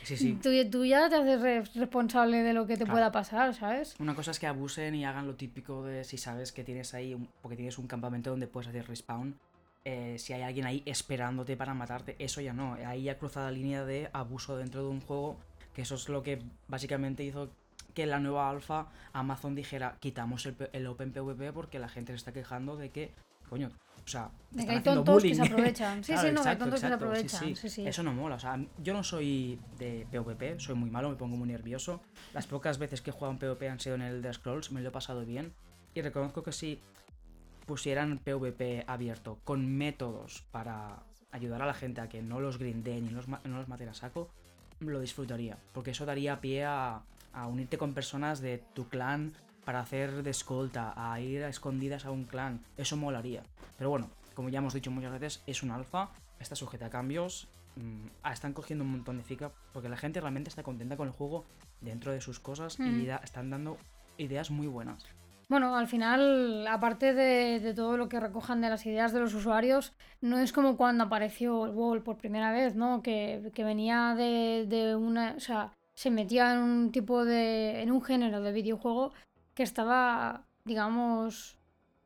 sí, 0.03 0.17
sí. 0.17 0.33
tú, 0.43 0.49
tú 0.69 0.85
ya 0.85 1.09
te 1.09 1.15
haces 1.15 1.41
re- 1.41 1.63
responsable 1.75 2.43
de 2.43 2.53
lo 2.53 2.67
que 2.67 2.73
te 2.77 2.83
Claro. 2.85 2.91
pueda 2.93 3.11
pasar, 3.11 3.53
¿sabes? 3.55 3.95
Una 3.99 4.13
cosa 4.15 4.31
es 4.31 4.39
que 4.39 4.47
abusen 4.47 4.93
y 4.95 5.05
hagan 5.05 5.25
lo 5.27 5.35
típico 5.35 5.83
de 5.83 6.03
si 6.03 6.17
sabes 6.17 6.51
que 6.51 6.63
tienes 6.63 6.93
ahí, 6.93 7.13
un- 7.13 7.29
porque 7.41 7.55
tienes 7.55 7.77
un 7.77 7.87
campamento 7.87 8.29
donde 8.29 8.47
puedes 8.47 8.67
hacer 8.69 8.87
respawn, 8.87 9.35
eh, 9.83 10.17
si 10.19 10.33
hay 10.33 10.41
alguien 10.41 10.65
ahí 10.65 10.81
esperándote 10.85 11.55
para 11.57 11.73
matarte, 11.73 12.15
eso 12.19 12.41
ya 12.41 12.53
no. 12.53 12.73
Ahí 12.85 13.03
ya 13.03 13.17
cruza 13.17 13.41
la 13.43 13.51
línea 13.51 13.85
de 13.85 14.09
abuso 14.13 14.57
dentro 14.57 14.81
de 14.83 14.89
un 14.89 14.99
juego, 15.01 15.37
que 15.75 15.83
eso 15.83 15.93
es 15.95 16.09
lo 16.09 16.23
que 16.23 16.41
básicamente 16.67 17.23
hizo 17.23 17.49
que 17.93 18.05
la 18.07 18.19
nueva 18.19 18.49
alfa 18.49 18.87
Amazon 19.13 19.53
dijera 19.55 19.97
quitamos 19.99 20.45
el, 20.47 20.55
el 20.73 20.87
Open 20.87 21.11
PvP 21.11 21.53
porque 21.53 21.77
la 21.79 21.87
gente 21.89 22.13
se 22.13 22.17
está 22.17 22.33
quejando 22.33 22.75
de 22.77 22.89
que, 22.89 23.13
coño, 23.49 23.69
o 24.03 24.07
sea, 24.07 24.29
De 24.51 24.65
que 24.65 24.71
hay 24.71 24.81
tontos 24.81 25.21
que 25.23 25.33
se 25.35 25.41
bullying. 25.41 25.51
aprovechan. 25.53 26.03
Sí, 26.03 26.11
Claro, 26.13 26.27
sí, 26.29 26.33
no, 26.33 26.41
hay 26.41 26.45
exacto, 26.45 26.63
tontos 26.65 26.81
que 26.81 26.87
se 26.87 26.93
exacto, 26.93 27.05
sí, 27.05 27.09
aprovechan. 27.11 27.39
sí. 27.39 27.55
Sí, 27.55 27.69
sí. 27.69 27.87
Eso 27.87 28.03
no 28.03 28.13
mola. 28.13 28.35
O 28.35 28.39
sea, 28.39 28.59
yo 28.83 28.93
no 28.93 29.03
soy 29.03 29.59
de 29.77 30.07
PvP, 30.11 30.59
soy 30.59 30.75
muy 30.75 30.89
malo, 30.89 31.09
me 31.09 31.15
pongo 31.15 31.35
muy 31.37 31.47
nervioso. 31.47 32.01
Las 32.33 32.47
pocas 32.47 32.77
veces 32.77 33.01
que 33.01 33.09
he 33.09 33.13
jugado 33.13 33.33
en 33.33 33.39
PvP 33.39 33.67
han 33.69 33.79
sido 33.79 33.95
en 33.95 34.01
el 34.01 34.21
The 34.21 34.33
Scrolls, 34.33 34.71
me 34.71 34.81
lo 34.81 34.89
he 34.89 34.91
pasado 34.91 35.25
bien. 35.25 35.53
Y 35.93 36.01
reconozco 36.01 36.43
que 36.43 36.51
si 36.51 36.81
pusieran 37.65 38.19
PvP 38.19 38.83
abierto 38.87 39.39
con 39.43 39.65
métodos 39.75 40.43
para 40.51 40.99
ayudar 41.31 41.61
a 41.61 41.65
la 41.65 41.73
gente 41.73 41.99
a 42.01 42.07
que 42.09 42.21
no 42.21 42.39
los 42.39 42.57
grindeen 42.59 43.07
y 43.07 43.09
no 43.09 43.17
los, 43.17 43.27
no 43.27 43.57
los 43.57 43.67
maten 43.67 43.89
a 43.89 43.93
saco, 43.93 44.29
lo 44.79 44.99
disfrutaría. 44.99 45.57
Porque 45.73 45.91
eso 45.91 46.05
daría 46.05 46.41
pie 46.41 46.65
a, 46.65 47.01
a 47.33 47.47
unirte 47.47 47.77
con 47.77 47.93
personas 47.93 48.39
de 48.41 48.63
tu 48.73 48.87
clan 48.89 49.33
para 49.65 49.79
hacer 49.79 50.21
de 50.23 50.29
escolta, 50.29 50.93
a 50.95 51.19
ir 51.19 51.43
a 51.43 51.49
escondidas 51.49 52.05
a 52.05 52.11
un 52.11 52.23
clan. 52.25 52.63
Eso 52.77 52.97
molaría. 52.97 53.43
Pero 53.77 53.89
bueno, 53.89 54.09
como 54.35 54.49
ya 54.49 54.59
hemos 54.59 54.73
dicho 54.73 54.91
muchas 54.91 55.11
veces, 55.13 55.41
es 55.47 55.63
un 55.63 55.71
alfa, 55.71 56.09
está 56.39 56.55
sujeta 56.55 56.87
a 56.87 56.89
cambios. 56.89 57.47
mm, 57.77 58.29
están 58.31 58.53
cogiendo 58.53 58.85
un 58.85 58.91
montón 58.91 59.17
de 59.17 59.23
fica 59.23 59.51
porque 59.73 59.89
la 59.89 59.97
gente 59.97 60.21
realmente 60.21 60.49
está 60.49 60.63
contenta 60.63 60.95
con 60.95 61.07
el 61.09 61.13
juego 61.13 61.43
dentro 61.81 62.13
de 62.13 62.21
sus 62.21 62.39
cosas 62.39 62.79
Mm. 62.79 63.01
y 63.01 63.05
da- 63.05 63.17
están 63.23 63.49
dando 63.49 63.77
ideas 64.17 64.49
muy 64.49 64.67
buenas. 64.67 65.03
Bueno, 65.47 65.75
al 65.75 65.87
final, 65.87 66.65
aparte 66.67 67.13
de, 67.13 67.59
de 67.59 67.73
todo 67.73 67.97
lo 67.97 68.09
que 68.09 68.19
recojan 68.19 68.61
de 68.61 68.69
las 68.69 68.85
ideas 68.85 69.13
de 69.13 69.19
los 69.19 69.33
usuarios, 69.35 69.93
no 70.21 70.39
es 70.39 70.51
como 70.51 70.75
cuando 70.75 71.03
apareció 71.03 71.65
el 71.65 71.71
Wall 71.71 72.01
por 72.01 72.17
primera 72.17 72.51
vez, 72.51 72.75
¿no? 72.75 73.01
Que, 73.03 73.51
que 73.53 73.63
venía 73.63 74.15
de, 74.15 74.65
de 74.67 74.95
una. 74.95 75.33
O 75.37 75.39
sea, 75.39 75.71
se 75.93 76.09
metía 76.09 76.53
en 76.53 76.59
un 76.59 76.91
tipo 76.91 77.23
de. 77.25 77.81
en 77.81 77.91
un 77.91 78.01
género 78.01 78.41
de 78.41 78.51
videojuego 78.51 79.11
que 79.53 79.63
estaba, 79.63 80.45
digamos, 80.65 81.59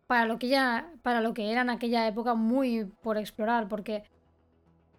para 0.07 0.25
lo 0.25 0.37
que 0.37 0.49
ya. 0.49 0.91
para 1.01 1.21
lo 1.21 1.33
que 1.33 1.49
era 1.51 1.61
en 1.61 1.69
aquella 1.69 2.07
época 2.07 2.33
muy 2.35 2.85
por 3.01 3.17
explorar. 3.17 3.69
Porque 3.69 4.03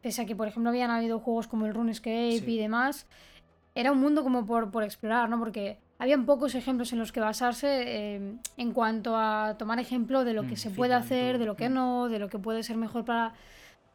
pese 0.01 0.23
a 0.23 0.27
que, 0.27 0.35
por 0.35 0.49
ejemplo, 0.49 0.71
habían 0.71 0.91
habido 0.91 1.21
juegos 1.21 1.47
como 1.47 1.67
el 1.67 1.75
RuneScape 1.75 2.39
Sí. 2.39 2.55
y 2.55 2.59
demás, 2.59 3.07
era 3.75 3.93
un 3.93 4.01
mundo 4.01 4.23
como 4.23 4.47
por, 4.47 4.71
por 4.71 4.83
explorar, 4.83 5.29
¿no? 5.29 5.39
Porque 5.39 5.79
habían 6.01 6.25
pocos 6.27 6.55
ejemplos 6.57 6.93
en 6.93 6.99
los 6.99 7.13
que 7.13 7.21
basarse 7.21 7.69
eh, 8.17 8.35
en 8.57 8.73
cuanto 8.73 9.17
a 9.17 9.55
tomar 9.59 9.79
ejemplo 9.79 10.25
de 10.25 10.33
lo 10.35 10.43
que 10.47 10.55
Mm, 10.55 10.57
se 10.57 10.71
puede 10.71 10.95
hacer, 10.95 11.39
de 11.39 11.45
lo 11.47 11.55
que 11.55 11.69
Mm. 11.69 11.75
no, 11.75 12.09
de 12.09 12.19
lo 12.19 12.29
que 12.29 12.39
puede 12.39 12.63
ser 12.63 12.77
mejor 12.77 13.05
para, 13.05 13.35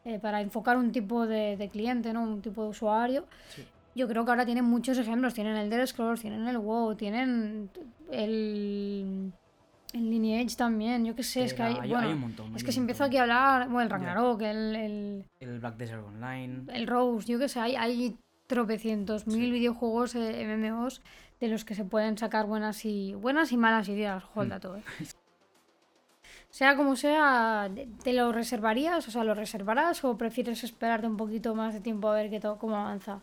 eh, 0.04 0.18
para 0.18 0.40
enfocar 0.40 0.76
un 0.78 0.92
tipo 0.92 1.26
de, 1.26 1.56
de 1.56 1.68
cliente, 1.68 2.12
¿no? 2.12 2.22
Un 2.22 2.40
tipo 2.40 2.62
de 2.62 2.68
usuario. 2.70 3.26
Sí. 3.54 3.64
Yo 3.94 4.06
creo 4.08 4.24
que 4.24 4.30
ahora 4.30 4.44
tienen 4.46 4.64
muchos 4.64 4.96
ejemplos. 4.98 5.34
Tienen 5.34 5.56
el 5.56 5.68
Dead 5.68 5.84
Scrolls, 5.86 6.20
tienen 6.20 6.46
el 6.46 6.58
WoW, 6.58 6.94
tienen 6.94 7.70
el, 8.12 9.32
el 9.92 10.10
Lineage 10.10 10.54
también. 10.56 11.04
Yo 11.04 11.14
qué 11.16 11.22
sé, 11.22 11.44
es 11.44 11.54
que 11.54 11.62
hay, 11.62 11.76
hay, 11.80 11.88
bueno, 11.90 12.06
hay 12.06 12.14
un 12.14 12.20
montón. 12.20 12.54
es 12.54 12.62
que 12.62 12.72
si 12.72 12.78
empiezo 12.78 13.04
aquí 13.04 13.16
a 13.16 13.22
hablar, 13.22 13.64
bueno, 13.68 13.82
el. 13.82 13.90
Ragnarok, 13.90 14.42
el, 14.42 14.76
el, 14.76 15.24
El 15.40 15.58
Black 15.60 15.76
Desert 15.76 16.04
Online. 16.06 16.64
el 16.72 16.86
Rose, 16.86 17.26
yo 17.26 17.38
qué 17.38 17.48
sé, 17.48 17.58
hay, 17.60 17.74
hay 17.76 18.16
tropecientos 18.46 19.26
mil 19.26 19.46
Sí. 19.46 19.50
videojuegos 19.50 20.14
eh, 20.14 20.44
MMOs 20.56 21.02
de 21.40 21.48
los 21.48 21.64
que 21.64 21.74
se 21.74 21.84
pueden 21.84 22.16
sacar 22.18 22.46
buenas 22.46 22.84
y 22.84 23.14
buenas 23.14 23.52
y 23.52 23.56
malas 23.56 23.88
ideas, 23.88 24.24
al 24.34 24.46
Mm. 24.46 24.50
dato, 24.50 24.76
eh. 24.76 24.82
Sea 26.50 26.76
como 26.76 26.96
sea, 26.96 27.68
¿te 28.02 28.12
lo 28.14 28.32
reservarías? 28.32 29.06
O 29.08 29.10
sea, 29.10 29.24
¿lo 29.24 29.34
reservarás 29.34 30.02
o 30.04 30.16
prefieres 30.16 30.64
esperarte 30.64 31.06
un 31.06 31.16
poquito 31.16 31.54
más 31.54 31.74
de 31.74 31.80
tiempo 31.80 32.08
a 32.08 32.14
ver 32.14 32.30
qué 32.30 32.40
to- 32.40 32.56
cómo 32.58 32.76
avanza? 32.76 33.20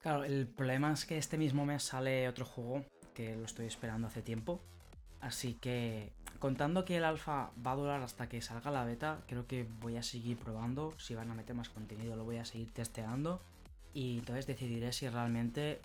Claro, 0.00 0.24
el 0.24 0.46
problema 0.46 0.92
es 0.92 1.04
que 1.04 1.18
este 1.18 1.36
mismo 1.36 1.66
mes 1.66 1.82
sale 1.82 2.28
otro 2.28 2.44
juego 2.44 2.84
que 3.14 3.36
lo 3.36 3.44
estoy 3.44 3.66
esperando 3.66 4.06
hace 4.06 4.22
tiempo. 4.22 4.60
Así 5.20 5.54
que, 5.54 6.12
contando 6.38 6.84
que 6.84 6.96
el 6.98 7.04
alfa 7.04 7.50
va 7.66 7.72
a 7.72 7.76
durar 7.76 8.00
hasta 8.02 8.28
que 8.28 8.40
salga 8.40 8.70
la 8.70 8.84
beta, 8.84 9.18
creo 9.26 9.46
que 9.46 9.66
voy 9.80 9.96
a 9.96 10.02
seguir 10.02 10.38
probando. 10.38 10.92
Si 10.98 11.14
van 11.14 11.30
a 11.30 11.34
meter 11.34 11.56
más 11.56 11.68
contenido, 11.68 12.14
lo 12.16 12.24
voy 12.24 12.36
a 12.36 12.44
seguir 12.44 12.72
testeando. 12.72 13.40
Y 13.92 14.18
entonces 14.18 14.46
decidiré 14.46 14.92
si 14.92 15.08
realmente 15.08 15.80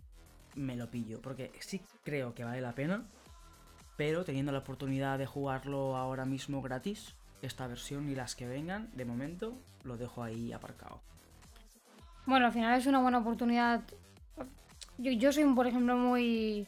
me 0.55 0.75
lo 0.75 0.89
pillo. 0.89 1.21
Porque 1.21 1.51
sí 1.59 1.81
creo 2.03 2.33
que 2.33 2.43
vale 2.43 2.61
la 2.61 2.73
pena. 2.73 3.03
Pero 3.97 4.23
teniendo 4.23 4.51
la 4.51 4.59
oportunidad 4.59 5.19
de 5.19 5.25
jugarlo 5.25 5.95
ahora 5.97 6.25
mismo 6.25 6.61
gratis, 6.61 7.15
esta 7.41 7.67
versión 7.67 8.09
y 8.09 8.15
las 8.15 8.35
que 8.35 8.47
vengan, 8.47 8.89
de 8.93 9.05
momento 9.05 9.57
lo 9.83 9.97
dejo 9.97 10.23
ahí 10.23 10.53
aparcado. 10.53 11.01
Bueno, 12.25 12.45
al 12.45 12.51
final 12.51 12.79
es 12.79 12.85
una 12.87 13.01
buena 13.01 13.19
oportunidad. 13.19 13.81
Yo, 14.97 15.11
yo 15.11 15.31
soy, 15.31 15.43
por 15.53 15.67
ejemplo, 15.67 15.95
muy... 15.97 16.67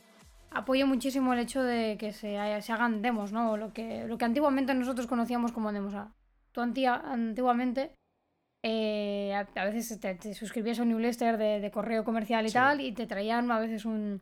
Apoyo 0.52 0.86
muchísimo 0.86 1.34
el 1.34 1.40
hecho 1.40 1.64
de 1.64 1.98
que 1.98 2.14
se, 2.14 2.38
hagan 2.38 3.02
demos, 3.02 3.32
¿no? 3.32 3.58
Lo 3.58 3.74
que, 3.74 4.06
lo 4.06 4.20
que 4.20 4.26
antiguamente 4.26 4.74
nosotros 4.76 5.08
conocíamos 5.08 5.52
como 5.52 5.72
demos. 5.72 5.96
Tú 6.52 6.62
anti- 6.62 6.86
antiguamente 6.86 7.96
eh, 8.64 9.34
a, 9.36 9.48
a 9.62 9.66
veces 9.66 10.00
te, 10.00 10.16
te 10.16 10.34
suscribías 10.34 10.80
a 10.80 10.84
un 10.84 10.90
newsletter 10.90 11.38
de, 11.38 11.60
de 11.60 11.72
correo 11.72 12.04
comercial 12.04 12.46
y 12.46 12.50
Sí. 12.50 12.54
tal 12.54 12.82
y 12.82 12.92
te 12.94 13.06
traían 13.08 13.52
a 13.52 13.60
veces 13.60 13.86
un, 13.86 14.22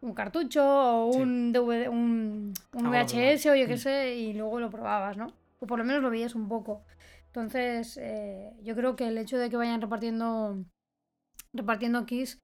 un 0.00 0.14
cartucho 0.14 0.62
o 0.64 1.12
Sí. 1.12 1.20
un, 1.20 1.52
DVD, 1.52 1.88
un, 1.88 2.52
un 2.74 2.86
VHS 2.90 3.50
o 3.50 3.54
yo 3.54 3.66
qué 3.66 3.74
Mm. 3.74 3.78
sé 3.78 4.14
y 4.16 4.32
luego 4.34 4.60
lo 4.60 4.70
probabas, 4.70 5.16
¿no? 5.16 5.26
O 5.60 5.66
por 5.66 5.78
lo 5.78 5.84
menos 5.84 6.02
lo 6.02 6.10
veías 6.10 6.34
un 6.34 6.48
poco. 6.48 6.82
Entonces, 7.26 7.98
eh, 8.00 8.52
yo 8.62 8.74
creo 8.76 8.94
que 8.94 9.08
el 9.08 9.18
hecho 9.18 9.38
de 9.38 9.48
que 9.50 9.56
vayan 9.56 9.80
repartiendo 9.80 10.64
repartiendo 11.54 12.06
keys, 12.06 12.38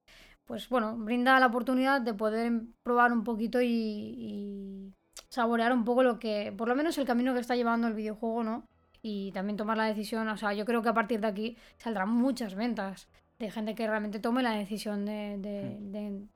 pues 0.45 0.69
bueno, 0.69 0.95
brinda 0.97 1.39
la 1.39 1.47
oportunidad 1.47 2.01
de 2.01 2.13
poder 2.13 2.61
probar 2.83 3.11
un 3.11 3.23
poquito 3.23 3.61
y, 3.61 3.67
y 3.67 4.93
saborear 5.29 5.73
un 5.73 5.83
poco 5.83 6.03
lo 6.03 6.19
que, 6.19 6.53
por 6.55 6.67
lo 6.67 6.75
menos 6.75 6.97
el 6.97 7.05
camino 7.05 7.33
que 7.33 7.39
está 7.39 7.55
llevando 7.55 7.87
el 7.87 7.93
videojuego, 7.93 8.43
¿no? 8.43 8.65
Y 9.01 9.31
también 9.31 9.57
tomar 9.57 9.77
la 9.77 9.85
decisión, 9.85 10.27
o 10.27 10.37
sea, 10.37 10.53
yo 10.53 10.65
creo 10.65 10.81
que 10.81 10.89
a 10.89 10.93
partir 10.93 11.21
de 11.21 11.27
aquí 11.27 11.57
saldrán 11.77 12.09
muchas 12.09 12.55
ventas 12.55 13.07
de 13.39 13.49
gente 13.49 13.73
que 13.75 13.87
realmente 13.87 14.19
tome 14.19 14.43
la 14.43 14.51
decisión 14.51 15.05
de, 15.05 15.37
de, 15.37 15.77
de 15.79 16.27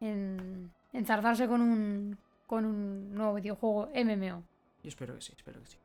en- 0.00 0.70
enzarzarse 0.92 1.48
con 1.48 1.60
un, 1.60 2.16
con 2.46 2.64
un 2.64 3.12
nuevo 3.12 3.34
videojuego 3.34 3.88
MMO. 3.94 4.44
Yo 4.82 4.88
espero 4.88 5.14
que 5.16 5.20
sí, 5.20 5.32
espero 5.36 5.60
que 5.60 5.66
sí. 5.66 5.78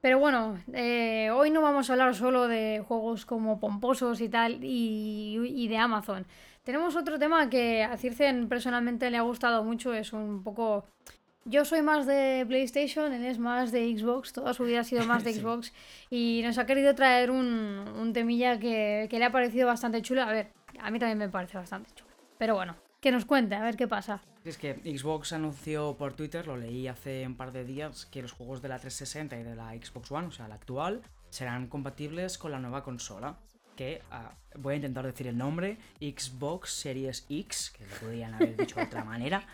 Pero 0.00 0.18
bueno, 0.18 0.58
eh, 0.72 1.30
hoy 1.30 1.50
no 1.50 1.60
vamos 1.60 1.90
a 1.90 1.92
hablar 1.92 2.14
solo 2.14 2.48
de 2.48 2.82
juegos 2.86 3.26
como 3.26 3.60
pomposos 3.60 4.20
y 4.22 4.30
tal 4.30 4.64
y, 4.64 5.36
y 5.46 5.68
de 5.68 5.76
Amazon. 5.76 6.26
Tenemos 6.62 6.96
otro 6.96 7.18
tema 7.18 7.50
que 7.50 7.82
a 7.82 7.96
Circen 7.98 8.48
personalmente 8.48 9.10
le 9.10 9.18
ha 9.18 9.22
gustado 9.22 9.62
mucho, 9.64 9.92
es 9.92 10.12
un 10.12 10.42
poco... 10.42 10.84
Yo 11.44 11.64
soy 11.64 11.82
más 11.82 12.06
de 12.06 12.44
PlayStation, 12.46 13.12
él 13.12 13.24
es 13.24 13.38
más 13.38 13.72
de 13.72 13.96
Xbox, 13.96 14.32
toda 14.32 14.52
su 14.52 14.64
vida 14.64 14.80
ha 14.80 14.84
sido 14.84 15.04
más 15.06 15.24
de 15.24 15.32
Sí. 15.34 15.40
Xbox 15.40 15.72
y 16.10 16.42
nos 16.44 16.58
ha 16.58 16.66
querido 16.66 16.94
traer 16.94 17.30
un, 17.30 17.46
un 17.98 18.12
temilla 18.12 18.58
que, 18.58 19.06
que 19.10 19.18
le 19.18 19.24
ha 19.24 19.32
parecido 19.32 19.66
bastante 19.66 20.02
chulo. 20.02 20.22
A 20.22 20.32
ver, 20.32 20.52
a 20.78 20.90
mí 20.90 20.98
también 20.98 21.18
me 21.18 21.28
parece 21.28 21.56
bastante 21.56 21.90
chulo. 21.94 22.10
Pero 22.38 22.54
bueno, 22.54 22.76
que 23.00 23.10
nos 23.10 23.24
cuente, 23.24 23.54
a 23.54 23.62
ver 23.62 23.76
qué 23.76 23.88
pasa. 23.88 24.22
Es 24.44 24.56
que 24.58 24.74
Xbox 24.74 25.32
anunció 25.32 25.96
por 25.96 26.14
Twitter, 26.14 26.46
lo 26.46 26.56
leí 26.56 26.88
hace 26.88 27.26
un 27.26 27.36
par 27.36 27.52
de 27.52 27.64
días, 27.64 28.06
que 28.06 28.22
los 28.22 28.32
juegos 28.32 28.62
de 28.62 28.68
la 28.68 28.78
360 28.78 29.38
y 29.38 29.42
de 29.42 29.54
la 29.54 29.72
Xbox 29.72 30.10
One, 30.10 30.28
o 30.28 30.30
sea, 30.30 30.48
la 30.48 30.54
actual, 30.54 31.02
serán 31.30 31.66
compatibles 31.68 32.38
con 32.38 32.52
la 32.52 32.58
nueva 32.58 32.82
consola. 32.82 33.38
Que 33.76 34.02
ah, 34.10 34.32
voy 34.56 34.74
a 34.74 34.76
intentar 34.76 35.04
decir 35.06 35.26
el 35.26 35.36
nombre: 35.36 35.78
Xbox 36.00 36.70
Series 36.70 37.26
X, 37.28 37.72
que 37.76 37.84
lo 37.86 37.94
podrían 37.96 38.34
haber 38.34 38.56
dicho 38.56 38.76
de 38.76 38.82
otra 38.82 39.04
manera. 39.04 39.46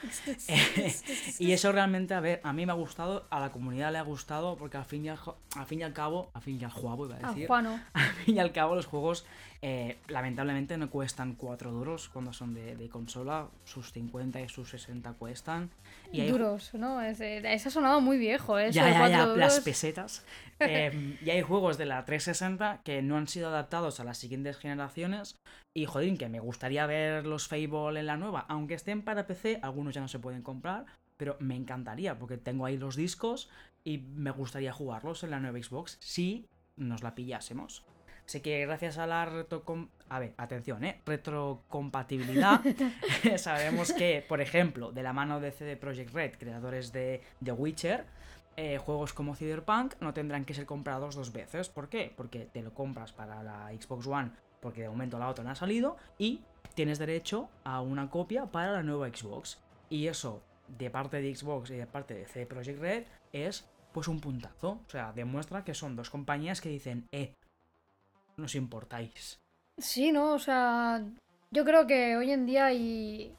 y 1.39 1.53
eso 1.53 1.73
realmente, 1.73 2.15
a 2.15 2.21
ver, 2.21 2.41
a 2.43 2.53
mí 2.53 2.67
me 2.67 2.73
ha 2.73 2.77
gustado, 2.77 3.27
a 3.31 3.41
la 3.41 3.51
comunidad 3.51 3.93
le 3.93 3.99
ha 3.99 4.03
gustado, 4.03 4.57
porque 4.57 4.77
al 4.77 4.85
fin 4.85 5.05
y 5.05 5.09
al, 5.09 5.19
al, 5.57 5.67
fin 5.67 5.81
y 5.81 5.83
al 5.83 5.93
cabo, 5.93 6.31
al 6.35 6.43
fin 6.43 6.59
y 6.61 6.65
al 6.65 6.71
juego 6.71 7.07
iba 7.07 7.17
a 7.17 7.29
A 7.29 7.31
decir, 7.31 7.47
Juano. 7.47 7.81
al 7.93 8.13
fin 8.25 8.37
y 8.37 8.39
al 8.39 8.53
cabo 8.53 8.75
los 8.75 8.87
juegos 8.87 9.25
eh, 9.63 9.97
lamentablemente 10.09 10.77
no 10.77 10.91
cuestan 10.91 11.35
4 11.35 11.71
duros 11.73 12.09
cuando 12.09 12.33
son 12.33 12.55
de, 12.55 12.77
de 12.77 12.89
consola, 12.89 13.49
sus 13.65 13.93
50 13.93 14.41
y 14.41 14.49
sus 14.49 14.71
60 14.71 15.13
cuestan. 15.15 15.71
Y 16.13 16.21
hay 16.21 16.31
Duros, 16.31 16.73
¿no? 16.75 17.01
Es, 17.01 17.21
eh, 17.21 17.43
eso 17.45 17.69
ha 17.69 17.73
sonado 17.73 18.01
muy 18.01 18.19
viejo, 18.19 18.59
¿eh? 18.59 18.71
ya, 18.71 18.89
ya, 18.91 19.09
ya, 19.09 19.27
las 19.27 19.55
duros. 19.55 19.61
pesetas. 19.61 20.25
Eh, 20.59 21.19
y 21.23 21.29
hay 21.29 21.43
juegos 21.43 21.77
de 21.77 21.85
la 21.85 22.03
360 22.07 22.81
que 22.83 23.03
no 23.03 23.19
han 23.19 23.29
sido 23.29 23.49
adaptados 23.49 24.01
a 24.01 24.05
las 24.05 24.17
siguientes 24.17 24.57
generaciones. 24.57 24.86
Y 25.75 25.87
jodín, 25.87 26.17
que 26.17 26.29
me 26.29 26.41
gustaría 26.41 26.87
ver 26.87 27.27
los 27.27 27.49
Fable 27.49 28.01
en 28.01 28.07
la 28.07 28.17
nueva. 28.17 28.47
Aunque 28.49 28.75
estén 28.75 29.03
para 29.03 29.27
PC, 29.27 29.61
algunos 29.63 29.95
ya 29.95 30.01
no 30.01 30.09
se 30.09 30.19
pueden 30.19 30.43
comprar. 30.43 30.87
Pero 31.17 31.37
me 31.41 31.57
encantaría, 31.57 32.19
porque 32.19 32.37
tengo 32.37 32.67
ahí 32.67 32.77
los 32.77 32.95
discos 32.95 33.49
y 33.85 33.99
me 33.99 34.31
gustaría 34.31 34.73
jugarlos 34.73 35.23
en 35.23 35.31
la 35.31 35.41
nueva 35.41 35.59
Xbox 35.63 35.97
si 36.01 36.47
nos 36.77 37.03
la 37.03 37.15
pillásemos. 37.15 37.85
Así 38.27 38.41
que 38.41 38.67
gracias 38.67 38.99
a 38.99 39.07
la 39.07 39.25
retrocom... 39.25 39.89
A 40.09 40.19
ver, 40.19 40.35
atención, 40.37 40.85
¿eh? 40.85 41.01
Retrocompatibilidad. 41.07 42.61
sabemos 43.37 43.93
que, 43.93 44.25
por 44.29 44.41
ejemplo, 44.41 44.93
de 44.93 45.03
la 45.03 45.13
mano 45.13 45.41
de 45.41 45.53
CD 45.53 45.77
Projekt 45.77 46.13
Red, 46.13 46.33
creadores 46.37 46.93
de 46.93 47.23
The 47.43 47.53
Witcher, 47.53 48.05
eh, 48.57 48.79
juegos 48.79 49.13
como 49.13 49.37
Cyberpunk 49.37 49.95
no 50.01 50.15
tendrán 50.15 50.45
que 50.45 50.55
ser 50.55 50.65
comprados 50.65 51.15
dos 51.15 51.33
veces. 51.33 51.69
¿Por 51.69 51.89
qué? 51.89 52.13
Porque 52.17 52.47
te 52.47 52.63
lo 52.63 52.73
compras 52.73 53.13
para 53.13 53.43
la 53.43 53.71
Xbox 53.79 54.07
One, 54.07 54.33
porque 54.67 54.83
de 54.83 54.89
momento 54.89 55.17
la 55.17 55.29
otra 55.29 55.45
no 55.45 55.51
ha 55.51 55.55
salido, 55.55 55.97
y 56.19 56.41
tienes 56.75 56.99
derecho 56.99 57.49
a 57.63 57.81
una 57.81 58.11
copia 58.11 58.47
para 58.47 58.73
la 58.73 58.83
nueva 58.83 59.07
Xbox. 59.07 59.61
Y 59.89 60.09
eso, 60.09 60.43
de 60.67 60.91
parte 60.91 61.23
de 61.23 61.33
Xbox 61.33 61.71
y 61.71 61.77
de 61.77 61.87
parte 61.87 62.15
de 62.15 62.27
CD 62.27 62.47
Projekt 62.47 62.81
Red, 62.81 63.05
es 63.33 63.65
pues 63.93 64.09
un 64.09 64.19
puntazo. 64.19 64.81
O 64.85 64.91
sea, 64.91 65.13
demuestra 65.13 65.63
que 65.63 65.73
son 65.73 65.95
dos 65.95 66.11
compañías 66.11 66.61
que 66.61 66.69
dicen, 66.69 67.07
eh, 67.13 67.33
nos 68.37 68.57
importáis. 68.57 69.39
Sí, 69.79 70.11
¿no? 70.11 70.33
O 70.33 70.41
sea, 70.41 71.01
yo 71.53 71.65
creo 71.65 71.87
que 71.87 72.17
hoy 72.17 72.33
en 72.33 72.45
día 72.45 72.73
y 72.73 73.33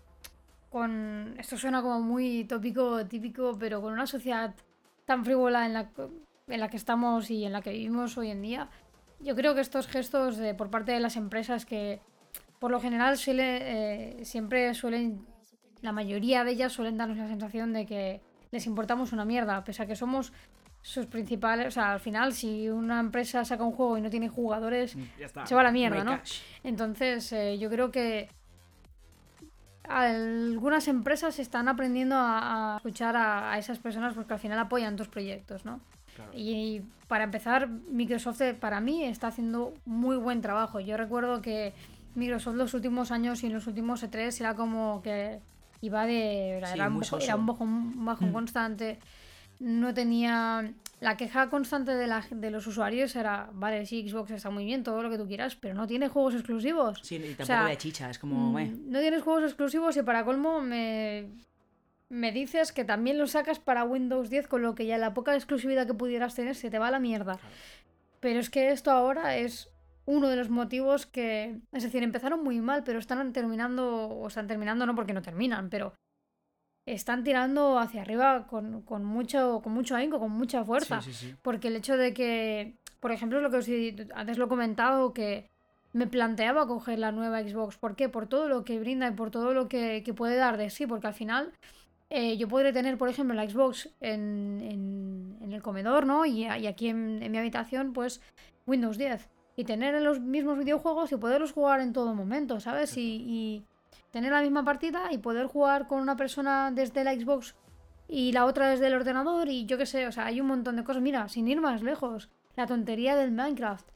con... 0.69 1.35
Esto 1.37 1.57
suena 1.57 1.81
como 1.81 1.99
muy 1.99 2.45
tópico, 2.45 3.05
típico, 3.05 3.57
pero 3.59 3.81
con 3.81 3.91
una 3.91 4.07
sociedad 4.07 4.55
tan 5.03 5.25
frívola 5.25 5.65
en 5.65 5.73
la, 5.73 5.89
en 6.47 6.59
la 6.61 6.69
que 6.69 6.77
estamos 6.77 7.29
y 7.29 7.43
en 7.43 7.51
la 7.51 7.61
que 7.61 7.71
vivimos 7.71 8.17
hoy 8.17 8.29
en 8.29 8.41
día, 8.41 8.69
yo 9.19 9.35
creo 9.35 9.55
que 9.55 9.61
estos 9.61 9.87
gestos 9.87 10.37
de, 10.37 10.53
por 10.53 10.69
parte 10.69 10.91
de 10.91 10.99
las 10.99 11.15
empresas 11.15 11.65
que 11.65 11.99
por 12.59 12.71
lo 12.71 12.79
general 12.79 13.17
suele, 13.17 14.19
eh, 14.19 14.25
siempre 14.25 14.73
suelen, 14.73 15.25
la 15.81 15.91
mayoría 15.91 16.43
de 16.43 16.51
ellas 16.51 16.73
suelen 16.73 16.97
darnos 16.97 17.17
la 17.17 17.27
sensación 17.27 17.73
de 17.73 17.85
que 17.85 18.21
les 18.51 18.65
importamos 18.65 19.13
una 19.13 19.25
mierda, 19.25 19.63
pese 19.63 19.83
a 19.83 19.85
que 19.85 19.95
somos 19.95 20.33
sus 20.81 21.05
principales, 21.05 21.67
o 21.67 21.71
sea, 21.71 21.93
al 21.93 21.99
final 21.99 22.33
si 22.33 22.69
una 22.69 22.99
empresa 22.99 23.43
saca 23.43 23.63
un 23.63 23.73
juego 23.73 23.97
y 23.97 24.01
no 24.01 24.09
tiene 24.09 24.29
jugadores, 24.29 24.95
está. 25.19 25.45
Se 25.45 25.53
va 25.53 25.61
a 25.61 25.65
la 25.65 25.71
mierda, 25.71 26.03
¿no? 26.03 26.17
cash. 26.17 26.41
entonces 26.63 27.31
eh, 27.33 27.57
yo 27.59 27.69
creo 27.69 27.91
que 27.91 28.29
algunas 29.83 30.87
empresas 30.87 31.39
están 31.39 31.67
aprendiendo 31.67 32.15
a, 32.15 32.75
a 32.75 32.77
escuchar 32.77 33.15
a, 33.15 33.51
a 33.51 33.57
esas 33.57 33.79
personas 33.79 34.13
porque 34.13 34.33
al 34.33 34.39
final 34.39 34.59
apoyan 34.59 34.95
tus 34.95 35.07
proyectos, 35.07 35.65
¿no? 35.65 35.81
Claro. 36.17 36.31
Y 36.35 36.81
para 37.07 37.23
empezar, 37.23 37.69
Microsoft 37.69 38.41
eh, 38.41 38.53
para 38.53 38.81
mí 38.81 39.03
está 39.05 39.27
haciendo 39.27 39.73
muy 39.85 40.17
buen 40.17 40.41
trabajo. 40.41 40.79
Yo 40.81 40.97
recuerdo 40.97 41.41
que 41.41 41.73
Microsoft 42.15 42.55
los 42.55 42.73
últimos 42.73 43.11
años 43.11 43.43
y 43.43 43.47
en 43.47 43.53
los 43.53 43.65
últimos 43.67 44.03
E3 44.03 44.39
era 44.41 44.55
como 44.55 45.01
que 45.01 45.39
iba 45.81 46.05
de... 46.05 46.57
Era, 46.57 46.67
Sí, 46.67 46.73
era 46.73 46.87
un, 46.89 46.99
bajo- 46.99 47.19
era 47.19 47.35
un 47.35 47.45
bajón, 47.45 47.69
un 47.69 48.05
bajón 48.05 48.29
Mm. 48.31 48.33
constante. 48.33 48.99
No 49.59 49.93
tenía... 49.93 50.73
La 50.99 51.15
queja 51.15 51.47
constante 51.51 51.93
de, 51.93 52.07
la, 52.07 52.25
de 52.31 52.49
los 52.49 52.65
usuarios 52.65 53.15
era, 53.15 53.51
vale, 53.53 53.85
sí, 53.85 54.09
Xbox 54.09 54.31
está 54.31 54.49
muy 54.49 54.65
bien, 54.65 54.81
todo 54.83 55.03
lo 55.03 55.11
que 55.11 55.17
tú 55.19 55.27
quieras, 55.27 55.55
pero 55.55 55.75
no 55.75 55.85
tiene 55.85 56.07
juegos 56.07 56.33
exclusivos. 56.33 56.99
Sí, 57.03 57.17
y 57.17 57.19
tampoco 57.35 57.45
sea, 57.45 57.65
de 57.65 57.77
chicha, 57.77 58.09
es 58.09 58.17
como, 58.17 58.53
Mm, 58.53 58.57
eh, 58.57 58.75
No 58.87 58.99
tienes 58.99 59.21
juegos 59.21 59.43
exclusivos 59.43 59.95
y 59.95 60.01
para 60.01 60.25
colmo 60.25 60.59
me, 60.59 61.27
me 62.09 62.31
dices 62.31 62.71
que 62.71 62.85
también 62.85 63.17
los 63.17 63.31
sacas 63.31 63.59
para 63.59 63.83
Windows 63.83 64.29
10, 64.29 64.47
con 64.47 64.61
lo 64.61 64.75
que 64.75 64.85
ya 64.85 64.97
la 64.97 65.13
poca 65.13 65.35
exclusividad 65.35 65.85
que 65.87 65.93
pudieras 65.93 66.35
tener 66.35 66.55
se 66.55 66.69
te 66.69 66.79
va 66.79 66.87
a 66.87 66.91
la 66.91 66.99
mierda. 66.99 67.37
Claro. 67.37 67.55
Pero 68.19 68.39
es 68.39 68.49
que 68.49 68.71
esto 68.71 68.91
ahora 68.91 69.37
es 69.37 69.69
uno 70.05 70.29
de 70.29 70.37
los 70.37 70.49
motivos 70.49 71.05
que... 71.05 71.59
Es 71.73 71.83
decir, 71.83 72.01
empezaron 72.03 72.43
muy 72.43 72.61
mal, 72.61 72.83
pero 72.83 72.97
están 72.99 73.33
terminando, 73.33 74.07
o 74.07 74.27
están 74.27 74.47
terminando 74.47 74.85
no 74.85 74.95
porque 74.95 75.13
no 75.13 75.21
terminan, 75.21 75.69
pero 75.69 75.93
están 76.85 77.23
tirando 77.23 77.77
hacia 77.77 78.01
arriba 78.01 78.47
con, 78.47 78.81
con 78.83 79.03
mucho, 79.03 79.59
con 79.61 79.73
mucho 79.73 79.95
ahínco, 79.95 80.19
con 80.19 80.31
mucha 80.31 80.63
fuerza. 80.63 81.01
Sí, 81.01 81.11
sí, 81.11 81.27
sí. 81.27 81.35
Porque 81.41 81.67
el 81.67 81.75
hecho 81.75 81.97
de 81.97 82.13
que, 82.13 82.77
por 83.01 83.11
ejemplo, 83.11 83.37
es 83.39 83.43
lo 83.43 83.51
que 83.51 83.57
os 83.57 83.67
he- 83.67 84.07
antes 84.15 84.37
lo 84.37 84.45
he 84.45 84.49
comentado, 84.49 85.13
que 85.13 85.49
me 85.91 86.07
planteaba 86.07 86.65
coger 86.67 86.99
la 86.99 87.11
nueva 87.11 87.41
Xbox. 87.41 87.75
¿Por 87.77 87.95
qué? 87.97 88.07
Por 88.07 88.27
todo 88.27 88.47
lo 88.47 88.63
que 88.63 88.79
brinda 88.79 89.09
y 89.09 89.11
por 89.11 89.31
todo 89.31 89.53
lo 89.53 89.67
que, 89.67 90.01
que 90.05 90.13
puede 90.13 90.37
dar 90.37 90.55
de 90.55 90.69
sí. 90.69 90.87
Porque 90.87 91.07
al 91.07 91.13
final 91.13 91.51
eh, 92.09 92.37
yo 92.37 92.47
podré 92.47 92.71
tener, 92.73 92.97
por 92.97 93.09
ejemplo, 93.09 93.35
la 93.35 93.49
Xbox 93.49 93.89
en, 94.01 94.59
en- 94.61 95.37
en 95.41 95.53
el 95.53 95.61
comedor, 95.61 96.05
¿no? 96.05 96.25
Y, 96.25 96.45
aquí 96.45 96.89
en, 96.89 97.21
en 97.23 97.31
mi 97.31 97.37
habitación, 97.37 97.93
pues 97.93 98.21
Windows 98.65 98.97
10. 98.97 99.29
Y 99.55 99.63
tener 99.65 99.99
los 100.01 100.19
mismos 100.19 100.57
videojuegos 100.57 101.11
y 101.11 101.17
poderlos 101.17 101.51
jugar 101.53 101.79
en 101.81 101.93
todo 101.93 102.13
momento, 102.13 102.59
¿sabes? 102.59 102.95
Y, 102.97 103.23
y 103.27 103.63
tener 104.11 104.31
la 104.31 104.41
misma 104.41 104.63
partida 104.63 105.11
y 105.11 105.17
poder 105.17 105.47
jugar 105.47 105.87
con 105.87 105.99
una 106.01 106.15
persona 106.15 106.71
desde 106.71 107.03
la 107.03 107.13
Xbox 107.13 107.55
y 108.07 108.31
la 108.31 108.45
otra 108.45 108.69
desde 108.69 108.87
el 108.87 108.93
ordenador 108.93 109.49
y 109.49 109.65
yo 109.65 109.77
qué 109.77 109.85
sé, 109.85 110.07
o 110.07 110.11
sea, 110.11 110.25
hay 110.27 110.39
un 110.39 110.47
montón 110.47 110.75
de 110.77 110.83
cosas. 110.83 111.01
Mira, 111.01 111.27
sin 111.27 111.47
ir 111.47 111.59
más 111.59 111.81
lejos, 111.81 112.29
la 112.55 112.67
tontería 112.67 113.15
del 113.15 113.31
Minecraft. 113.31 113.87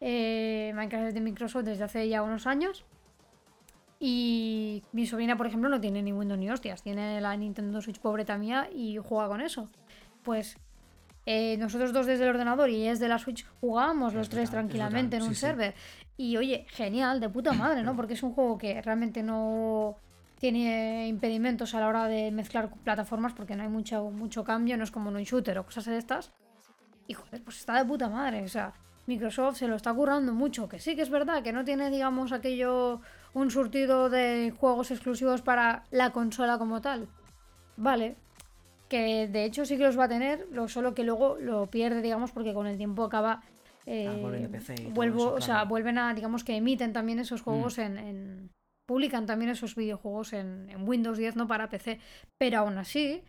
Eh, 0.00 0.72
Minecraft 0.74 1.08
es 1.08 1.14
de 1.14 1.20
Microsoft 1.20 1.64
desde 1.64 1.84
hace 1.84 2.08
ya 2.08 2.22
unos 2.22 2.46
años. 2.46 2.84
Y 4.02 4.82
mi 4.92 5.06
sobrina, 5.06 5.36
por 5.36 5.46
ejemplo, 5.46 5.68
no 5.68 5.80
tiene 5.80 6.02
ni 6.02 6.12
Windows 6.12 6.40
ni 6.40 6.50
hostias. 6.50 6.82
Tiene 6.82 7.20
la 7.20 7.36
Nintendo 7.36 7.82
Switch 7.82 8.00
pobreta 8.00 8.38
mía 8.38 8.68
y 8.74 8.96
juega 8.96 9.28
con 9.28 9.42
eso. 9.42 9.68
Pues 10.22 10.56
eh, 11.26 11.58
nosotros 11.58 11.92
dos 11.92 12.06
desde 12.06 12.24
el 12.24 12.30
ordenador 12.30 12.70
y 12.70 12.86
es 12.88 12.98
de 12.98 13.08
la 13.08 13.18
Switch 13.18 13.46
jugábamos 13.60 14.14
los 14.14 14.24
Es 14.24 14.30
tres 14.30 14.50
tranquilamente 14.50 15.16
en 15.18 15.22
un 15.22 15.28
sí, 15.28 15.34
sí. 15.34 15.40
server. 15.42 15.74
Y 16.16 16.38
oye, 16.38 16.66
genial, 16.70 17.20
de 17.20 17.28
puta 17.28 17.52
madre, 17.52 17.82
¿no? 17.82 17.94
Porque 17.94 18.14
es 18.14 18.22
un 18.22 18.32
juego 18.32 18.56
que 18.56 18.80
realmente 18.80 19.22
no 19.22 19.96
tiene 20.38 21.06
impedimentos 21.06 21.74
a 21.74 21.80
la 21.80 21.88
hora 21.88 22.06
de 22.06 22.30
mezclar 22.30 22.70
plataformas 22.82 23.34
porque 23.34 23.54
no 23.54 23.62
hay 23.62 23.68
mucho, 23.68 24.10
mucho 24.10 24.42
cambio, 24.42 24.78
no 24.78 24.84
es 24.84 24.90
como 24.90 25.10
en 25.10 25.16
un 25.16 25.22
shooter 25.22 25.58
o 25.58 25.66
cosas 25.66 25.84
de 25.84 25.98
estas. 25.98 26.32
Y 27.06 27.12
joder, 27.12 27.42
pues 27.42 27.58
está 27.58 27.74
de 27.74 27.84
puta 27.84 28.08
madre, 28.08 28.42
o 28.42 28.48
sea, 28.48 28.72
Microsoft 29.06 29.58
se 29.58 29.68
lo 29.68 29.76
está 29.76 29.92
currando 29.92 30.32
mucho, 30.32 30.68
que 30.68 30.78
sí 30.78 30.96
que 30.96 31.02
es 31.02 31.10
verdad 31.10 31.42
que 31.42 31.52
no 31.52 31.64
tiene, 31.64 31.90
digamos, 31.90 32.32
aquello, 32.32 33.02
un 33.34 33.50
surtido 33.50 34.10
de 34.10 34.52
juegos 34.58 34.90
exclusivos 34.90 35.42
para 35.42 35.84
la 35.90 36.10
consola 36.10 36.58
como 36.58 36.80
tal. 36.80 37.08
Vale, 37.76 38.16
que 38.88 39.28
de 39.28 39.44
hecho 39.44 39.64
sí 39.64 39.76
que 39.76 39.84
los 39.84 39.98
va 39.98 40.04
a 40.04 40.08
tener, 40.08 40.46
lo 40.52 40.68
solo 40.68 40.94
que 40.94 41.04
luego 41.04 41.36
lo 41.40 41.66
pierde, 41.68 42.02
digamos, 42.02 42.32
porque 42.32 42.52
con 42.54 42.66
el 42.66 42.76
tiempo 42.76 43.04
acaba... 43.04 43.42
eh, 43.86 44.08
Ah, 44.08 44.48
PC 44.50 44.74
todo 44.74 44.90
vuelvo, 44.94 45.22
eso, 45.28 45.34
o 45.34 45.40
sea. 45.40 45.64
Mm. 45.64 45.68
vuelven 45.68 45.98
a, 45.98 46.14
digamos 46.14 46.44
que 46.44 46.56
emiten 46.56 46.92
también 46.92 47.18
esos 47.20 47.40
juegos 47.42 47.78
en, 47.78 47.98
en- 47.98 48.50
Publican 48.86 49.24
también 49.24 49.52
esos 49.52 49.76
videojuegos 49.76 50.32
en, 50.32 50.68
en 50.68 50.88
Windows 50.88 51.16
10, 51.16 51.36
no 51.36 51.46
para 51.46 51.68
PC. 51.68 52.00
Pero 52.38 52.58
aún 52.58 52.76
así, 52.76 53.22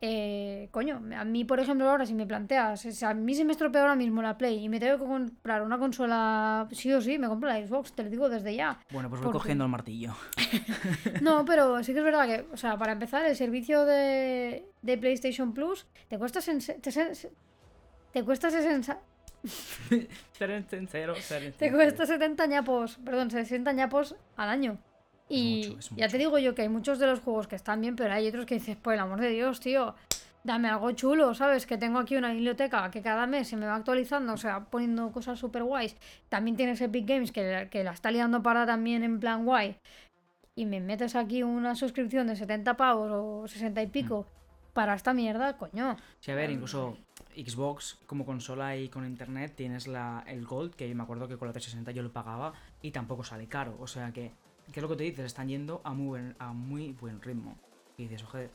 eh, 0.00 0.68
coño, 0.70 1.02
a 1.16 1.24
mí, 1.24 1.44
por 1.44 1.58
ejemplo, 1.58 1.88
ahora 1.90 2.06
si 2.06 2.14
me 2.14 2.24
planteas, 2.26 2.80
si 2.80 3.04
a 3.04 3.14
mí 3.14 3.34
se 3.34 3.44
me 3.44 3.52
estropea 3.52 3.82
ahora 3.82 3.96
mismo 3.96 4.22
la 4.22 4.38
Play 4.38 4.64
y 4.64 4.68
me 4.68 4.78
tengo 4.78 4.96
que 4.98 5.04
comprar 5.04 5.62
una 5.62 5.76
consola, 5.78 6.68
sí 6.70 6.92
o 6.92 7.00
sí, 7.00 7.18
me 7.18 7.26
compro 7.26 7.48
la 7.48 7.66
Xbox, 7.66 7.92
te 7.92 8.04
lo 8.04 8.10
digo 8.10 8.28
desde 8.28 8.54
ya. 8.54 8.78
Bueno, 8.92 9.08
pues 9.08 9.20
voy 9.20 9.26
Porque- 9.26 9.38
cogiendo 9.38 9.64
el 9.64 9.70
martillo. 9.70 10.14
No, 11.20 11.44
pero 11.44 11.82
sí 11.82 11.92
que 11.92 11.98
es 11.98 12.04
verdad 12.04 12.26
que, 12.26 12.46
o 12.52 12.56
sea, 12.56 12.76
para 12.76 12.92
empezar, 12.92 13.24
el 13.24 13.34
servicio 13.34 13.84
de, 13.84 14.64
de 14.82 14.98
PlayStation 14.98 15.52
Plus 15.52 15.86
te 16.08 16.16
cuesta, 16.18 16.40
te, 16.40 16.92
te 18.12 18.24
cuesta 18.24 18.50
60, 18.50 18.98
Ser 20.32 20.64
sincero, 20.68 21.14
ser 21.16 21.52
te 21.52 21.70
cuesta 21.72 22.06
70 22.06 22.46
ñapos, 22.46 22.98
perdón, 23.04 23.30
60 23.30 23.72
ñapos 23.72 24.14
al 24.36 24.48
año. 24.48 24.78
Y 25.28 25.74
mucho, 25.74 25.94
ya 25.96 26.08
te 26.08 26.18
digo 26.18 26.38
yo 26.38 26.54
que 26.54 26.62
hay 26.62 26.68
muchos 26.68 26.98
de 26.98 27.06
los 27.06 27.20
juegos 27.20 27.46
que 27.46 27.56
están 27.56 27.80
bien, 27.80 27.96
pero 27.96 28.14
hay 28.14 28.26
otros 28.28 28.46
que 28.46 28.54
dices, 28.54 28.76
por 28.76 28.94
el 28.94 29.00
amor 29.00 29.20
de 29.20 29.28
Dios, 29.28 29.60
tío, 29.60 29.94
dame 30.44 30.68
algo 30.68 30.90
chulo, 30.92 31.34
¿sabes? 31.34 31.66
Que 31.66 31.76
tengo 31.76 31.98
aquí 31.98 32.16
una 32.16 32.32
biblioteca 32.32 32.90
que 32.90 33.02
cada 33.02 33.26
mes 33.26 33.48
se 33.48 33.56
me 33.56 33.66
va 33.66 33.76
actualizando, 33.76 34.32
o 34.32 34.36
sea, 34.36 34.64
poniendo 34.64 35.12
cosas 35.12 35.38
super 35.38 35.62
guays. 35.62 35.96
También 36.28 36.56
tienes 36.56 36.80
Epic 36.80 37.06
Games 37.06 37.32
que, 37.32 37.68
que 37.70 37.84
la 37.84 37.92
está 37.92 38.10
liando 38.10 38.42
para 38.42 38.66
también 38.66 39.02
en 39.02 39.20
plan 39.20 39.44
guay. 39.44 39.76
Y 40.54 40.66
me 40.66 40.80
metes 40.80 41.14
aquí 41.14 41.42
una 41.42 41.76
suscripción 41.76 42.26
de 42.26 42.36
70 42.36 42.76
pavos 42.76 43.10
o 43.12 43.46
60 43.46 43.82
y 43.82 43.86
pico 43.86 44.26
para 44.72 44.94
esta 44.94 45.12
mierda, 45.12 45.56
coño. 45.56 45.96
Sí, 46.20 46.30
a 46.30 46.34
ver, 46.34 46.50
incluso 46.50 46.96
Xbox 47.36 47.98
como 48.06 48.24
consola 48.24 48.76
y 48.76 48.88
con 48.88 49.04
internet 49.04 49.54
tienes 49.56 49.86
la, 49.86 50.24
el 50.26 50.44
Gold, 50.46 50.74
que 50.74 50.92
me 50.94 51.02
acuerdo 51.02 51.28
que 51.28 51.36
con 51.36 51.48
la 51.48 51.52
360 51.52 51.92
yo 51.92 52.02
lo 52.02 52.12
pagaba 52.12 52.52
y 52.82 52.90
tampoco 52.90 53.22
sale 53.22 53.46
caro. 53.46 53.76
O 53.80 53.86
sea 53.86 54.12
que, 54.12 54.32
¿qué 54.72 54.80
es 54.80 54.82
lo 54.82 54.88
que 54.88 54.96
te 54.96 55.04
dices? 55.04 55.26
Están 55.26 55.48
yendo 55.48 55.80
a 55.84 55.92
muy 55.92 56.06
buen, 56.06 56.36
a 56.38 56.52
muy 56.52 56.92
buen 56.92 57.20
ritmo. 57.20 57.56
Y 57.96 58.04
dices, 58.04 58.24
oje, 58.24 58.50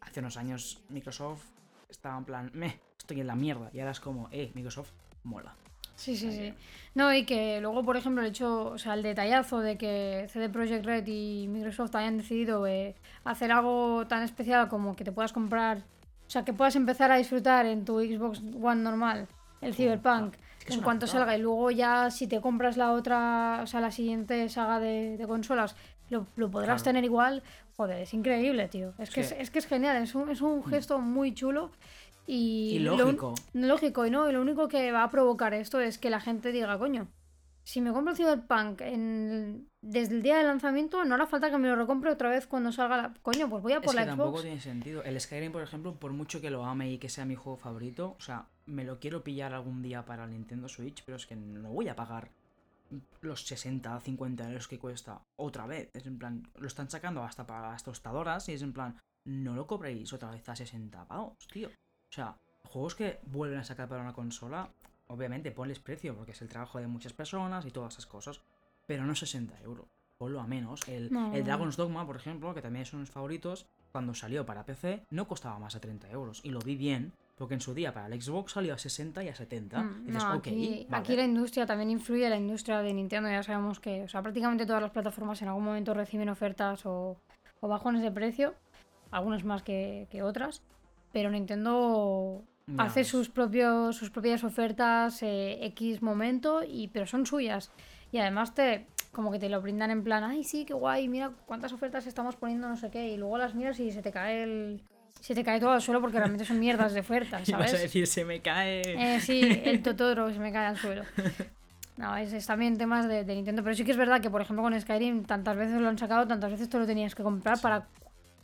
hace 0.00 0.20
unos 0.20 0.36
años 0.36 0.80
Microsoft 0.88 1.44
estaba 1.88 2.16
en 2.18 2.24
plan, 2.24 2.50
meh, 2.54 2.80
estoy 2.98 3.20
en 3.20 3.26
la 3.26 3.34
mierda. 3.34 3.70
Y 3.72 3.80
ahora 3.80 3.92
es 3.92 4.00
como, 4.00 4.28
eh, 4.30 4.50
Microsoft 4.54 4.90
mola. 5.24 5.54
Sí, 5.96 6.14
sí, 6.14 6.30
sí. 6.30 6.52
No, 6.94 7.12
y 7.12 7.24
que 7.24 7.60
luego, 7.60 7.82
por 7.82 7.96
ejemplo, 7.96 8.22
el 8.22 8.28
hecho, 8.28 8.66
o 8.66 8.78
sea, 8.78 8.94
el 8.94 9.02
detallazo 9.02 9.60
de 9.60 9.78
que 9.78 10.26
CD 10.30 10.50
Projekt 10.50 10.84
Red 10.84 11.06
y 11.06 11.48
Microsoft 11.48 11.94
hayan 11.94 12.18
decidido 12.18 12.66
eh, 12.66 12.94
hacer 13.24 13.50
algo 13.50 14.06
tan 14.06 14.22
especial 14.22 14.68
como 14.68 14.94
que 14.94 15.04
te 15.04 15.12
puedas 15.12 15.32
comprar, 15.32 15.78
o 15.78 16.30
sea, 16.30 16.44
que 16.44 16.52
puedas 16.52 16.76
empezar 16.76 17.10
a 17.10 17.16
disfrutar 17.16 17.64
en 17.64 17.86
tu 17.86 17.98
Xbox 18.00 18.40
One 18.40 18.82
normal 18.82 19.26
el 19.62 19.74
Cyberpunk 19.74 20.34
que 20.34 20.45
en 20.72 20.78
una 20.78 20.84
cuanto 20.84 21.06
salga 21.06 21.36
y 21.36 21.40
luego 21.40 21.70
ya 21.70 22.10
si 22.10 22.26
te 22.26 22.40
compras 22.40 22.76
la 22.76 22.92
otra, 22.92 23.60
o 23.62 23.66
sea, 23.66 23.80
la 23.80 23.90
siguiente 23.90 24.48
saga 24.48 24.80
de, 24.80 25.16
de 25.16 25.26
consolas, 25.26 25.76
lo, 26.10 26.26
lo 26.36 26.50
podrás 26.50 26.82
Claro. 26.82 26.84
tener 26.84 27.04
igual. 27.04 27.42
Joder, 27.76 28.00
es 28.02 28.14
increíble, 28.14 28.68
tío. 28.68 28.94
Es, 28.98 29.10
que, 29.10 29.20
es, 29.20 29.28
que- 29.32 29.38
Mm. 29.38 29.42
es 29.42 29.50
que 29.50 29.58
es 29.58 29.66
genial, 29.66 30.02
es 30.02 30.14
un, 30.14 30.30
es 30.30 30.40
un 30.40 30.64
gesto 30.64 30.98
muy 30.98 31.34
chulo 31.34 31.70
y, 32.26 32.70
Y 32.76 32.78
lo 32.80 32.94
un- 32.94 32.98
lógico. 33.00 33.34
lógico, 33.52 34.06
y 34.06 34.10
no, 34.10 34.28
y 34.28 34.32
lo 34.32 34.40
único 34.40 34.68
que 34.68 34.90
va 34.92 35.02
a 35.04 35.10
provocar 35.10 35.52
esto 35.54 35.80
es 35.80 35.98
que 35.98 36.10
la 36.10 36.20
gente 36.20 36.52
diga, 36.52 36.78
coño, 36.78 37.08
si 37.66 37.80
me 37.80 37.92
compro 37.92 38.12
el 38.12 38.16
Cyberpunk 38.16 38.80
en- 38.82 39.68
desde 39.82 40.14
el 40.14 40.22
día 40.22 40.36
de 40.38 40.44
lanzamiento, 40.44 41.04
no 41.04 41.16
hará 41.16 41.26
falta 41.26 41.50
que 41.50 41.58
me 41.58 41.68
lo 41.68 41.74
recompre 41.74 42.10
otra 42.12 42.28
vez 42.30 42.46
cuando 42.46 42.70
salga 42.70 42.96
la... 42.96 43.14
Coño, 43.22 43.48
pues 43.50 43.60
voy 43.62 43.72
a 43.72 43.80
por 43.80 43.88
Es 43.90 43.94
la 43.96 44.02
que 44.02 44.06
tampoco 44.08 44.30
Xbox. 44.30 44.42
tiene 44.44 44.60
sentido. 44.60 45.02
El 45.02 45.20
Skyrim, 45.20 45.50
por 45.50 45.62
ejemplo, 45.62 45.94
por 45.96 46.12
mucho 46.12 46.40
que 46.40 46.50
lo 46.50 46.64
ame 46.64 46.92
y 46.92 46.98
que 46.98 47.08
sea 47.08 47.24
mi 47.24 47.34
juego 47.34 47.56
favorito, 47.58 48.14
o 48.18 48.22
sea, 48.22 48.46
me 48.66 48.84
lo 48.84 49.00
quiero 49.00 49.24
pillar 49.24 49.52
algún 49.52 49.82
día 49.82 50.04
para 50.04 50.24
el 50.24 50.30
Nintendo 50.30 50.68
Switch, 50.68 51.02
pero 51.04 51.16
es 51.16 51.26
que 51.26 51.34
no 51.34 51.70
voy 51.70 51.88
a 51.88 51.96
pagar 51.96 52.30
los 53.20 53.44
60, 53.44 53.98
50 54.00 54.48
euros 54.48 54.68
que 54.68 54.78
cuesta 54.78 55.20
otra 55.36 55.66
vez. 55.66 55.90
Es 55.92 56.06
en 56.06 56.18
plan, 56.18 56.48
lo 56.56 56.68
están 56.68 56.88
sacando 56.88 57.24
hasta 57.24 57.46
para 57.46 57.70
las 57.72 57.82
tostadoras 57.82 58.48
y 58.48 58.52
es 58.52 58.62
en 58.62 58.72
plan, 58.72 58.96
no 59.24 59.56
lo 59.56 59.66
cobréis 59.66 60.12
otra 60.12 60.30
vez 60.30 60.48
a 60.48 60.54
60 60.54 61.04
pavos, 61.06 61.34
tío. 61.52 61.68
O 61.68 62.12
sea, 62.12 62.36
juegos 62.64 62.94
que 62.94 63.18
vuelven 63.26 63.58
a 63.58 63.64
sacar 63.64 63.88
para 63.88 64.02
una 64.02 64.12
consola, 64.12 64.68
obviamente 65.08 65.50
ponles 65.52 65.78
precio 65.78 66.14
porque 66.14 66.32
es 66.32 66.42
el 66.42 66.48
trabajo 66.48 66.78
de 66.78 66.86
muchas 66.86 67.12
personas 67.12 67.64
y 67.66 67.70
todas 67.70 67.94
esas 67.94 68.06
cosas, 68.06 68.40
pero 68.86 69.04
no 69.04 69.14
60 69.14 69.60
euros. 69.62 69.86
Ponlo 70.18 70.40
a 70.40 70.46
menos. 70.46 70.86
El, 70.88 71.12
No. 71.12 71.34
el 71.34 71.44
Dragon's 71.44 71.76
Dogma, 71.76 72.06
por 72.06 72.16
ejemplo, 72.16 72.54
que 72.54 72.62
también 72.62 72.84
es 72.84 72.92
uno 72.92 73.00
de 73.00 73.02
mis 73.02 73.10
favoritos, 73.10 73.66
cuando 73.92 74.14
salió 74.14 74.46
para 74.46 74.64
PC 74.64 75.02
no 75.10 75.28
costaba 75.28 75.58
más 75.58 75.74
de 75.74 75.80
30 75.80 76.10
euros. 76.10 76.40
Y 76.42 76.50
lo 76.50 76.58
vi 76.60 76.76
bien, 76.76 77.12
porque 77.36 77.54
en 77.54 77.60
su 77.60 77.74
día 77.74 77.92
para 77.92 78.06
el 78.06 78.20
Xbox 78.20 78.52
salió 78.52 78.72
a 78.74 78.78
60 78.78 79.24
y 79.24 79.28
a 79.28 79.34
70. 79.34 79.82
Mm, 79.82 80.02
y 80.02 80.06
dices, 80.06 80.24
no, 80.24 80.30
ok, 80.30 80.36
aquí, 80.38 80.86
vale. 80.88 81.02
aquí 81.02 81.16
la 81.16 81.24
industria 81.24 81.66
también 81.66 81.90
influye, 81.90 82.28
la 82.30 82.36
industria 82.38 82.80
de 82.80 82.92
Nintendo, 82.94 83.28
ya 83.28 83.42
sabemos 83.42 83.78
que, 83.78 84.04
o 84.04 84.08
sea, 84.08 84.22
prácticamente 84.22 84.64
todas 84.64 84.80
las 84.82 84.90
plataformas 84.90 85.40
en 85.42 85.48
algún 85.48 85.64
momento 85.64 85.92
reciben 85.92 86.30
ofertas 86.30 86.86
o, 86.86 87.18
o 87.60 87.68
bajones 87.68 88.02
de 88.02 88.10
precio, 88.10 88.54
algunas 89.10 89.44
más 89.44 89.62
que, 89.62 90.08
que 90.10 90.22
otras, 90.22 90.62
pero 91.12 91.30
Nintendo 91.30 92.42
Ya 92.68 92.82
hace 92.82 93.04
sus 93.04 93.28
propios 93.28 93.94
sus 93.96 94.10
propias 94.10 94.42
ofertas 94.42 95.22
eh, 95.22 95.58
X 95.66 96.02
momento 96.02 96.62
y 96.66 96.88
pero 96.88 97.06
son 97.06 97.24
suyas. 97.24 97.70
Y 98.10 98.18
además 98.18 98.54
te 98.54 98.86
como 99.12 99.30
que 99.30 99.38
te 99.38 99.48
lo 99.48 99.62
brindan 99.62 99.90
en 99.92 100.02
plan 100.02 100.24
ay 100.24 100.42
sí 100.42 100.64
qué 100.64 100.74
guay 100.74 101.08
mira 101.08 101.30
cuántas 101.46 101.72
ofertas 101.72 102.06
estamos 102.08 102.34
poniendo 102.34 102.68
no 102.68 102.76
sé 102.76 102.90
qué 102.90 103.08
y 103.08 103.16
luego 103.16 103.38
las 103.38 103.54
miras 103.54 103.78
y 103.78 103.92
se 103.92 104.02
te 104.02 104.10
cae 104.10 104.42
el 104.42 104.82
se 105.20 105.34
te 105.34 105.44
cae 105.44 105.60
todo 105.60 105.70
al 105.70 105.80
suelo 105.80 106.00
porque 106.00 106.18
realmente 106.18 106.44
son 106.44 106.58
mierdas 106.58 106.92
de 106.92 107.00
ofertas 107.00 107.48
Ibas 107.48 107.62
a 107.62 107.66
sabes 107.68 107.82
decir, 107.82 108.06
se 108.06 108.24
me 108.24 108.40
cae. 108.42 108.82
Eh, 109.16 109.20
sí 109.20 109.40
el 109.64 109.80
Totoro 109.84 110.32
se 110.32 110.38
me 110.40 110.52
cae 110.52 110.66
al 110.66 110.76
suelo. 110.76 111.04
No 111.96 112.16
es, 112.16 112.32
es 112.32 112.46
también 112.46 112.76
temas 112.76 113.06
de, 113.08 113.22
de 113.24 113.34
Nintendo 113.36 113.62
pero 113.62 113.76
sí 113.76 113.84
que 113.84 113.92
es 113.92 113.96
verdad 113.96 114.20
que 114.20 114.28
por 114.28 114.42
ejemplo 114.42 114.64
con 114.64 114.78
Skyrim 114.78 115.22
tantas 115.24 115.56
veces 115.56 115.80
lo 115.80 115.88
han 115.88 115.98
sacado 115.98 116.26
tantas 116.26 116.50
veces 116.50 116.68
te 116.68 116.78
lo 116.80 116.84
tenías 116.86 117.14
que 117.14 117.22
comprar 117.22 117.56
Sí. 117.58 117.62
para 117.62 117.86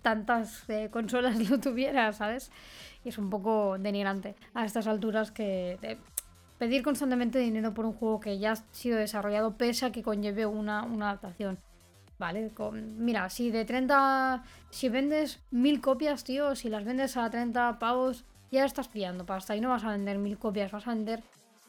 tantas 0.00 0.64
eh, 0.68 0.88
consolas 0.92 1.36
lo 1.50 1.58
tuvieras 1.58 2.16
sabes 2.18 2.50
y 3.04 3.08
es 3.08 3.18
un 3.18 3.30
poco 3.30 3.76
denigrante 3.78 4.34
a 4.54 4.64
estas 4.64 4.86
alturas 4.86 5.30
que 5.30 5.78
de 5.80 5.98
pedir 6.58 6.82
constantemente 6.82 7.38
dinero 7.38 7.74
por 7.74 7.86
un 7.86 7.92
juego 7.92 8.20
que 8.20 8.38
ya 8.38 8.52
ha 8.52 8.56
sido 8.72 8.98
desarrollado 8.98 9.56
pese 9.56 9.86
a 9.86 9.92
que 9.92 10.02
conlleve 10.02 10.46
una, 10.46 10.84
una 10.84 11.10
adaptación. 11.10 11.58
Vale, 12.18 12.52
mira, 12.72 13.28
si 13.30 13.50
de 13.50 13.64
30, 13.64 14.44
si 14.70 14.88
vendes 14.88 15.40
mil 15.50 15.80
copias, 15.80 16.22
tío, 16.22 16.54
si 16.54 16.68
las 16.68 16.84
vendes 16.84 17.16
a 17.16 17.28
30 17.28 17.80
pavos, 17.80 18.24
ya 18.52 18.64
estás 18.64 18.86
pillando 18.86 19.26
pasta 19.26 19.56
y 19.56 19.60
no 19.60 19.70
vas 19.70 19.82
a 19.82 19.90
vender 19.90 20.18
mil 20.18 20.38
copias, 20.38 20.70
vas 20.70 20.86
a 20.86 20.94
vender 20.94 21.24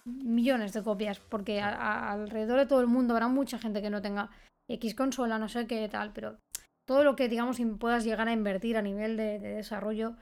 millones 0.06 0.74
de 0.74 0.84
copias, 0.84 1.20
porque 1.20 1.60
alrededor 1.60 2.60
de 2.60 2.66
todo 2.68 2.82
el 2.82 2.88
mundo 2.88 3.16
habrá 3.16 3.28
mucha 3.30 3.58
gente 3.58 3.82
que 3.82 3.90
no 3.90 4.02
tenga 4.04 4.30
X 4.68 4.94
consola, 4.94 5.40
no 5.40 5.50
sé 5.50 5.66
qué 5.66 5.90
tal, 5.90 6.12
pero 6.14 6.38
todo 6.86 7.04
lo 7.04 7.16
que 7.16 7.30
digamos 7.30 7.60
puedas 7.80 8.04
llegar 8.04 8.28
a 8.28 8.34
invertir 8.34 8.78
a 8.78 8.84
nivel 8.84 9.18
de 9.18 9.40
desarrollo 9.40 10.18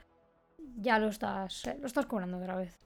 ya 0.76 0.98
lo 0.98 1.08
estás 1.08 1.64
eh, 1.66 1.76
lo 1.80 1.86
estás 1.86 2.06
cobrando 2.06 2.38
otra 2.38 2.56
vez. 2.56 2.78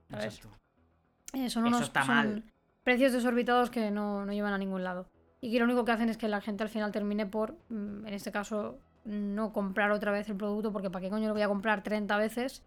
Eh, 1.33 1.51
son 1.51 1.65
Eso 1.65 1.69
unos 1.69 1.83
está 1.83 2.05
son 2.05 2.15
mal. 2.15 2.45
precios 2.83 3.13
desorbitados 3.13 3.71
que 3.71 3.91
no, 3.91 4.25
no 4.25 4.33
llevan 4.33 4.53
a 4.55 4.59
ningún 4.59 4.85
lado 4.85 5.09
y 5.41 5.51
que 5.53 5.59
lo 5.59 5.65
único 5.65 5.85
que 5.85 5.93
hacen 5.93 6.09
es 6.09 6.17
que 6.17 6.29
la 6.29 6.41
gente 6.41 6.63
al 6.63 6.69
final 6.69 6.93
termine 6.93 7.27
por 7.27 7.53
mm, 7.69 8.07
en 8.07 8.15
este 8.15 8.33
caso 8.33 8.79
no 9.05 9.53
comprar 9.53 9.91
otra 9.91 10.11
vez 10.13 10.29
el 10.29 10.37
producto 10.37 10.73
porque 10.73 10.91
para 10.91 11.03
qué 11.05 11.11
coño 11.11 11.29
lo 11.29 11.35
voy 11.35 11.43
a 11.43 11.49
comprar 11.49 11.83
30 11.83 12.17
veces 12.17 12.63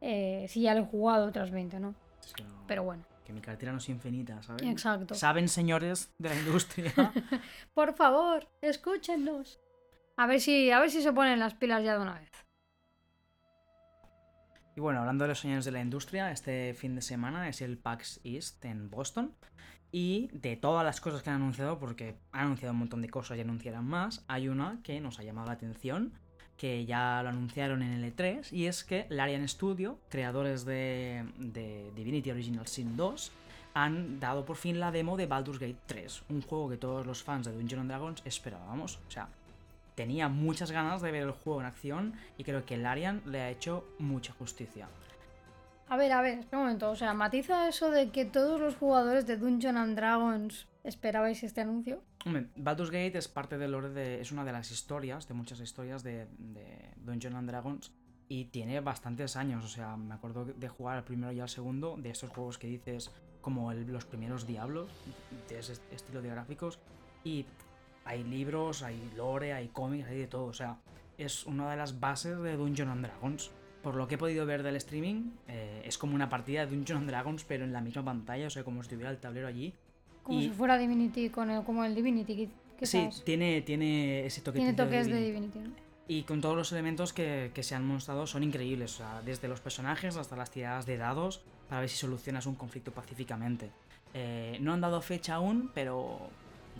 eh, 0.00 0.46
si 0.48 0.62
ya 0.62 0.74
lo 0.74 0.82
he 0.82 0.86
jugado 0.86 1.26
otras 1.26 1.50
20 1.50 1.80
no 1.80 1.94
Es 2.24 2.32
que, 2.34 2.44
no- 2.44 2.64
pero 2.66 2.84
bueno 2.84 3.04
que 3.24 3.32
mi 3.32 3.40
cartera 3.40 3.72
no 3.72 3.78
es 3.78 3.88
infinita, 3.88 4.42
¿sabes? 4.42 4.62
exacto 4.64 5.14
Saben, 5.14 5.48
señores 5.48 6.12
de 6.18 6.28
la 6.28 6.34
industria. 6.36 6.92
por 7.74 7.94
favor 7.94 8.46
escúchennos 8.60 9.60
a 10.16 10.26
ver 10.26 10.40
si 10.40 10.70
a 10.70 10.78
ver 10.78 10.90
si 10.90 11.02
se 11.02 11.12
ponen 11.12 11.38
las 11.40 11.54
pilas 11.54 11.82
ya 11.82 11.94
de 11.96 12.00
una 12.02 12.18
vez 12.20 12.30
Y 14.76 14.80
bueno, 14.80 15.00
hablando 15.00 15.24
de 15.24 15.28
los 15.28 15.38
señores 15.38 15.64
de 15.64 15.70
la 15.70 15.80
industria, 15.80 16.32
este 16.32 16.74
fin 16.74 16.96
de 16.96 17.02
semana 17.02 17.48
es 17.48 17.60
el 17.60 17.78
PAX 17.78 18.20
East 18.24 18.64
en 18.64 18.90
Boston. 18.90 19.32
Y 19.92 20.28
de 20.32 20.56
todas 20.56 20.84
las 20.84 21.00
cosas 21.00 21.22
que 21.22 21.30
han 21.30 21.36
anunciado, 21.36 21.78
porque 21.78 22.16
han 22.32 22.46
anunciado 22.46 22.72
un 22.72 22.80
montón 22.80 23.00
de 23.00 23.08
cosas 23.08 23.38
y 23.38 23.42
anunciarán 23.42 23.84
más, 23.84 24.24
hay 24.26 24.48
una 24.48 24.80
que 24.82 25.00
nos 25.00 25.20
ha 25.20 25.22
llamado 25.22 25.46
la 25.46 25.52
atención, 25.52 26.12
que 26.56 26.84
ya 26.84 27.22
lo 27.22 27.28
anunciaron 27.28 27.82
en 27.82 27.92
el 27.92 28.16
E3, 28.16 28.52
y 28.52 28.66
es 28.66 28.82
que 28.82 29.06
Larian 29.10 29.46
Studio, 29.46 30.00
creadores 30.08 30.64
de, 30.64 31.24
de 31.38 31.92
Divinity 31.94 32.32
Original 32.32 32.66
Sin 32.66 32.96
2, 32.96 33.30
han 33.74 34.18
dado 34.18 34.44
por 34.44 34.56
fin 34.56 34.80
la 34.80 34.90
demo 34.90 35.16
de 35.16 35.26
Baldur's 35.26 35.60
Gate 35.60 35.78
3, 35.86 36.24
un 36.30 36.42
juego 36.42 36.68
que 36.68 36.76
todos 36.76 37.06
los 37.06 37.22
fans 37.22 37.46
de 37.46 37.52
Dungeons 37.52 37.86
Dragons 37.86 38.22
esperábamos. 38.24 38.98
O 39.06 39.10
sea, 39.10 39.28
tenía 39.94 40.28
muchas 40.28 40.70
ganas 40.70 41.02
de 41.02 41.10
ver 41.12 41.22
el 41.22 41.30
juego 41.32 41.60
en 41.60 41.66
acción 41.66 42.14
y 42.38 42.44
creo 42.44 42.64
que 42.64 42.76
Larian 42.76 43.22
le 43.26 43.40
ha 43.42 43.50
hecho 43.50 43.86
mucha 43.98 44.32
justicia. 44.32 44.88
A 45.88 45.96
ver, 45.96 46.12
a 46.12 46.22
ver, 46.22 46.38
espera 46.38 46.58
un 46.58 46.64
momento. 46.64 46.90
O 46.90 46.96
sea, 46.96 47.12
matiza 47.14 47.68
eso 47.68 47.90
de 47.90 48.10
que 48.10 48.24
todos 48.24 48.60
los 48.60 48.74
jugadores 48.76 49.26
de 49.26 49.36
Dungeons 49.36 49.78
and 49.78 49.96
Dragons 49.96 50.66
esperabais 50.82 51.42
este 51.42 51.60
anuncio. 51.60 52.02
Hombre, 52.24 52.46
Baldur's 52.56 52.90
Gate 52.90 53.18
es 53.18 53.28
parte 53.28 53.58
del 53.58 53.72
lore 53.72 53.90
de. 53.90 54.20
es 54.20 54.32
una 54.32 54.44
de 54.44 54.52
las 54.52 54.70
historias, 54.70 55.28
de 55.28 55.34
muchas 55.34 55.60
historias 55.60 56.02
de, 56.02 56.26
de 56.38 56.90
Dungeons 56.96 57.36
and 57.36 57.48
Dragons. 57.50 57.92
Y 58.28 58.46
tiene 58.46 58.80
bastantes 58.80 59.36
años. 59.36 59.62
O 59.64 59.68
sea, 59.68 59.96
me 59.98 60.14
acuerdo 60.14 60.46
de 60.46 60.68
jugar 60.68 60.96
al 60.96 61.04
primero 61.04 61.30
y 61.32 61.40
al 61.40 61.50
segundo. 61.50 61.96
De 61.98 62.08
estos 62.10 62.30
juegos 62.30 62.56
que 62.58 62.66
dices. 62.66 63.10
como 63.42 63.70
el- 63.70 63.86
los 63.92 64.06
primeros 64.06 64.46
diablos. 64.46 64.90
De 65.50 65.58
ese 65.58 65.74
est- 65.74 65.92
estilo 65.92 66.22
de 66.22 66.30
gráficos. 66.30 66.78
Y 67.24 67.44
hay 68.04 68.24
libros, 68.24 68.82
hay 68.82 68.98
lore, 69.16 69.52
hay 69.52 69.68
cómics, 69.68 70.06
hay 70.08 70.18
de 70.18 70.26
todo. 70.26 70.46
O 70.46 70.52
sea, 70.52 70.78
es 71.18 71.46
una 71.46 71.70
de 71.70 71.76
las 71.76 72.00
bases 72.00 72.38
de 72.40 72.56
Dungeons 72.56 72.90
and 72.92 73.06
Dragons. 73.06 73.50
Por 73.82 73.96
lo 73.96 74.08
que 74.08 74.14
he 74.14 74.18
podido 74.18 74.46
ver 74.46 74.62
del 74.62 74.76
streaming, 74.76 75.30
eh, 75.46 75.82
es 75.84 75.98
como 75.98 76.14
una 76.14 76.28
partida 76.30 76.64
de 76.64 76.74
Dungeons 76.74 77.00
and 77.00 77.10
Dragons, 77.10 77.44
pero 77.44 77.64
en 77.64 77.72
la 77.72 77.80
misma 77.82 78.02
pantalla, 78.04 78.46
o 78.46 78.50
sea, 78.50 78.64
como 78.64 78.82
si 78.82 78.86
estuviera 78.86 79.10
el 79.10 79.18
tablero 79.18 79.46
allí. 79.46 79.74
Como 80.22 80.40
Y- 80.40 80.44
si 80.44 80.50
fuera 80.50 80.78
Divinity, 80.78 81.28
con 81.28 81.50
el, 81.50 81.62
como 81.64 81.84
el 81.84 81.94
Divinity, 81.94 82.34
qui- 82.34 82.48
Sí, 82.82 83.08
tiene, 83.24 83.62
tiene 83.62 84.26
ese 84.26 84.40
toque 84.40 84.58
Tiene 84.58 84.72
toques 84.74 85.06
de 85.06 85.20
Divinity, 85.22 85.58
¿no? 85.60 85.70
Y 86.08 86.22
con 86.24 86.40
todos 86.40 86.56
los 86.56 86.70
elementos 86.72 87.12
que, 87.12 87.50
que 87.54 87.62
se 87.62 87.74
han 87.74 87.86
mostrado 87.86 88.26
son 88.26 88.42
increíbles. 88.42 88.94
O 88.94 88.96
sea, 88.98 89.22
desde 89.22 89.48
los 89.48 89.60
personajes 89.60 90.16
hasta 90.16 90.34
las 90.36 90.50
tiradas 90.50 90.84
de 90.84 90.96
dados 90.98 91.42
para 91.68 91.80
ver 91.80 91.88
si 91.88 91.96
solucionas 91.96 92.44
un 92.46 92.56
conflicto 92.56 92.90
pacíficamente. 92.90 93.70
Eh, 94.12 94.58
no 94.60 94.72
han 94.74 94.80
dado 94.82 95.00
fecha 95.00 95.34
aún, 95.36 95.70
pero 95.72 96.18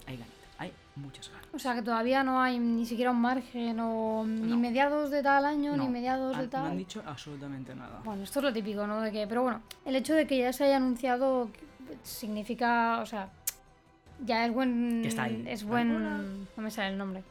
hay 0.06 0.16
ganas. 0.16 0.32
Hay 0.64 0.72
muchas 0.96 1.28
ganas. 1.30 1.46
O 1.52 1.58
sea, 1.58 1.74
que 1.74 1.82
todavía 1.82 2.22
no 2.24 2.40
hay 2.40 2.58
ni 2.58 2.84
siquiera 2.86 3.10
un 3.10 3.20
margen 3.20 3.78
o 3.80 4.24
ni 4.26 4.50
No. 4.50 4.56
mediados 4.58 5.10
de 5.10 5.22
tal 5.22 5.44
año, 5.44 5.76
ni 5.76 5.88
mediados 5.88 6.32
de 6.36 6.38
Han- 6.38 6.44
no 6.44 6.50
tal. 6.50 6.66
han 6.66 6.76
dicho 6.76 7.02
absolutamente 7.06 7.74
nada. 7.74 8.00
Bueno, 8.04 8.22
esto 8.22 8.38
es 8.40 8.44
lo 8.44 8.52
típico, 8.52 8.86
¿no? 8.86 9.00
De 9.00 9.10
que, 9.12 9.26
pero 9.26 9.42
bueno, 9.42 9.60
el 9.84 9.96
hecho 9.96 10.14
de 10.14 10.26
que 10.26 10.38
ya 10.38 10.52
se 10.52 10.64
haya 10.64 10.76
anunciado 10.76 11.48
significa, 12.02 13.00
o 13.00 13.06
sea, 13.06 13.28
ya 14.24 14.46
es 14.46 14.52
buen, 14.52 15.02
Que 15.02 15.08
está 15.08 15.24
ahí. 15.24 15.44
es 15.48 15.64
buen, 15.64 15.92
no 16.56 16.62
me 16.62 16.70
sale 16.70 16.88
el 16.90 16.98
nombre. 16.98 17.22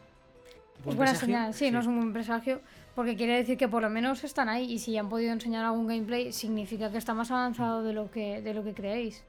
¿Buen 0.83 0.91
es 0.93 0.97
buena 0.97 1.11
presagio? 1.11 1.35
señal, 1.35 1.53
sí, 1.53 1.71
no 1.71 1.79
es 1.79 1.87
un 1.87 1.97
buen 1.97 2.11
presagio, 2.13 2.59
porque 2.95 3.15
quiere 3.15 3.37
decir 3.37 3.57
que 3.57 3.67
por 3.69 3.81
lo 3.81 3.89
menos 3.89 4.23
están 4.23 4.49
ahí 4.49 4.71
y 4.71 4.79
si 4.79 4.97
han 4.97 5.07
podido 5.09 5.31
enseñar 5.31 5.63
algún 5.65 5.87
gameplay 5.87 6.31
significa 6.33 6.91
que 6.91 6.97
está 6.97 7.13
más 7.13 7.31
avanzado 7.31 7.83
de 7.83 7.93
lo 7.93 8.11
que, 8.11 8.41
de 8.41 8.53
lo 8.53 8.63
que 8.63 8.73
creéis. 8.73 9.23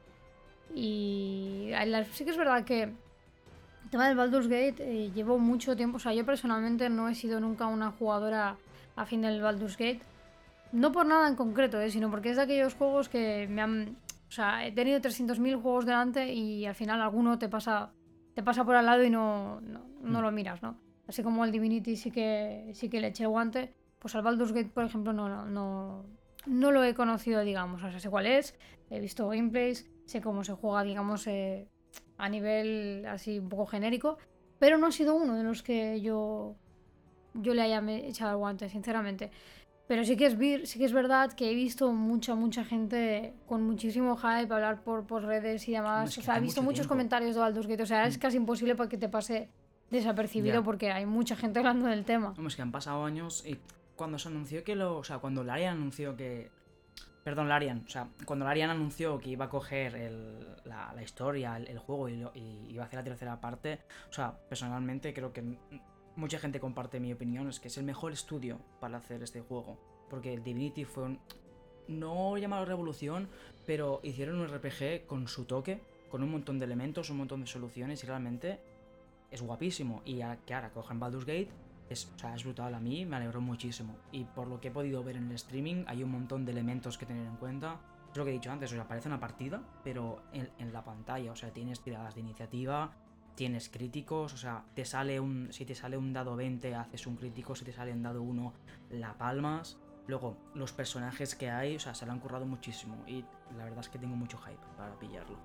Y 0.75 1.71
sí 2.13 2.25
que 2.25 2.31
es 2.33 2.37
verdad 2.37 2.65
que 2.65 2.93
tema 3.95 4.09
del 4.09 4.17
Baldur's 4.17 4.49
Gate 4.49 4.75
eh, 4.81 5.13
llevo 5.15 5.39
mucho 5.39 5.77
tiempo, 5.77 5.99
o 5.99 6.01
sea, 6.01 6.13
yo 6.13 6.27
personalmente 6.27 6.91
no 6.91 7.09
he 7.09 7.15
sido 7.15 7.39
nunca 7.39 7.69
una 7.69 7.93
jugadora 7.93 8.57
a 8.97 9.07
fin 9.07 9.23
del 9.23 9.41
Baldur's 9.41 9.77
Gate. 9.77 10.01
No 10.73 10.91
por 10.91 11.07
nada 11.07 11.29
en 11.29 11.37
concreto, 11.37 11.81
eh, 11.81 11.93
sino 11.93 12.11
porque 12.11 12.31
es 12.31 12.37
de 12.37 12.43
aquellos 12.43 12.75
juegos 12.75 13.09
que 13.09 13.47
me 13.49 13.63
han... 13.63 13.97
O 14.29 14.33
sea, 14.33 14.67
he 14.67 14.73
tenido 14.73 14.99
300.000 14.99 15.63
juegos 15.63 15.87
delante 15.87 16.33
y 16.33 16.67
al 16.67 16.75
final 16.75 17.01
alguno 17.01 17.39
te 17.39 17.49
pasa, 17.49 17.93
te 18.35 18.43
pasa 18.43 18.65
por 18.65 18.75
al 18.75 18.87
lado 18.87 19.05
y 19.05 19.11
no, 19.11 19.61
no, 19.61 19.87
no 20.03 20.19
Mm. 20.19 20.23
lo 20.23 20.33
miras, 20.33 20.61
¿no? 20.61 20.77
Así 21.07 21.23
como 21.23 21.45
el 21.45 21.53
Divinity 21.53 21.95
sí 21.95 22.11
que, 22.11 22.73
sí 22.75 22.89
que 22.89 23.01
le 23.01 23.09
eché 23.09 23.23
el 23.23 23.29
guante, 23.29 23.73
pues 24.01 24.17
al 24.17 24.23
Baldur's 24.23 24.53
Gate, 24.53 24.71
por 24.75 24.83
ejemplo, 24.85 25.13
no, 25.13 25.29
no, 25.29 25.45
no, 25.47 26.05
no 26.47 26.73
lo 26.73 26.83
he 26.83 26.95
conocido, 26.95 27.43
digamos. 27.43 27.81
O 27.85 27.89
sea, 27.91 28.01
sé 28.01 28.11
cuál 28.11 28.27
es, 28.27 28.59
he 28.91 28.99
visto 28.99 29.29
gameplays, 29.29 29.89
sé 30.05 30.21
cómo 30.21 30.43
se 30.43 30.55
juega, 30.55 30.83
digamos, 30.83 31.29
eh, 31.29 31.69
a 32.19 32.29
nivel 32.29 33.05
así 33.07 33.39
un 33.39 33.49
poco 33.49 33.67
genérico, 33.67 34.19
pero 34.59 34.79
no 34.79 34.87
ha 34.87 34.93
sido 34.93 35.15
uno 35.15 35.35
de 35.37 35.43
los 35.45 35.63
que 35.63 36.01
yo, 36.01 36.55
yo 37.35 37.55
le 37.55 37.63
haya 37.63 37.83
echado 38.07 38.31
el 38.33 38.37
guante, 38.39 38.69
sinceramente. 38.69 39.31
Pero 39.87 40.03
sí 40.05 40.17
que, 40.17 40.27
es, 40.27 40.69
sí 40.71 40.79
que 40.79 40.87
es 40.87 40.93
verdad 40.95 41.33
que 41.35 41.51
he 41.51 41.55
visto 41.55 41.93
mucha, 41.93 42.35
mucha 42.35 42.65
gente 42.65 43.35
con 43.47 43.63
muchísimo 43.63 44.17
hype 44.17 44.51
hablar 44.55 44.83
por, 44.83 45.07
por 45.07 45.25
redes 45.25 45.69
y 45.69 45.73
demás. 45.73 46.09
Es 46.09 46.15
que 46.15 46.21
o 46.23 46.25
sea, 46.25 46.39
he 46.39 46.41
visto 46.41 46.63
mucho 46.63 46.71
muchos 46.71 46.77
tiempo. 46.85 46.95
comentarios 46.95 47.35
de 47.35 47.41
Baldur's 47.43 47.67
Gate. 47.67 47.83
O 47.83 47.87
sea, 47.87 48.07
es 48.07 48.17
Mm. 48.17 48.21
casi 48.21 48.37
imposible 48.39 48.75
para 48.77 48.89
que 48.89 48.97
te 48.97 49.11
pase 49.11 49.51
desapercibido 49.91 50.63
porque 50.65 50.91
hay 50.91 51.05
mucha 51.05 51.37
gente 51.37 51.59
hablando 51.59 51.87
del 51.87 52.05
tema. 52.07 52.33
Vamos, 52.35 52.55
es 52.55 52.57
que 52.57 52.63
han 52.63 52.73
pasado 52.73 53.05
años 53.05 53.45
y 53.47 53.59
cuando 53.95 54.19
se 54.19 54.29
anunció 54.29 54.65
que 54.65 54.75
lo. 54.75 54.97
O 54.97 55.05
sea, 55.05 55.19
cuando 55.19 55.45
Larian 55.45 55.77
anunció 55.77 56.17
que. 56.17 56.51
Perdón, 57.25 57.49
Larian. 57.49 57.85
O 57.87 57.91
sea, 57.91 58.09
cuando 58.27 58.45
Larian 58.45 58.69
anunció 58.69 59.19
que 59.19 59.31
iba 59.31 59.47
a 59.47 59.49
coger 59.49 59.95
la, 60.65 61.03
historia, 61.03 61.57
el, 61.57 61.79
juego 61.79 62.11
y, 62.11 62.21
iba 62.69 62.83
a 62.83 62.87
hacer 62.87 62.99
la 62.99 63.05
tercera 63.05 63.41
parte. 63.41 63.81
O 64.11 64.13
sea, 64.13 64.39
personalmente 64.49 65.15
creo 65.15 65.33
que 65.33 65.43
mucha 66.17 66.39
gente 66.39 66.61
comparte 66.61 67.01
mi 67.01 67.15
opinión. 67.15 67.49
Es 67.49 67.61
que 67.61 67.69
es 67.69 67.79
el 67.79 67.85
mejor 67.85 68.13
estudio 68.13 68.61
para 68.79 68.99
hacer 68.99 69.23
este 69.23 69.41
juego. 69.41 69.79
Porque 70.11 70.39
Divinity 70.39 70.85
fue 70.85 71.05
un. 71.05 71.21
No 71.89 72.37
llamarlo 72.37 72.67
revolución, 72.67 73.29
pero 73.67 74.01
hicieron 74.03 74.41
un 74.41 74.49
RPG 74.49 75.07
con 75.07 75.27
su 75.29 75.45
toque, 75.45 75.81
con 76.11 76.23
un 76.23 76.31
montón 76.31 76.59
de 76.59 76.67
elementos, 76.67 77.11
un 77.11 77.19
montón 77.19 77.41
de 77.41 77.47
soluciones 77.47 78.03
y 78.05 78.07
realmente 78.07 78.61
es 79.31 79.41
guapísimo. 79.41 80.03
Y 80.05 80.21
que 80.47 80.55
ahora 80.55 80.71
cojan 80.71 81.01
Baldur's 81.01 81.27
Gate 81.27 81.51
es, 81.95 82.13
o 82.15 82.19
sea, 82.19 82.35
es 82.35 82.45
brutal. 82.45 82.75
A 82.75 82.81
mí 82.81 83.07
me 83.07 83.17
alegró 83.17 83.41
muchísimo. 83.41 83.97
Y 84.13 84.25
por 84.25 84.49
lo 84.49 84.61
que 84.61 84.69
he 84.69 84.71
podido 84.71 85.03
ver 85.03 85.17
en 85.17 85.31
el 85.31 85.37
streaming, 85.37 85.85
hay 85.87 86.03
un 86.03 86.11
montón 86.11 86.45
de 86.45 86.53
elementos 86.53 86.99
que 86.99 87.07
tener 87.07 87.27
en 87.27 87.37
cuenta. 87.37 87.81
Es 88.11 88.17
lo 88.17 88.25
que 88.25 88.31
he 88.31 88.35
dicho 88.35 88.53
antes, 88.53 88.71
o 88.71 88.75
sea, 88.75 88.87
parece 88.87 89.09
una 89.09 89.19
partida, 89.19 89.63
pero 89.83 90.23
en, 90.33 90.51
en 90.59 90.73
la 90.73 90.85
pantalla. 90.85 91.33
O 91.33 91.37
sea, 91.37 91.51
tienes 91.51 91.81
tiradas 91.81 92.15
de 92.15 92.21
iniciativa, 92.21 92.93
tienes 93.35 93.69
críticos, 93.69 94.33
o 94.35 94.37
sea, 94.37 94.65
te 94.75 94.85
sale 94.85 95.19
un. 95.19 95.53
Si 95.53 95.65
te 95.65 95.75
sale 95.75 95.97
un 95.97 96.13
dado 96.13 96.37
20, 96.37 96.75
haces 96.75 97.07
un 97.07 97.17
crítico, 97.17 97.55
si 97.55 97.65
te 97.65 97.73
sale 97.73 97.93
un 97.93 98.03
dado 98.03 98.23
1, 98.23 98.53
la 98.91 99.17
palmas. 99.19 99.79
Luego, 100.07 100.37
los 100.55 100.73
personajes 100.73 101.35
que 101.35 101.51
hay, 101.51 101.77
o 101.77 101.81
sea, 101.81 101.95
se 101.95 102.05
lo 102.05 102.13
han 102.13 102.21
currado 102.21 102.47
muchísimo. 102.47 102.97
Y 103.07 103.25
la 103.57 103.65
verdad 103.65 103.81
es 103.81 103.89
que 103.89 103.99
tengo 103.99 104.17
mucho 104.17 104.39
hype 104.39 104.59
para 104.77 104.99
pillarlo. 104.99 105.39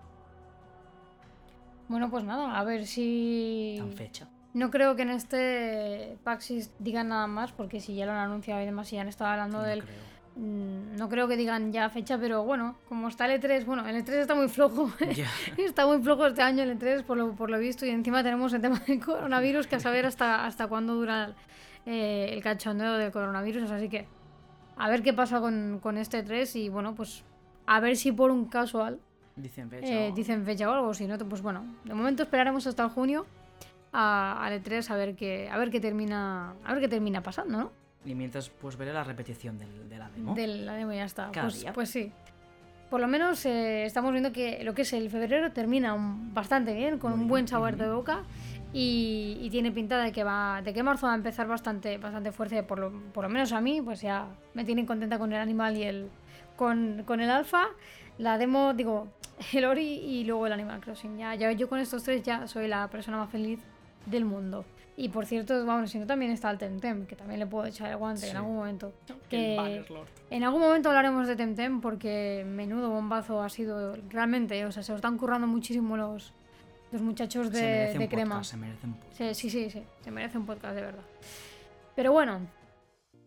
Bueno, 1.87 2.09
pues 2.09 2.23
nada, 2.23 2.59
a 2.59 2.63
ver 2.63 2.85
si. 2.85 3.75
Tan 3.79 3.93
fecha. 3.93 4.29
No 4.59 4.69
creo 4.71 4.95
que 4.95 5.03
en 5.03 5.09
este 5.09 6.17
Paxis 6.23 6.71
digan 6.79 7.09
nada 7.09 7.27
más, 7.27 7.51
porque 7.51 7.79
si 7.79 7.95
ya 7.95 8.05
lo 8.05 8.11
han 8.11 8.17
anunciado 8.19 8.61
y 8.61 8.65
demás 8.65 8.91
y 8.91 8.95
ya 8.97 9.01
han 9.01 9.07
estado 9.07 9.31
hablando 9.31 9.59
No 9.59 9.63
del. 9.63 9.83
creo. 9.83 10.09
Mm, 10.35 10.95
No 10.97 11.09
creo 11.09 11.27
que 11.27 11.35
digan 11.35 11.71
ya 11.73 11.89
fecha, 11.89 12.17
pero 12.17 12.43
bueno, 12.43 12.75
como 12.87 13.07
está 13.07 13.25
el 13.25 13.41
E3, 13.41 13.65
bueno, 13.65 13.87
el 13.87 13.95
E3 14.05 14.09
está 14.21 14.35
muy 14.35 14.47
flojo. 14.47 14.91
Ya. 15.15 15.27
Está 15.57 15.85
muy 15.87 16.01
flojo 16.01 16.25
este 16.27 16.41
año 16.41 16.63
el 16.63 16.77
E3 16.77 17.03
por 17.03 17.17
lo, 17.17 17.33
por 17.35 17.49
lo 17.49 17.57
visto 17.59 17.85
y 17.85 17.89
encima 17.89 18.23
tenemos 18.23 18.53
el 18.53 18.61
tema 18.61 18.79
del 18.87 18.99
coronavirus 19.05 19.67
que 19.67 19.75
a 19.77 19.79
saber 19.79 20.05
hasta, 20.05 20.45
hasta 20.45 20.67
cuándo 20.67 20.93
dura 20.95 21.35
eh, 21.85 22.29
el 22.33 22.41
cachondeo 22.43 22.93
del 22.97 23.11
coronavirus. 23.11 23.69
Así 23.71 23.89
que 23.89 24.07
a 24.77 24.89
ver 24.89 25.01
qué 25.03 25.13
pasa 25.13 25.39
con, 25.41 25.79
con 25.81 25.97
este 25.97 26.23
E3 26.25 26.55
y 26.55 26.69
bueno, 26.69 26.95
pues 26.95 27.23
a 27.65 27.79
ver 27.79 27.97
si 27.97 28.11
por 28.11 28.31
un 28.31 28.45
casual 28.45 28.99
Dicen 29.35 29.69
fecha. 29.69 29.87
eh, 29.87 30.09
o- 30.11 30.15
dicen 30.15 30.45
fecha 30.45 30.69
o 30.69 30.73
algo. 30.73 30.93
Si 30.93 31.05
no, 31.07 31.17
pues 31.17 31.41
bueno, 31.41 31.63
de 31.85 31.93
momento 31.93 32.23
esperaremos 32.23 32.65
hasta 32.67 32.87
junio 32.89 33.25
a, 33.91 34.43
al 34.45 34.63
E3 34.63 34.89
a 34.89 34.95
ver 34.95 35.15
qué, 35.15 35.49
a 35.49 35.57
ver 35.57 35.69
qué 35.71 35.79
termina, 35.79 36.53
a 36.63 36.73
ver 36.73 36.81
qué 36.81 36.87
termina 36.87 37.21
pasando, 37.21 37.57
¿no? 37.57 37.71
Y 38.05 38.15
mientras, 38.15 38.49
pues 38.49 38.77
veré 38.77 38.93
la 38.93 39.03
repetición 39.03 39.57
del, 39.59 39.89
de 39.89 39.97
la 39.97 40.09
demo. 40.09 40.33
De 40.35 40.47
la 40.47 40.73
demo 40.73 40.93
ya 40.93 41.03
está. 41.05 41.29
Cada 41.31 41.47
Pues, 41.47 41.59
día. 41.61 41.73
pues 41.73 41.89
sí. 41.89 42.11
Por 42.89 43.01
lo 43.01 43.07
menos 43.07 43.45
eh, 43.45 43.85
estamos 43.85 44.11
viendo 44.11 44.31
que 44.31 44.63
lo 44.63 44.73
que 44.73 44.81
es 44.83 44.93
el 44.93 45.09
febrero 45.09 45.51
termina 45.51 45.93
un- 45.93 46.33
bastante 46.33 46.73
bien, 46.73 46.97
con 46.97 47.11
Muy 47.11 47.21
un 47.21 47.27
buen 47.27 47.41
bien, 47.45 47.47
sabor 47.49 47.75
de 47.75 47.89
boca. 47.91 48.23
Y, 48.71 49.37
y 49.41 49.49
tiene 49.49 49.71
pinta 49.71 49.97
de 49.97 50.11
que 50.11 50.23
va 50.23 50.61
de 50.63 50.73
que 50.73 50.83
marzo 50.83 51.07
va 51.07 51.13
a 51.13 51.15
empezar 51.15 51.47
bastante 51.47 51.97
bastante 51.97 52.31
fuerte 52.31 52.61
por 52.61 52.77
lo, 52.77 52.91
por 53.13 53.23
lo 53.23 53.29
menos 53.29 53.51
a 53.51 53.59
mí 53.61 53.81
pues 53.81 54.01
ya 54.01 54.27
me 54.53 54.63
tienen 54.63 54.85
contenta 54.85 55.17
con 55.17 55.33
el 55.33 55.39
animal 55.39 55.75
y 55.75 55.81
el 55.85 56.07
con, 56.55 57.01
con 57.03 57.19
el 57.19 57.31
alfa 57.31 57.63
la 58.19 58.37
demo 58.37 58.75
digo 58.75 59.07
el 59.53 59.65
ori 59.65 59.81
y 59.87 60.23
luego 60.23 60.45
el 60.45 60.53
animal 60.53 60.81
crossing 60.81 61.17
ya, 61.17 61.33
ya 61.33 61.51
yo 61.51 61.67
con 61.67 61.79
estos 61.79 62.03
tres 62.03 62.21
ya 62.21 62.45
soy 62.45 62.67
la 62.67 62.87
persona 62.89 63.17
más 63.17 63.31
feliz 63.31 63.59
del 64.05 64.25
mundo 64.25 64.65
y 64.97 65.09
por 65.09 65.25
cierto 65.25 65.65
vamos 65.65 65.91
si 65.91 65.99
no 65.99 66.05
también 66.05 66.31
está 66.31 66.49
el 66.51 66.57
Temtem 66.57 67.05
que 67.05 67.15
también 67.15 67.39
le 67.39 67.45
puedo 67.45 67.65
echar 67.65 67.89
el 67.89 67.97
guante 67.97 68.29
en 68.29 68.37
algún 68.37 68.55
momento 68.55 68.93
que 69.29 69.83
en 70.29 70.43
algún 70.43 70.61
momento 70.61 70.89
hablaremos 70.89 71.27
de 71.27 71.35
Temtem 71.35 71.81
porque 71.81 72.45
menudo 72.47 72.89
bombazo 72.89 73.41
ha 73.41 73.49
sido 73.49 73.95
realmente. 74.09 74.63
O 74.65 74.71
sea, 74.71 74.83
se 74.83 74.91
lo 74.91 74.97
están 74.97 75.17
currando 75.17 75.47
muchísimo 75.47 75.97
los, 75.97 76.33
los 76.91 77.01
muchachos 77.01 77.51
de 77.51 78.07
crema. 78.09 78.35
podcast, 78.35 78.51
se 78.51 78.57
merecen 78.57 78.93
podcast. 78.93 79.17
Sí, 79.17 79.33
sí, 79.33 79.49
sí, 79.49 79.69
sí, 79.69 79.83
se 80.01 80.11
merece 80.11 80.37
un 80.37 80.45
podcast 80.45 80.75
de 80.75 80.81
verdad. 80.81 81.03
Pero 81.95 82.11
bueno, 82.11 82.41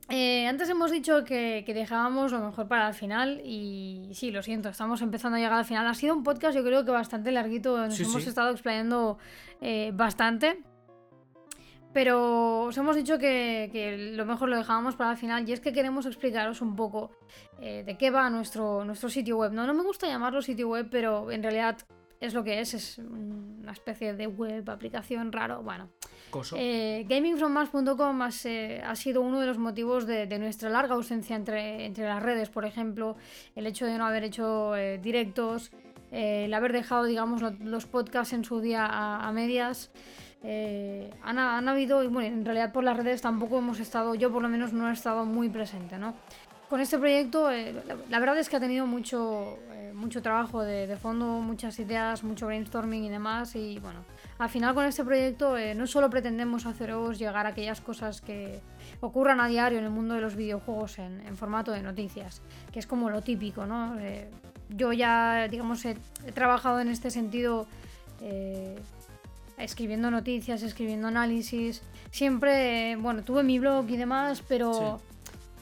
eh, 0.08 0.46
antes 0.46 0.68
hemos 0.68 0.90
dicho 0.90 1.24
que, 1.24 1.62
que 1.64 1.74
dejábamos 1.74 2.32
lo 2.32 2.40
mejor 2.40 2.68
para 2.68 2.88
el 2.88 2.94
final 2.94 3.40
y 3.44 4.10
sí, 4.12 4.30
lo 4.30 4.42
siento, 4.42 4.68
estamos 4.68 5.00
empezando 5.00 5.36
a 5.36 5.40
llegar 5.40 5.58
al 5.58 5.64
final. 5.64 5.86
Ha 5.86 5.94
sido 5.94 6.14
un 6.14 6.22
podcast 6.22 6.54
yo 6.56 6.62
creo 6.64 6.84
que 6.84 6.90
bastante 6.90 7.30
larguito, 7.32 7.78
nos 7.78 7.94
Sí, 7.94 8.02
hemos 8.02 8.22
sí. 8.22 8.28
estado 8.28 8.50
explayando 8.50 9.18
eh, 9.60 9.90
bastante. 9.94 10.62
Pero 11.94 12.62
os 12.62 12.78
hemos 12.78 12.96
dicho 12.96 13.18
que, 13.18 13.68
que 13.70 14.12
lo 14.16 14.24
mejor 14.24 14.48
lo 14.48 14.56
dejábamos 14.56 14.96
para 14.96 15.10
el 15.10 15.18
final 15.18 15.46
y 15.46 15.52
es 15.52 15.60
que 15.60 15.74
queremos 15.74 16.06
explicaros 16.06 16.62
un 16.62 16.74
poco 16.74 17.10
eh, 17.60 17.82
de 17.84 17.98
qué 17.98 18.10
va 18.10 18.30
nuestro, 18.30 18.82
nuestro 18.84 19.10
sitio 19.10 19.36
web. 19.36 19.52
No, 19.52 19.66
no 19.66 19.74
me 19.74 19.82
gusta 19.82 20.06
llamarlo 20.06 20.40
sitio 20.40 20.68
web, 20.70 20.88
pero 20.90 21.30
en 21.30 21.42
realidad 21.42 21.76
es 22.22 22.34
lo 22.34 22.44
que 22.44 22.60
es, 22.60 22.74
es 22.74 22.98
una 22.98 23.72
especie 23.72 24.14
de 24.14 24.26
web, 24.26 24.68
aplicación 24.70 25.32
raro. 25.32 25.62
Bueno, 25.62 25.88
eh, 26.58 27.04
gamingfrommars.com 27.08 28.22
ha, 28.22 28.30
se- 28.30 28.80
ha 28.82 28.94
sido 28.96 29.20
uno 29.22 29.40
de 29.40 29.46
los 29.46 29.58
motivos 29.58 30.06
de, 30.06 30.26
de 30.26 30.38
nuestra 30.38 30.70
larga 30.70 30.94
ausencia 30.94 31.36
entre, 31.36 31.84
entre 31.84 32.04
las 32.06 32.22
redes, 32.22 32.48
por 32.48 32.64
ejemplo, 32.64 33.16
el 33.56 33.66
hecho 33.66 33.86
de 33.86 33.98
no 33.98 34.06
haber 34.06 34.24
hecho 34.24 34.74
eh, 34.76 34.98
directos, 34.98 35.70
eh, 36.10 36.44
el 36.46 36.54
haber 36.54 36.72
dejado, 36.72 37.04
digamos, 37.04 37.42
lo- 37.42 37.50
los 37.60 37.86
podcasts 37.86 38.32
en 38.32 38.44
su 38.44 38.60
día 38.60 38.86
a, 38.86 39.26
a 39.28 39.32
medias. 39.32 39.90
eh, 40.44 41.10
han, 41.22 41.38
han 41.38 41.68
habido, 41.68 42.02
y 42.02 42.08
bueno, 42.08 42.28
en 42.34 42.44
realidad 42.44 42.72
por 42.72 42.82
las 42.84 42.96
redes 42.96 43.20
tampoco 43.22 43.58
hemos 43.58 43.78
estado, 43.80 44.14
yo 44.14 44.32
por 44.32 44.42
lo 44.42 44.48
menos 44.48 44.72
no 44.72 44.88
he 44.88 44.92
estado 44.92 45.24
muy 45.24 45.48
presente, 45.48 45.98
¿no? 45.98 46.14
Con 46.72 46.80
este 46.80 46.98
proyecto, 46.98 47.50
eh, 47.50 47.74
la, 48.08 48.18
verdad 48.18 48.38
es 48.38 48.48
que 48.48 48.56
ha 48.56 48.60
tenido 48.60 48.86
mucho, 48.86 49.58
eh, 49.74 49.92
mucho 49.92 50.22
trabajo 50.22 50.62
de, 50.62 50.96
fondo, 50.96 51.26
muchas 51.26 51.78
ideas, 51.78 52.24
mucho 52.24 52.46
brainstorming 52.46 53.04
y 53.04 53.10
demás. 53.10 53.54
Y 53.56 53.78
bueno, 53.78 54.06
al 54.38 54.48
final 54.48 54.74
con 54.74 54.86
este 54.86 55.04
proyecto 55.04 55.58
eh, 55.58 55.74
no 55.74 55.86
solo 55.86 56.08
pretendemos 56.08 56.64
haceros 56.64 57.18
llegar 57.18 57.44
a 57.44 57.50
aquellas 57.50 57.82
cosas 57.82 58.22
que 58.22 58.62
ocurran 59.00 59.38
a 59.38 59.48
diario 59.48 59.80
en 59.80 59.84
el 59.84 59.90
mundo 59.90 60.14
de 60.14 60.22
los 60.22 60.34
videojuegos 60.34 60.98
en, 60.98 61.36
formato 61.36 61.72
de 61.72 61.82
noticias, 61.82 62.40
que 62.72 62.78
es 62.78 62.86
como 62.86 63.10
lo 63.10 63.20
típico, 63.20 63.66
¿no? 63.66 63.94
Yo 64.70 64.94
ya, 64.94 65.48
digamos, 65.48 65.84
he, 65.84 65.94
trabajado 66.32 66.80
en 66.80 66.88
este 66.88 67.10
sentido. 67.10 67.66
escribiendo 69.58 70.10
noticias, 70.10 70.62
escribiendo 70.62 71.08
análisis. 71.08 71.82
Siempre, 72.10 72.96
bueno, 72.96 73.24
tuve 73.24 73.42
mi 73.42 73.58
blog 73.58 73.90
y 73.90 73.98
demás, 73.98 74.42
pero 74.48 75.02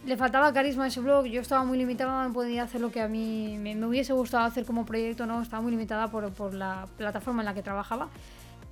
le 0.07 0.17
faltaba 0.17 0.53
carisma 0.53 0.85
a 0.85 0.87
ese 0.89 1.01
blog. 1.01 1.27
Yo 1.27 1.41
estaba 1.41 1.65
muy 1.65 1.77
limitada, 1.79 2.27
no 2.27 2.33
podía 2.33 2.63
hacer 2.63 2.81
lo 2.81 2.91
que 2.91 3.01
a 3.03 3.09
mí 3.09 3.57
me, 3.59 3.75
me 3.75 3.87
hubiese 3.87 4.13
gustado 4.13 4.45
hacer 4.45 4.65
como 4.65 4.85
proyecto, 4.87 5.27
¿no? 5.27 5.43
Estaba 5.43 5.63
muy 5.63 5.71
limitada 5.73 6.09
por, 6.09 6.31
por 6.33 6.55
la 6.55 6.87
plataforma 6.97 7.43
en 7.43 7.47
la 7.47 7.55
que 7.55 7.63
trabajaba. 7.63 8.09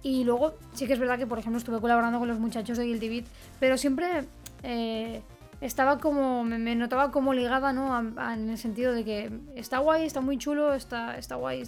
Y 0.03 0.25
luego 0.25 0.55
sí 0.75 0.87
que 0.87 0.93
es 0.93 0.99
verdad 0.99 1.19
que, 1.19 1.27
por 1.27 1.39
ejemplo, 1.39 1.59
estuve 1.59 1.81
colaborando 1.81 2.19
con 2.19 2.29
los 2.29 2.39
muchachos 2.39 2.79
de 2.79 2.85
Guilty 2.87 3.09
Beat, 3.09 3.25
pero 3.61 3.77
siempre 3.77 4.25
eh, 4.63 5.21
estaba 5.61 5.99
como, 5.99 6.45
me, 6.45 6.57
me 6.59 6.75
notaba 6.77 7.11
como 7.11 7.35
ligada, 7.35 7.73
¿no? 7.73 7.95
A- 7.95 8.05
a- 8.17 8.35
en 8.35 8.49
el 8.49 8.59
sentido 8.59 8.93
de 8.93 9.05
que 9.05 9.31
está 9.57 9.79
guay, 9.79 10.05
está 10.07 10.21
muy 10.21 10.39
chulo, 10.39 10.73
está, 10.73 11.19
está 11.19 11.35
guay 11.35 11.65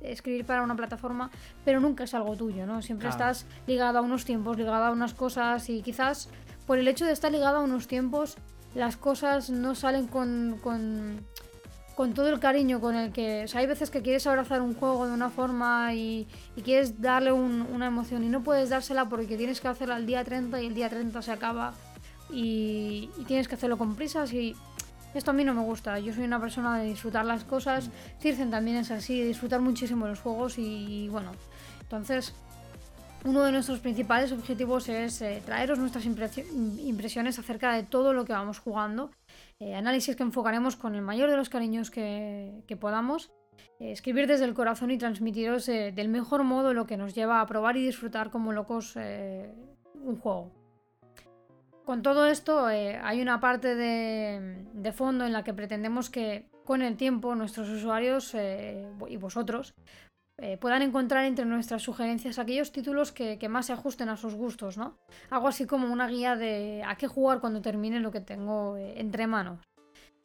escribir 0.00 0.44
para 0.44 0.62
una 0.62 0.74
plataforma, 0.74 1.30
pero 1.64 1.78
nunca 1.80 2.04
es 2.04 2.14
algo 2.14 2.34
tuyo, 2.36 2.66
¿no? 2.66 2.82
Siempre 2.82 3.08
Claro. 3.08 3.30
estás 3.32 3.46
ligado 3.68 3.98
a 3.98 4.02
unos 4.02 4.24
tiempos, 4.24 4.56
ligado 4.56 4.84
a 4.84 4.90
unas 4.90 5.14
cosas 5.14 5.68
y 5.68 5.82
quizás 5.82 6.28
por 6.66 6.78
el 6.78 6.88
hecho 6.88 7.04
de 7.04 7.12
estar 7.12 7.30
ligado 7.30 7.58
a 7.58 7.60
unos 7.60 7.86
tiempos, 7.88 8.36
las 8.74 8.96
cosas 8.96 9.50
no 9.50 9.74
salen 9.74 10.06
con, 10.06 10.58
con, 10.62 11.26
con 11.94 12.14
todo 12.14 12.28
el 12.30 12.40
cariño 12.40 12.80
con 12.80 12.94
el 12.96 13.12
que... 13.12 13.44
O 13.44 13.48
sea, 13.48 13.60
hay 13.60 13.66
veces 13.66 13.90
que 13.90 14.02
quieres 14.02 14.26
abrazar 14.26 14.62
un 14.62 14.74
juego 14.74 15.06
de 15.06 15.12
una 15.12 15.28
forma 15.30 15.92
y, 15.94 16.26
y 16.56 16.62
quieres 16.62 17.00
darle 17.00 17.32
un- 17.32 17.66
una 17.72 17.86
emoción 17.86 18.24
y 18.24 18.28
no 18.28 18.42
puedes 18.42 18.70
dársela 18.70 19.08
porque 19.08 19.36
tienes 19.36 19.60
que 19.60 19.68
hacerla 19.68 19.96
al 19.96 20.06
día 20.06 20.24
30 20.24 20.60
y 20.62 20.66
el 20.66 20.74
día 20.74 20.88
30 20.88 21.20
se 21.22 21.32
acaba 21.32 21.74
y, 22.30 23.10
y 23.18 23.24
tienes 23.26 23.46
que 23.48 23.56
hacerlo 23.56 23.76
con 23.76 23.94
prisas 23.94 24.32
y 24.32 24.56
Esto 25.14 25.30
a 25.32 25.34
mí 25.34 25.44
no 25.44 25.52
me 25.52 25.60
gusta. 25.62 25.98
Yo 25.98 26.14
soy 26.14 26.24
una 26.24 26.40
persona 26.40 26.78
de 26.78 26.86
disfrutar 26.86 27.26
las 27.26 27.44
cosas. 27.44 27.90
Circen 28.20 28.50
también 28.50 28.78
es 28.78 28.90
así, 28.90 29.20
de 29.20 29.26
disfrutar 29.26 29.60
muchísimo 29.60 30.06
los 30.06 30.20
juegos 30.20 30.54
y 30.56 31.08
bueno. 31.10 31.32
Entonces, 31.82 32.32
uno 33.24 33.44
de 33.44 33.52
nuestros 33.52 33.78
principales 33.78 34.32
objetivos 34.32 34.88
es 34.88 35.22
eh, 35.22 35.42
traeros 35.44 35.78
nuestras 35.78 36.04
impresiones 36.04 37.38
acerca 37.38 37.72
de 37.72 37.84
todo 37.84 38.12
lo 38.12 38.24
que 38.24 38.32
vamos 38.32 38.58
jugando. 38.58 39.10
Eh, 39.60 39.74
análisis 39.74 40.16
que 40.16 40.22
enfocaremos 40.22 40.76
con 40.76 40.94
el 40.94 41.02
mayor 41.02 41.30
de 41.30 41.36
los 41.36 41.48
cariños 41.48 41.90
que, 41.90 42.64
podamos. 42.80 43.30
Eh, 43.78 43.92
escribir 43.92 44.26
desde 44.26 44.44
el 44.44 44.54
corazón 44.54 44.90
y 44.90 44.98
transmitiros 44.98 45.66
del 45.66 46.08
mejor 46.08 46.42
modo 46.42 46.74
lo 46.74 46.86
que 46.86 46.96
nos 46.96 47.14
lleva 47.14 47.40
a 47.40 47.46
probar 47.46 47.76
y 47.76 47.86
disfrutar 47.86 48.30
como 48.30 48.52
locos 48.52 48.96
un 48.96 50.16
juego. 50.18 50.52
Con 51.84 52.02
todo 52.02 52.26
esto 52.26 52.66
hay 52.66 53.20
una 53.20 53.40
parte 53.40 53.74
de, 53.74 54.92
fondo 54.92 55.24
en 55.26 55.32
la 55.32 55.44
que 55.44 55.54
pretendemos 55.54 56.10
que 56.10 56.48
con 56.64 56.82
el 56.82 56.96
tiempo 56.96 57.34
nuestros 57.34 57.68
usuarios 57.68 58.34
y 59.08 59.16
vosotros 59.16 59.74
eh, 60.42 60.56
puedan 60.56 60.82
encontrar 60.82 61.24
entre 61.24 61.44
nuestras 61.44 61.82
sugerencias 61.82 62.40
aquellos 62.40 62.72
títulos 62.72 63.12
que, 63.12 63.38
más 63.48 63.66
se 63.66 63.74
ajusten 63.74 64.08
a 64.08 64.16
sus 64.16 64.34
gustos, 64.34 64.76
¿no? 64.76 64.98
Algo 65.30 65.46
así 65.46 65.66
como 65.66 65.92
una 65.92 66.08
guía 66.08 66.34
de 66.34 66.82
a 66.84 66.96
qué 66.96 67.06
jugar 67.06 67.38
cuando 67.38 67.62
termine 67.62 68.00
lo 68.00 68.10
que 68.10 68.20
tengo 68.20 68.76
eh, 68.76 68.94
entre 68.96 69.28
manos. 69.28 69.60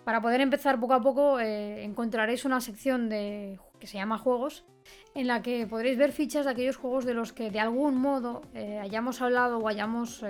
Para 0.03 0.20
poder 0.20 0.41
empezar 0.41 0.80
poco 0.80 0.95
a 0.95 1.01
poco 1.01 1.39
eh, 1.39 1.84
encontraréis 1.84 2.45
una 2.45 2.61
sección 2.61 3.09
de, 3.09 3.59
que 3.80 3.86
se 3.86 3.99
llama 3.99 4.18
juegos 4.18 4.65
en 5.13 5.28
la 5.28 5.43
que 5.43 5.68
podréis 5.68 5.99
ver 5.99 6.11
fichas 6.11 6.45
de 6.45 6.51
aquellos 6.51 6.78
juegos 6.78 7.05
de 7.05 7.13
los 7.13 7.32
que 7.32 7.51
de 7.51 7.59
algún 7.59 7.97
modo 7.97 8.41
hayamos 8.82 9.22
hablado 9.22 9.59
o 9.59 9.68
hayamos 9.68 10.24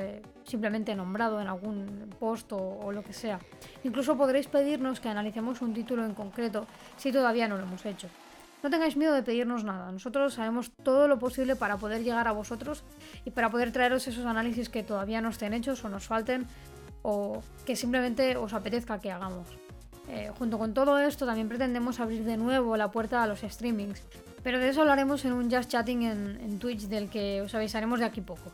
simplemente 0.43 0.95
nombrado 0.95 1.39
en 1.39 1.47
algún 1.47 2.09
post 2.19 2.51
o, 2.53 2.91
lo 2.91 3.03
que 3.03 3.13
sea. 3.13 3.39
Incluso 3.83 4.17
podréis 4.17 4.47
pedirnos 4.47 4.99
que 4.99 5.09
analicemos 5.09 5.61
un 5.61 5.75
título 5.75 6.03
en 6.03 6.15
concreto 6.15 6.65
si 6.95 7.11
todavía 7.11 7.47
no 7.47 7.55
lo 7.55 7.63
hemos 7.63 7.85
hecho. 7.85 8.09
No 8.63 8.69
tengáis 8.69 8.97
miedo 8.97 9.13
de 9.13 9.23
pedirnos 9.23 9.63
nada. 9.63 9.91
Nosotros 9.91 10.39
haremos 10.39 10.71
todo 10.83 11.07
lo 11.07 11.19
posible 11.19 11.55
para 11.55 11.77
poder 11.77 12.03
llegar 12.03 12.27
a 12.27 12.31
vosotros 12.31 12.83
y 13.23 13.31
para 13.31 13.49
poder 13.49 13.71
traeros 13.71 14.07
esos 14.07 14.25
análisis 14.25 14.69
que 14.69 14.83
todavía 14.83 15.21
no 15.21 15.29
estén 15.29 15.53
hechos 15.53 15.83
o 15.85 15.89
nos 15.89 16.07
falten 16.07 16.47
o 17.03 17.41
que 17.65 17.75
simplemente 17.75 18.35
os 18.35 18.53
apetezca 18.53 18.99
que 18.99 19.11
hagamos. 19.11 19.47
Eh, 20.09 20.31
junto 20.37 20.57
con 20.57 20.73
todo 20.73 20.99
esto 20.99 21.25
también 21.25 21.49
pretendemos 21.49 21.99
abrir 21.99 22.23
de 22.23 22.37
nuevo 22.37 22.77
la 22.77 22.91
puerta 22.91 23.23
a 23.23 23.27
los 23.27 23.41
streamings, 23.41 24.01
pero 24.41 24.57
de 24.57 24.69
eso 24.69 24.81
hablaremos 24.81 25.25
en 25.25 25.33
un 25.33 25.51
Just 25.51 25.69
Chatting 25.69 26.03
en, 26.03 26.59
Twitch 26.59 26.87
del 26.87 27.09
que 27.09 27.41
os 27.41 27.53
avisaremos 27.53 27.99
de 27.99 28.05
aquí 28.05 28.21
poco. 28.21 28.51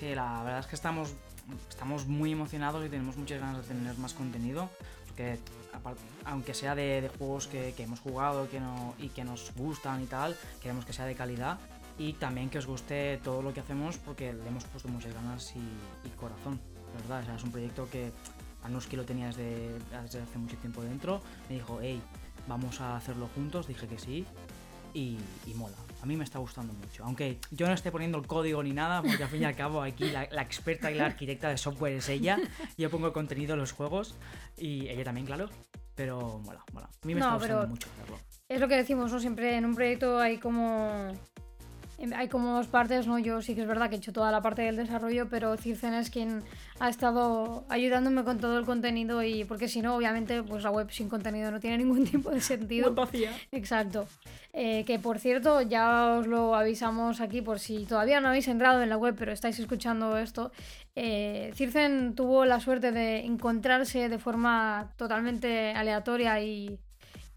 Sí, 0.00 0.14
la 0.14 0.42
verdad 0.42 0.60
es 0.60 0.66
que 0.66 0.74
estamos, 0.74 1.14
estamos 1.68 2.06
muy 2.06 2.32
emocionados 2.32 2.84
y 2.84 2.88
tenemos 2.88 3.16
muchas 3.16 3.40
ganas 3.40 3.68
de 3.68 3.74
tener 3.74 3.96
más 3.98 4.12
contenido, 4.12 4.68
aunque 6.24 6.54
sea 6.54 6.74
de, 6.74 7.10
juegos 7.18 7.46
que, 7.46 7.74
hemos 7.78 8.00
jugado 8.00 8.48
que 8.48 8.60
no, 8.60 8.94
y 8.98 9.08
que 9.08 9.24
nos 9.24 9.52
gustan 9.54 10.02
y 10.02 10.06
tal, 10.06 10.36
queremos 10.60 10.84
que 10.84 10.92
sea 10.92 11.04
de 11.04 11.14
calidad 11.14 11.58
y 11.98 12.12
también 12.14 12.48
que 12.48 12.58
os 12.58 12.66
guste 12.66 13.18
todo 13.24 13.42
lo 13.42 13.52
que 13.52 13.60
hacemos 13.60 13.98
porque 13.98 14.32
le 14.32 14.46
hemos 14.46 14.64
puesto 14.64 14.88
muchas 14.88 15.14
ganas 15.14 15.52
y, 15.56 16.08
corazón, 16.18 16.60
¿verdad? 17.00 17.22
es 17.34 17.42
un 17.42 17.50
proyecto 17.50 17.88
que 17.90 18.12
a 18.64 18.88
que 18.88 18.96
lo 18.96 19.04
tenía 19.04 19.28
desde, 19.28 19.78
desde, 20.02 20.20
hace 20.20 20.38
mucho 20.38 20.56
tiempo 20.58 20.82
dentro, 20.82 21.22
me 21.48 21.56
dijo, 21.56 21.78
hey, 21.80 22.02
vamos 22.46 22.80
a 22.80 22.96
hacerlo 22.96 23.28
juntos, 23.34 23.66
dije 23.66 23.86
que 23.86 23.98
sí 23.98 24.26
y, 24.94 25.18
mola. 25.54 25.76
A 26.00 26.06
mí 26.06 26.16
me 26.16 26.24
está 26.24 26.38
gustando 26.38 26.72
mucho. 26.72 27.04
Aunque 27.04 27.38
yo 27.50 27.66
no 27.66 27.72
esté 27.72 27.90
poniendo 27.90 28.18
el 28.18 28.26
código 28.26 28.62
ni 28.62 28.72
nada, 28.72 29.02
porque 29.02 29.22
al 29.22 29.28
fin 29.28 29.42
y 29.42 29.44
al 29.44 29.56
cabo 29.56 29.82
aquí 29.82 30.10
la, 30.10 30.28
la 30.30 30.42
experta 30.42 30.90
y 30.90 30.94
la 30.94 31.06
arquitecta 31.06 31.48
de 31.48 31.58
software 31.58 31.94
es 31.94 32.08
ella. 32.08 32.38
Yo 32.76 32.90
pongo 32.90 33.08
el 33.08 33.12
contenido 33.12 33.54
en 33.54 33.60
los 33.60 33.72
juegos 33.72 34.14
y 34.56 34.88
ella 34.88 35.04
también, 35.04 35.26
claro. 35.26 35.48
Pero 35.94 36.38
mola, 36.44 36.64
mola. 36.72 36.86
A 36.86 37.06
mí 37.06 37.14
me 37.14 37.20
está 37.20 37.34
gustando 37.34 37.66
mucho 37.66 37.88
hacerlo. 37.90 38.18
Es 38.48 38.60
lo 38.60 38.68
que 38.68 38.76
decimos, 38.76 39.12
¿no? 39.12 39.18
Siempre 39.18 39.56
en 39.56 39.64
un 39.64 39.74
proyecto 39.74 40.18
hay 40.18 40.38
como. 40.38 41.12
Hay 42.14 42.28
como 42.28 42.52
dos 42.52 42.68
partes, 42.68 43.06
¿no? 43.08 43.18
Yo 43.18 43.42
sí 43.42 43.56
que 43.56 43.62
es 43.62 43.66
verdad 43.66 43.88
que 43.88 43.96
he 43.96 43.98
hecho 43.98 44.12
toda 44.12 44.30
la 44.30 44.40
parte 44.40 44.62
del 44.62 44.76
desarrollo, 44.76 45.28
pero 45.28 45.56
Circen 45.56 45.94
es 45.94 46.10
quien 46.10 46.44
ha 46.78 46.88
estado 46.88 47.64
ayudándome 47.68 48.22
con 48.22 48.38
todo 48.38 48.56
el 48.56 48.64
contenido 48.64 49.22
y 49.24 49.44
porque 49.44 49.66
si 49.66 49.82
no, 49.82 49.96
obviamente, 49.96 50.42
pues 50.44 50.62
la 50.62 50.70
web 50.70 50.90
sin 50.90 51.08
contenido 51.08 51.50
no 51.50 51.58
tiene 51.58 51.78
ningún 51.78 52.04
tipo 52.10 52.30
de 52.30 52.40
sentido. 52.40 52.94
vacía. 52.94 53.32
Exacto. 53.50 54.06
Eh, 54.52 54.84
que 54.86 54.98
por 54.98 55.18
cierto, 55.18 55.60
ya 55.62 56.16
os 56.18 56.26
lo 56.26 56.54
avisamos 56.54 57.20
aquí 57.20 57.42
por 57.42 57.58
si 57.58 57.84
todavía 57.84 58.20
no 58.20 58.28
habéis 58.28 58.48
entrado 58.48 58.82
en 58.82 58.88
la 58.88 58.96
web, 58.96 59.16
pero 59.18 59.32
estáis 59.32 59.58
escuchando 59.58 60.16
esto. 60.18 60.52
Eh, 60.94 61.52
Circen 61.54 62.14
tuvo 62.14 62.44
la 62.44 62.60
suerte 62.60 62.90
de 62.90 63.20
encontrarse 63.20 64.08
de 64.08 64.18
forma 64.18 64.92
totalmente 64.96 65.72
aleatoria 65.72 66.40
y, 66.40 66.78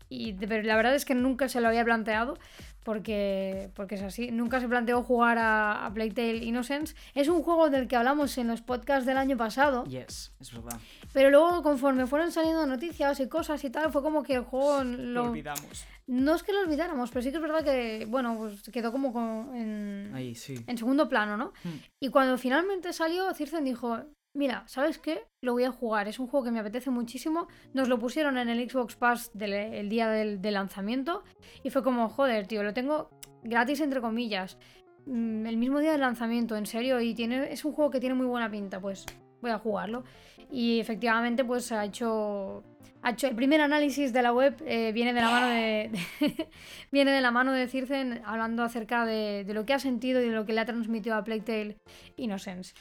la 0.09 0.75
verdad 0.75 0.95
es 0.95 1.05
que 1.05 1.15
nunca 1.15 1.47
se 1.47 1.61
lo 1.61 1.67
había 1.67 1.83
planteado 1.85 2.37
porque, 2.83 3.69
porque 3.75 3.95
es 3.95 4.01
así. 4.01 4.31
Nunca 4.31 4.59
se 4.59 4.67
planteó 4.67 5.03
jugar 5.03 5.37
a, 5.37 5.85
a 5.85 5.93
Playtale 5.93 6.37
Innocence. 6.37 6.95
Es 7.13 7.27
un 7.27 7.43
juego 7.43 7.69
del 7.69 7.87
que 7.87 7.95
hablamos 7.95 8.37
en 8.37 8.47
los 8.47 8.61
podcasts 8.61 9.05
del 9.05 9.17
año 9.17 9.37
pasado. 9.37 9.83
Yes, 9.85 10.33
es 10.39 10.51
verdad. 10.51 10.79
Pero 11.13 11.29
luego, 11.29 11.61
conforme 11.61 12.07
fueron 12.07 12.31
saliendo 12.31 12.65
noticias 12.65 13.19
y 13.19 13.27
cosas 13.27 13.63
y 13.63 13.69
tal, 13.69 13.91
fue 13.91 14.01
como 14.01 14.23
que 14.23 14.35
el 14.35 14.41
juego 14.41 14.83
lo, 14.83 15.25
olvidamos. 15.25 15.85
No 16.07 16.35
es 16.35 16.43
que 16.43 16.53
lo 16.53 16.61
olvidáramos, 16.61 17.09
pero 17.09 17.21
sí 17.21 17.29
que 17.29 17.37
es 17.37 17.41
verdad 17.41 17.63
que, 17.63 18.05
bueno, 18.07 18.35
pues 18.37 18.63
quedó 18.71 18.91
como 18.91 19.51
en, 19.53 20.11
Ahí, 20.13 20.35
sí. 20.35 20.63
en 20.67 20.77
segundo 20.77 21.07
plano, 21.07 21.37
¿no? 21.37 21.53
Hmm. 21.63 21.77
Y 21.99 22.09
cuando 22.09 22.37
finalmente 22.37 22.93
salió, 22.93 23.33
Circen 23.33 23.63
dijo, 23.63 23.99
mira, 24.33 24.63
¿sabes 24.67 24.97
qué? 24.97 25.25
Lo 25.41 25.53
voy 25.53 25.63
a 25.63 25.71
jugar, 25.71 26.07
es 26.07 26.19
un 26.19 26.27
juego 26.27 26.45
que 26.45 26.51
me 26.51 26.59
apetece 26.59 26.89
muchísimo. 26.89 27.47
Nos 27.73 27.87
lo 27.87 27.99
pusieron 27.99 28.37
en 28.37 28.49
el 28.49 28.69
Xbox 28.69 28.95
Pass 28.95 29.31
el 29.39 29.89
día 29.89 30.09
del, 30.09 30.39
lanzamiento 30.41 31.23
y 31.63 31.69
fue 31.69 31.83
como, 31.83 32.09
joder, 32.09 32.47
tío, 32.47 32.63
lo 32.63 32.73
tengo 32.73 33.09
gratis 33.43 33.81
entre 33.81 34.01
comillas. 34.01 34.57
Mm, 35.05 35.45
el 35.45 35.57
mismo 35.57 35.79
día 35.79 35.91
del 35.91 36.01
lanzamiento, 36.01 36.55
en 36.55 36.65
serio, 36.65 37.01
y 37.01 37.13
tiene, 37.13 37.51
es 37.51 37.65
un 37.65 37.73
juego 37.73 37.91
que 37.91 37.99
tiene 37.99 38.15
muy 38.15 38.25
buena 38.25 38.49
pinta, 38.49 38.79
pues 38.79 39.05
voy 39.41 39.51
a 39.51 39.59
jugarlo. 39.59 40.03
Y 40.51 40.79
efectivamente, 40.79 41.43
pues 41.43 41.71
ha 41.71 41.85
hecho, 41.85 42.63
ha 43.01 43.11
hecho 43.11 43.27
el 43.27 43.35
primer 43.35 43.61
análisis 43.61 44.13
de 44.13 44.21
la 44.21 44.33
web, 44.33 44.55
eh, 44.65 44.91
viene 44.93 45.13
de 45.13 45.21
la 45.21 45.31
mano 45.31 45.47
de, 45.47 45.91
viene 46.91 47.11
de 47.11 47.21
la 47.21 47.31
mano 47.31 47.51
de 47.53 47.67
Circen 47.67 48.21
hablando 48.25 48.63
acerca 48.63 49.05
de, 49.05 49.43
de, 49.45 49.53
lo 49.53 49.65
que 49.65 49.73
ha 49.73 49.79
sentido 49.79 50.21
y 50.21 50.29
de 50.29 50.35
lo 50.35 50.45
que 50.45 50.53
le 50.53 50.61
ha 50.61 50.65
transmitido 50.65 51.15
a 51.15 51.23
Playtale 51.23 51.77
Innocence. 52.17 52.73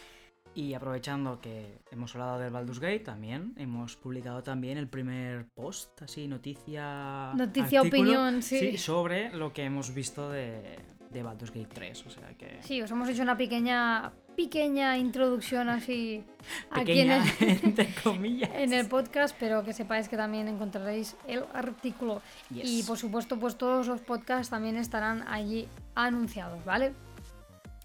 Y 0.54 0.74
aprovechando 0.74 1.40
que 1.40 1.78
hemos 1.90 2.14
hablado 2.14 2.38
del 2.40 2.52
Baldur's 2.52 2.80
Gate, 2.80 3.00
también 3.00 3.54
hemos 3.56 3.96
publicado 3.96 4.42
también 4.42 4.78
el 4.78 4.88
primer 4.88 5.46
post, 5.54 6.02
así, 6.02 6.26
noticia. 6.26 7.32
Noticia, 7.34 7.82
opinión, 7.82 8.42
sí. 8.42 8.76
Sobre 8.76 9.30
lo 9.30 9.52
que 9.52 9.64
hemos 9.64 9.94
visto 9.94 10.28
de, 10.28 10.78
de 11.10 11.22
Baldur's 11.22 11.52
Gate 11.52 11.68
3. 11.72 12.06
O 12.06 12.10
sea 12.10 12.28
que. 12.36 12.58
Sí, 12.62 12.82
os 12.82 12.90
hemos 12.90 13.08
hecho 13.08 13.22
una 13.22 13.36
pequeña 13.36 14.12
pequeña 14.36 14.96
introducción 14.96 15.68
así 15.68 16.24
aquí 16.70 17.00
en 17.00 17.10
el, 17.10 17.22
entre 17.40 17.94
comillas. 18.02 18.50
en 18.54 18.72
el 18.72 18.86
podcast, 18.86 19.36
pero 19.38 19.62
que 19.64 19.72
sepáis 19.72 20.08
que 20.08 20.16
también 20.16 20.48
encontraréis 20.48 21.16
el 21.26 21.44
artículo. 21.52 22.22
Y 22.50 22.82
por 22.84 22.96
supuesto, 22.96 23.38
pues 23.38 23.56
todos 23.56 23.86
los 23.86 24.00
podcasts 24.00 24.50
también 24.50 24.76
estarán 24.76 25.26
allí 25.28 25.68
anunciados, 25.94 26.64
¿vale? 26.64 26.92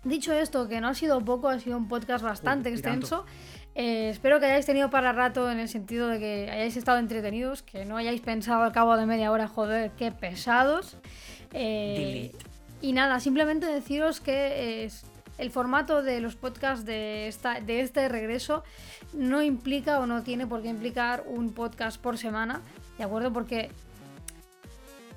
Dicho 0.06 0.34
esto, 0.34 0.68
que 0.68 0.80
no 0.80 0.88
ha 0.88 0.94
sido 0.94 1.20
poco, 1.26 1.50
ha 1.50 1.60
sido 1.60 1.78
un 1.78 1.88
podcast 1.88 2.24
bastante 2.24 2.70
extenso. 2.70 3.26
Eh, 3.74 4.10
espero 4.10 4.40
que 4.40 4.46
hayáis 4.46 4.68
tenido 4.68 4.92
para 4.92 5.12
rato 5.12 5.50
en 5.50 5.60
el 5.60 5.68
sentido 5.68 6.08
de 6.08 6.20
que 6.20 6.50
hayáis 6.52 6.78
estado 6.78 7.00
entretenidos, 7.00 7.64
que 7.64 7.86
no 7.86 7.98
hayáis 7.98 8.22
pensado 8.22 8.62
al 8.62 8.72
cabo 8.72 8.96
de 8.98 9.08
media 9.08 9.32
hora, 9.32 9.48
joder, 9.48 9.92
qué 9.98 10.12
pesados. 10.12 10.96
Eh, 11.54 12.32
y 12.82 12.94
nada, 12.94 13.20
simplemente 13.20 13.66
deciros 13.66 14.22
que 14.22 14.88
el 15.40 15.50
formato 15.50 16.04
de 16.04 16.22
los 16.22 16.36
podcasts 16.36 16.86
de, 16.86 17.28
esta, 17.28 17.60
de 17.60 17.82
este 17.82 18.08
regreso 18.08 18.64
no 19.12 19.42
implica 19.42 20.00
o 20.00 20.06
no 20.06 20.22
tiene 20.22 20.46
por 20.46 20.62
qué 20.62 20.70
implicar 20.70 21.24
un 21.28 21.52
podcast 21.52 22.00
por 22.00 22.20
semana, 22.20 22.62
¿de 23.00 23.04
acuerdo? 23.04 23.34
Porque 23.34 23.72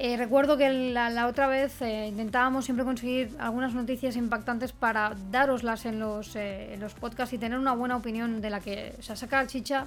eh, 0.01 0.16
recuerdo 0.16 0.57
que 0.57 0.92
la, 0.92 1.26
otra 1.26 1.49
vez 1.49 1.82
eh, 1.82 2.07
intentábamos 2.07 2.64
siempre 2.64 2.84
conseguir 2.84 3.34
algunas 3.40 3.74
noticias 3.74 4.14
impactantes 4.14 4.70
para 4.70 5.16
daroslas 5.32 5.86
en 5.86 5.99
los, 5.99 6.36
eh, 6.36 6.74
en 6.74 6.78
los 6.80 6.94
podcasts 6.94 7.32
y 7.32 7.38
tener 7.38 7.59
una 7.59 7.72
buena 7.72 7.96
opinión 7.96 8.40
de 8.40 8.49
la 8.49 8.61
que, 8.61 8.94
o 8.96 9.03
sea, 9.03 9.16
sacar 9.16 9.49
chicha 9.49 9.86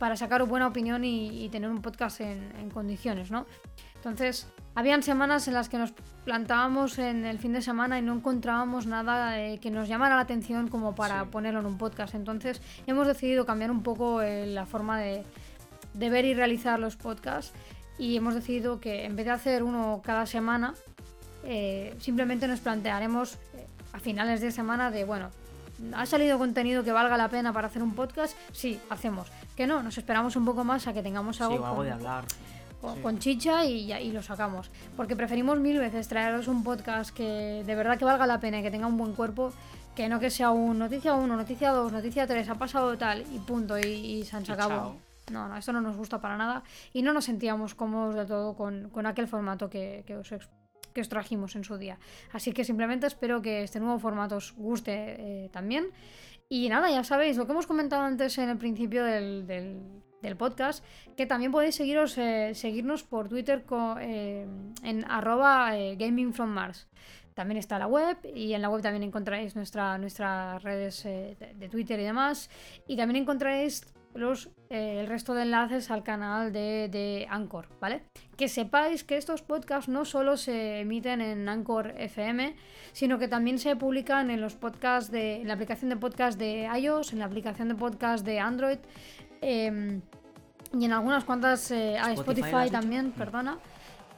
para 0.00 0.16
sacar 0.16 0.42
buena 0.44 0.66
opinión 0.66 1.04
y, 1.04 1.48
tener 1.50 1.70
un 1.70 1.80
podcast 1.80 2.20
en, 2.22 2.70
condiciones, 2.74 3.30
¿no? 3.30 3.46
Entonces, 3.94 4.48
habían 4.74 5.04
semanas 5.04 5.46
en 5.46 5.54
las 5.54 5.68
que 5.68 5.78
nos 5.78 5.92
plantábamos 6.24 6.98
en 6.98 7.24
el 7.24 7.38
fin 7.38 7.52
de 7.52 7.62
semana 7.62 8.00
y 8.00 8.02
no 8.02 8.14
encontrábamos 8.14 8.86
nada 8.86 9.36
que 9.60 9.70
nos 9.70 9.86
llamara 9.86 10.16
la 10.16 10.22
atención 10.22 10.66
como 10.66 10.96
para 10.96 11.26
ponerlo 11.26 11.60
en 11.60 11.66
un 11.66 11.78
podcast. 11.78 12.16
Entonces, 12.16 12.60
hemos 12.88 13.06
decidido 13.06 13.46
cambiar 13.46 13.70
un 13.70 13.84
poco 13.84 14.20
la 14.22 14.66
forma 14.66 14.98
de, 14.98 15.22
de 15.94 16.10
ver 16.10 16.24
y 16.24 16.34
realizar 16.34 16.80
los 16.80 16.96
podcasts 16.96 17.52
y 17.98 18.16
hemos 18.16 18.34
decidido 18.34 18.80
que 18.80 19.04
en 19.04 19.16
vez 19.16 19.26
de 19.26 19.32
hacer 19.32 19.62
uno 19.62 20.00
cada 20.04 20.26
semana, 20.26 20.74
eh, 21.44 21.94
simplemente 22.00 22.46
nos 22.48 22.60
plantearemos 22.60 23.34
eh, 23.54 23.66
a 23.92 23.98
finales 23.98 24.40
de 24.40 24.50
semana 24.52 24.90
de, 24.90 25.04
bueno, 25.04 25.30
ha 25.94 26.06
salido 26.06 26.38
contenido 26.38 26.84
que 26.84 26.92
valga 26.92 27.16
la 27.16 27.28
pena 27.28 27.52
para 27.52 27.66
hacer 27.66 27.82
un 27.82 27.94
podcast, 27.94 28.36
sí, 28.52 28.78
hacemos. 28.90 29.28
Que 29.56 29.66
no, 29.66 29.82
nos 29.82 29.98
esperamos 29.98 30.36
un 30.36 30.44
poco 30.44 30.64
más 30.64 30.86
a 30.86 30.92
que 30.92 31.02
tengamos 31.02 31.40
algo, 31.40 31.56
sí, 31.58 31.62
algo 31.62 31.76
con, 31.76 31.86
de 31.86 31.92
hablar. 31.92 32.24
con, 32.80 32.94
sí. 32.96 33.00
con 33.02 33.18
chicha 33.18 33.64
y, 33.64 33.86
ya- 33.86 34.00
y 34.00 34.12
lo 34.12 34.22
sacamos. 34.22 34.70
Porque 34.96 35.16
preferimos 35.16 35.58
mil 35.58 35.78
veces 35.78 36.08
traeros 36.08 36.46
un 36.48 36.62
podcast 36.62 37.14
que 37.14 37.62
de 37.66 37.74
verdad 37.74 37.98
que 37.98 38.04
valga 38.04 38.26
la 38.26 38.38
pena 38.40 38.60
y 38.60 38.62
que 38.62 38.70
tenga 38.70 38.86
un 38.86 38.96
buen 38.96 39.12
cuerpo, 39.14 39.52
que 39.96 40.08
no 40.08 40.20
que 40.20 40.30
sea 40.30 40.50
un 40.52 40.78
noticia 40.78 41.14
1, 41.14 41.36
noticia 41.36 41.70
2, 41.72 41.92
noticia 41.92 42.26
3, 42.26 42.48
ha 42.48 42.54
pasado 42.54 42.96
tal 42.96 43.22
y 43.32 43.38
punto 43.40 43.76
y, 43.78 43.82
y 43.82 44.24
se 44.24 44.36
han 44.36 44.46
sacado. 44.46 44.96
No, 45.30 45.46
no, 45.48 45.56
esto 45.56 45.72
no 45.72 45.80
nos 45.80 45.96
gusta 45.96 46.20
para 46.20 46.36
nada 46.36 46.62
y 46.92 47.02
no 47.02 47.12
nos 47.12 47.26
sentíamos 47.26 47.74
cómodos 47.74 48.14
del 48.14 48.26
todo 48.26 48.56
con, 48.56 48.90
con 48.90 49.06
aquel 49.06 49.28
formato 49.28 49.70
que, 49.70 50.02
que 50.06 50.16
os, 50.16 50.28
que 50.92 51.00
os 51.00 51.08
trajimos 51.08 51.54
en 51.54 51.62
su 51.64 51.78
día. 51.78 51.98
Así 52.32 52.52
que 52.52 52.64
simplemente 52.64 53.06
espero 53.06 53.40
que 53.40 53.62
este 53.62 53.78
nuevo 53.80 53.98
formato 53.98 54.36
os 54.36 54.52
guste 54.56 54.92
eh, 55.44 55.48
también. 55.52 55.86
Y 56.48 56.68
nada, 56.68 56.90
ya 56.90 57.04
sabéis 57.04 57.36
lo 57.36 57.46
que 57.46 57.52
hemos 57.52 57.66
comentado 57.66 58.02
antes 58.02 58.36
en 58.38 58.48
el 58.50 58.58
principio 58.58 59.04
del, 59.04 59.46
del- 59.46 60.02
podcast, 60.36 60.84
que 61.16 61.26
también 61.26 61.50
podéis 61.50 61.74
seguiros, 61.74 62.16
eh, 62.18 62.52
seguirnos 62.54 63.02
por 63.02 63.28
Twitter 63.28 63.64
co- 63.64 63.96
eh, 64.00 64.46
en 64.84 65.04
arroba. 65.10 65.72
También 67.34 67.56
está 67.58 67.78
la 67.78 67.86
web 67.86 68.18
y 68.34 68.52
en 68.52 68.60
la 68.62 68.68
web 68.68 68.82
también 68.82 69.02
encontraréis 69.02 69.56
nuestra, 69.56 69.96
nuestras 69.98 70.62
redes 70.62 71.02
de, 71.04 71.54
de 71.56 71.68
Twitter 71.68 71.98
y 71.98 72.04
demás. 72.04 72.50
Y 72.86 72.96
también 72.96 73.22
encontraréis 73.22 73.86
los, 74.14 74.50
eh, 74.70 75.00
el 75.00 75.06
resto 75.06 75.34
de 75.34 75.42
enlaces 75.42 75.90
al 75.90 76.02
canal 76.02 76.52
de, 76.52 76.88
de 76.90 77.26
Anchor, 77.30 77.68
¿vale? 77.80 78.04
Que 78.36 78.48
sepáis 78.48 79.04
que 79.04 79.16
estos 79.16 79.42
podcasts 79.42 79.88
no 79.88 80.04
solo 80.04 80.36
se 80.36 80.80
emiten 80.80 81.20
en 81.20 81.48
Anchor 81.48 81.94
FM, 81.96 82.54
sino 82.92 83.18
que 83.18 83.28
también 83.28 83.58
se 83.58 83.74
publican 83.76 84.30
en 84.30 84.40
los 84.40 84.54
podcasts 84.54 85.10
de 85.10 85.36
en 85.42 85.48
la 85.48 85.54
aplicación 85.54 85.88
de 85.90 85.96
podcast 85.96 86.38
de 86.38 86.68
iOS, 86.78 87.12
en 87.12 87.18
la 87.20 87.24
aplicación 87.26 87.68
de 87.68 87.74
podcast 87.74 88.24
de 88.24 88.38
Android 88.40 88.78
em, 89.40 90.00
y 90.78 90.84
en 90.84 90.92
algunas 90.92 91.24
cuantas 91.24 91.70
eh, 91.70 91.96
Spotify, 92.12 92.70
también, 92.70 93.08
Mm. 93.08 93.12
perdona, 93.12 93.58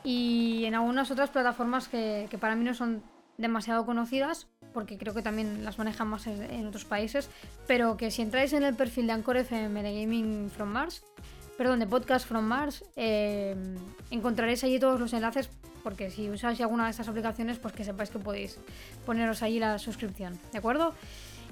y 0.04 0.64
en 0.66 0.74
algunas 0.74 1.10
otras 1.10 1.30
plataformas 1.30 1.88
que, 1.88 2.26
que 2.30 2.38
para 2.38 2.54
mí 2.56 2.64
no 2.64 2.74
son 2.74 3.02
demasiado 3.38 3.84
conocidas, 3.86 4.46
porque 4.74 4.98
creo 4.98 5.14
que 5.14 5.22
también 5.22 5.64
las 5.64 5.78
manejan 5.78 6.08
más 6.08 6.26
en 6.26 6.42
en 6.42 6.66
otros 6.66 6.84
países, 6.84 7.30
pero 7.66 7.96
que 7.96 8.10
si 8.10 8.20
entráis 8.20 8.52
en 8.52 8.64
el 8.64 8.74
perfil 8.74 9.06
de 9.06 9.12
Anchor 9.12 9.36
FM 9.38 9.82
de 9.82 10.00
Gaming 10.00 10.50
from 10.50 10.68
Mars, 10.68 11.02
perdón, 11.56 11.78
de 11.78 11.86
Podcast 11.86 12.26
from 12.26 12.44
Mars, 12.44 12.84
eh, 12.96 13.54
encontraréis 14.10 14.64
allí 14.64 14.78
todos 14.78 14.98
los 15.00 15.12
enlaces, 15.12 15.48
porque 15.82 16.10
si 16.10 16.28
usáis 16.28 16.60
alguna 16.60 16.84
de 16.84 16.90
estas 16.90 17.08
aplicaciones, 17.08 17.58
pues 17.58 17.72
que 17.72 17.84
sepáis 17.84 18.10
que 18.10 18.18
podéis 18.18 18.58
poneros 19.06 19.42
allí 19.42 19.58
la 19.58 19.78
suscripción, 19.78 20.38
¿de 20.52 20.58
acuerdo? 20.58 20.94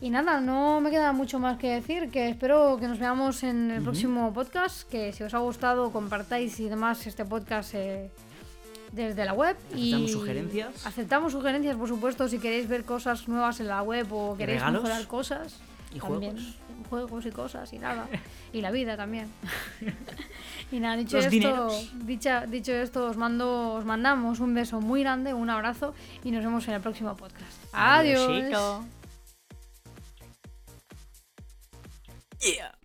Y 0.01 0.11
nada, 0.11 0.41
no 0.41 0.81
me 0.81 0.91
queda 0.91 1.13
mucho 1.13 1.39
más 1.39 1.59
que 1.59 1.69
decir, 1.69 2.11
que 2.11 2.29
espero 2.29 2.77
que 2.81 2.89
nos 2.89 2.99
veamos 2.99 3.45
en 3.45 3.71
el 3.71 3.83
próximo 3.83 4.33
podcast, 4.33 4.89
que 4.89 5.13
si 5.13 5.23
os 5.23 5.33
ha 5.33 5.39
gustado 5.39 5.93
compartáis 5.93 6.59
y 6.59 6.69
demás 6.69 7.07
este 7.07 7.25
podcast 7.25 7.75
eh, 7.75 8.11
desde 8.93 9.25
la 9.25 9.33
web. 9.33 9.57
Aceptamos 9.57 10.11
y 10.11 10.13
sugerencias. 10.13 10.87
Aceptamos 10.87 11.33
sugerencias, 11.33 11.77
por 11.77 11.89
supuesto, 11.89 12.29
si 12.29 12.39
queréis 12.39 12.69
ver 12.69 12.85
cosas 12.85 13.27
nuevas 13.27 13.59
en 13.61 13.69
la 13.69 13.83
web 13.83 14.07
o 14.13 14.37
queréis 14.37 14.61
regalos? 14.61 14.83
mejorar 14.83 15.07
cosas. 15.07 15.59
Y 15.95 15.99
también, 15.99 16.37
juegos. 16.37 16.57
juegos 16.89 17.27
y 17.27 17.31
cosas 17.31 17.73
y 17.73 17.79
nada. 17.79 18.07
y 18.53 18.61
la 18.61 18.71
vida 18.71 18.97
también. 18.97 19.29
y 20.73 20.79
nada, 20.79 20.97
dicho 20.97 21.17
Los 21.17 21.27
esto, 21.27 21.69
dicha, 22.05 22.47
dicho 22.47 22.73
esto, 22.73 23.07
os 23.07 23.17
mando, 23.17 23.75
os 23.75 23.85
mandamos 23.85 24.41
un 24.41 24.55
beso 24.55 24.81
muy 24.81 25.03
grande, 25.03 25.35
un 25.35 25.51
abrazo 25.51 25.95
y 26.25 26.31
nos 26.31 26.45
vemos 26.45 26.67
en 26.69 26.75
el 26.75 26.81
próximo 26.81 27.17
podcast. 27.17 27.53
Adiós. 27.73 28.29
Adiosito. 28.29 28.85
Yeah. 32.41 32.82